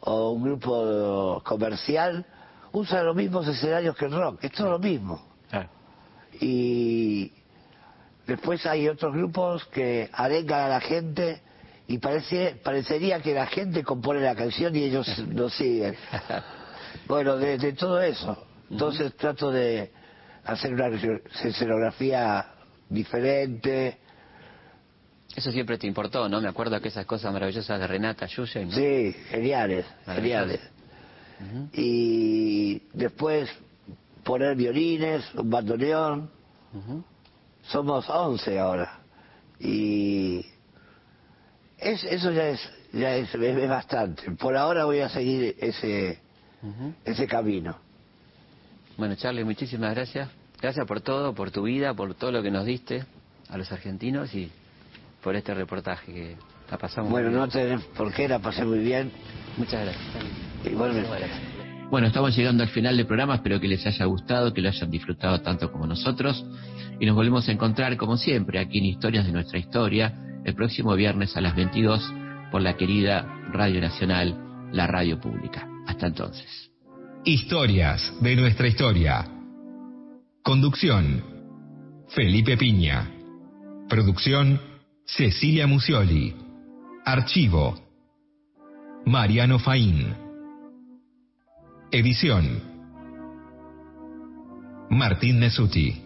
o 0.00 0.30
un 0.30 0.42
grupo 0.42 1.40
comercial 1.44 2.26
usa 2.72 3.04
los 3.04 3.14
mismos 3.14 3.46
escenarios 3.46 3.94
que 3.96 4.06
el 4.06 4.12
rock, 4.12 4.42
es 4.42 4.52
todo 4.52 4.70
lo 4.70 4.78
mismo. 4.80 5.22
Y 6.40 7.30
después 8.26 8.64
hay 8.66 8.88
otros 8.88 9.14
grupos 9.14 9.64
que 9.66 10.08
arengan 10.12 10.62
a 10.62 10.68
la 10.68 10.80
gente 10.80 11.40
y 11.88 11.98
parece, 11.98 12.60
parecería 12.62 13.20
que 13.20 13.34
la 13.34 13.46
gente 13.46 13.82
compone 13.82 14.20
la 14.20 14.34
canción 14.34 14.74
y 14.76 14.84
ellos 14.84 15.06
lo 15.34 15.50
siguen. 15.50 15.96
Bueno, 17.06 17.36
de, 17.36 17.58
de 17.58 17.72
todo 17.72 18.00
eso. 18.00 18.46
Entonces 18.70 19.14
trato 19.16 19.50
de 19.50 19.90
hacer 20.44 20.72
una 20.72 20.88
escenografía 21.44 22.46
diferente. 22.88 23.98
Eso 25.34 25.50
siempre 25.50 25.78
te 25.78 25.86
importó, 25.86 26.28
¿no? 26.28 26.40
Me 26.40 26.48
acuerdo 26.48 26.80
que 26.80 26.88
esas 26.88 27.06
cosas 27.06 27.32
maravillosas 27.32 27.80
de 27.80 27.86
Renata 27.86 28.26
Yuyen, 28.26 28.68
¿no? 28.68 28.74
Sí, 28.74 29.12
geniales, 29.28 29.86
geniales. 30.06 30.60
Y 31.72 32.82
después 32.92 33.50
poner 34.22 34.56
violines, 34.56 35.24
un 35.34 35.50
bandoneón. 35.50 36.30
Somos 37.72 38.08
11 38.08 38.58
ahora. 38.58 38.98
Y 39.58 40.44
es, 41.78 42.04
eso 42.04 42.30
ya 42.30 42.48
es 42.48 42.60
ya 42.92 43.16
es, 43.16 43.34
es- 43.34 43.56
es 43.56 43.68
bastante. 43.68 44.30
Por 44.32 44.56
ahora 44.56 44.84
voy 44.84 45.00
a 45.00 45.08
seguir 45.08 45.56
ese 45.58 46.20
ese 47.04 47.26
camino. 47.26 47.76
Bueno, 48.96 49.14
Charlie, 49.16 49.42
muchísimas 49.44 49.94
gracias. 49.94 50.28
Gracias 50.60 50.86
por 50.86 51.00
todo, 51.00 51.34
por 51.34 51.50
tu 51.50 51.62
vida, 51.62 51.92
por 51.94 52.14
todo 52.14 52.30
lo 52.30 52.42
que 52.42 52.50
nos 52.50 52.64
diste 52.66 53.04
a 53.48 53.56
los 53.58 53.72
argentinos 53.72 54.32
y 54.34 54.50
por 55.22 55.34
este 55.34 55.54
reportaje 55.54 56.12
que 56.12 56.36
la 56.70 56.78
pasamos 56.78 57.10
Bueno, 57.10 57.30
muy 57.30 57.38
no 57.38 57.46
bien. 57.48 57.50
tenés 57.68 57.84
por 57.96 58.12
qué, 58.12 58.28
la 58.28 58.38
pasé 58.38 58.64
muy 58.64 58.78
bien. 58.78 59.10
Muchas 59.56 59.82
gracias. 59.84 60.04
Igualmente. 60.64 61.08
Bueno, 61.08 61.26
estamos 62.00 62.34
llegando 62.34 62.62
al 62.62 62.70
final 62.70 62.96
del 62.96 63.06
programa, 63.06 63.34
espero 63.34 63.60
que 63.60 63.68
les 63.68 63.84
haya 63.86 64.06
gustado, 64.06 64.54
que 64.54 64.62
lo 64.62 64.70
hayan 64.70 64.90
disfrutado 64.90 65.42
tanto 65.42 65.70
como 65.70 65.86
nosotros 65.86 66.42
y 66.98 67.04
nos 67.04 67.14
volvemos 67.14 67.46
a 67.48 67.52
encontrar 67.52 67.98
como 67.98 68.16
siempre 68.16 68.58
aquí 68.58 68.78
en 68.78 68.86
Historias 68.86 69.26
de 69.26 69.32
nuestra 69.32 69.58
historia 69.58 70.40
el 70.42 70.54
próximo 70.54 70.94
viernes 70.94 71.36
a 71.36 71.42
las 71.42 71.54
22 71.54 72.12
por 72.50 72.62
la 72.62 72.78
querida 72.78 73.26
Radio 73.52 73.80
Nacional, 73.80 74.34
la 74.72 74.86
radio 74.86 75.20
pública. 75.20 75.68
Hasta 75.86 76.06
entonces. 76.06 76.70
Historias 77.24 78.12
de 78.20 78.36
nuestra 78.36 78.68
historia. 78.68 79.26
Conducción. 80.42 81.22
Felipe 82.08 82.56
Piña. 82.56 83.10
Producción. 83.88 84.60
Cecilia 85.04 85.66
Musioli. 85.66 86.34
Archivo. 87.04 87.78
Mariano 89.04 89.58
Faín. 89.58 90.31
Edición. 91.94 92.62
Martín 94.88 95.40
Nesuti. 95.40 96.02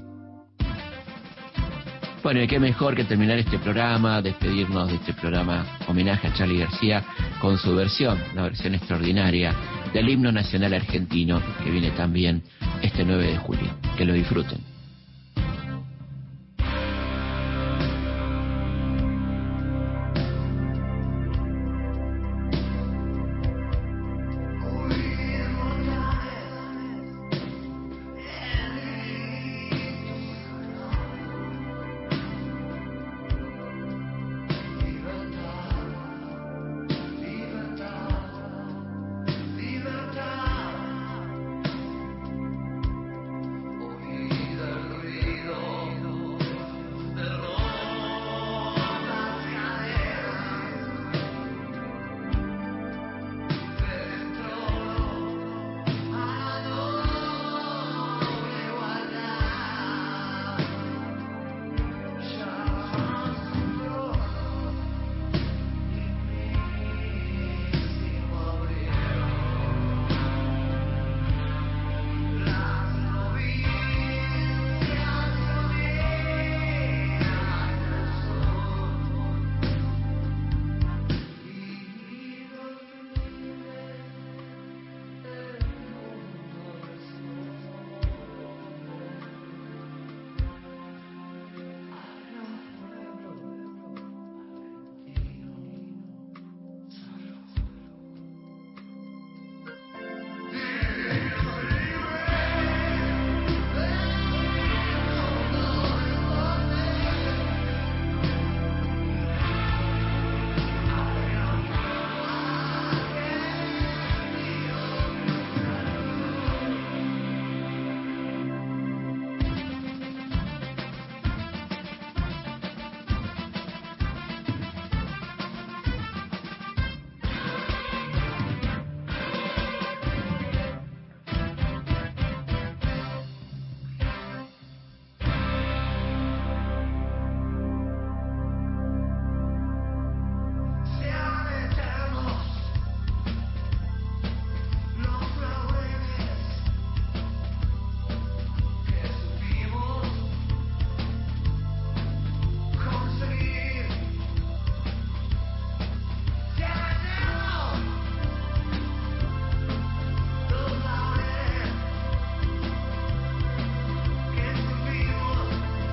Bueno, 2.24 2.42
y 2.42 2.48
qué 2.48 2.58
mejor 2.58 2.96
que 2.96 3.04
terminar 3.04 3.38
este 3.38 3.60
programa, 3.60 4.20
despedirnos 4.20 4.88
de 4.88 4.96
este 4.96 5.14
programa 5.14 5.78
homenaje 5.86 6.26
a 6.26 6.34
Charlie 6.34 6.58
García 6.58 7.04
con 7.40 7.56
su 7.56 7.72
versión, 7.76 8.18
la 8.34 8.42
versión 8.42 8.74
extraordinaria 8.74 9.54
del 9.94 10.08
himno 10.08 10.32
nacional 10.32 10.74
argentino 10.74 11.40
que 11.62 11.70
viene 11.70 11.92
también 11.92 12.42
este 12.82 13.04
9 13.04 13.24
de 13.24 13.38
julio. 13.38 13.78
Que 13.96 14.04
lo 14.04 14.12
disfruten. 14.12 14.58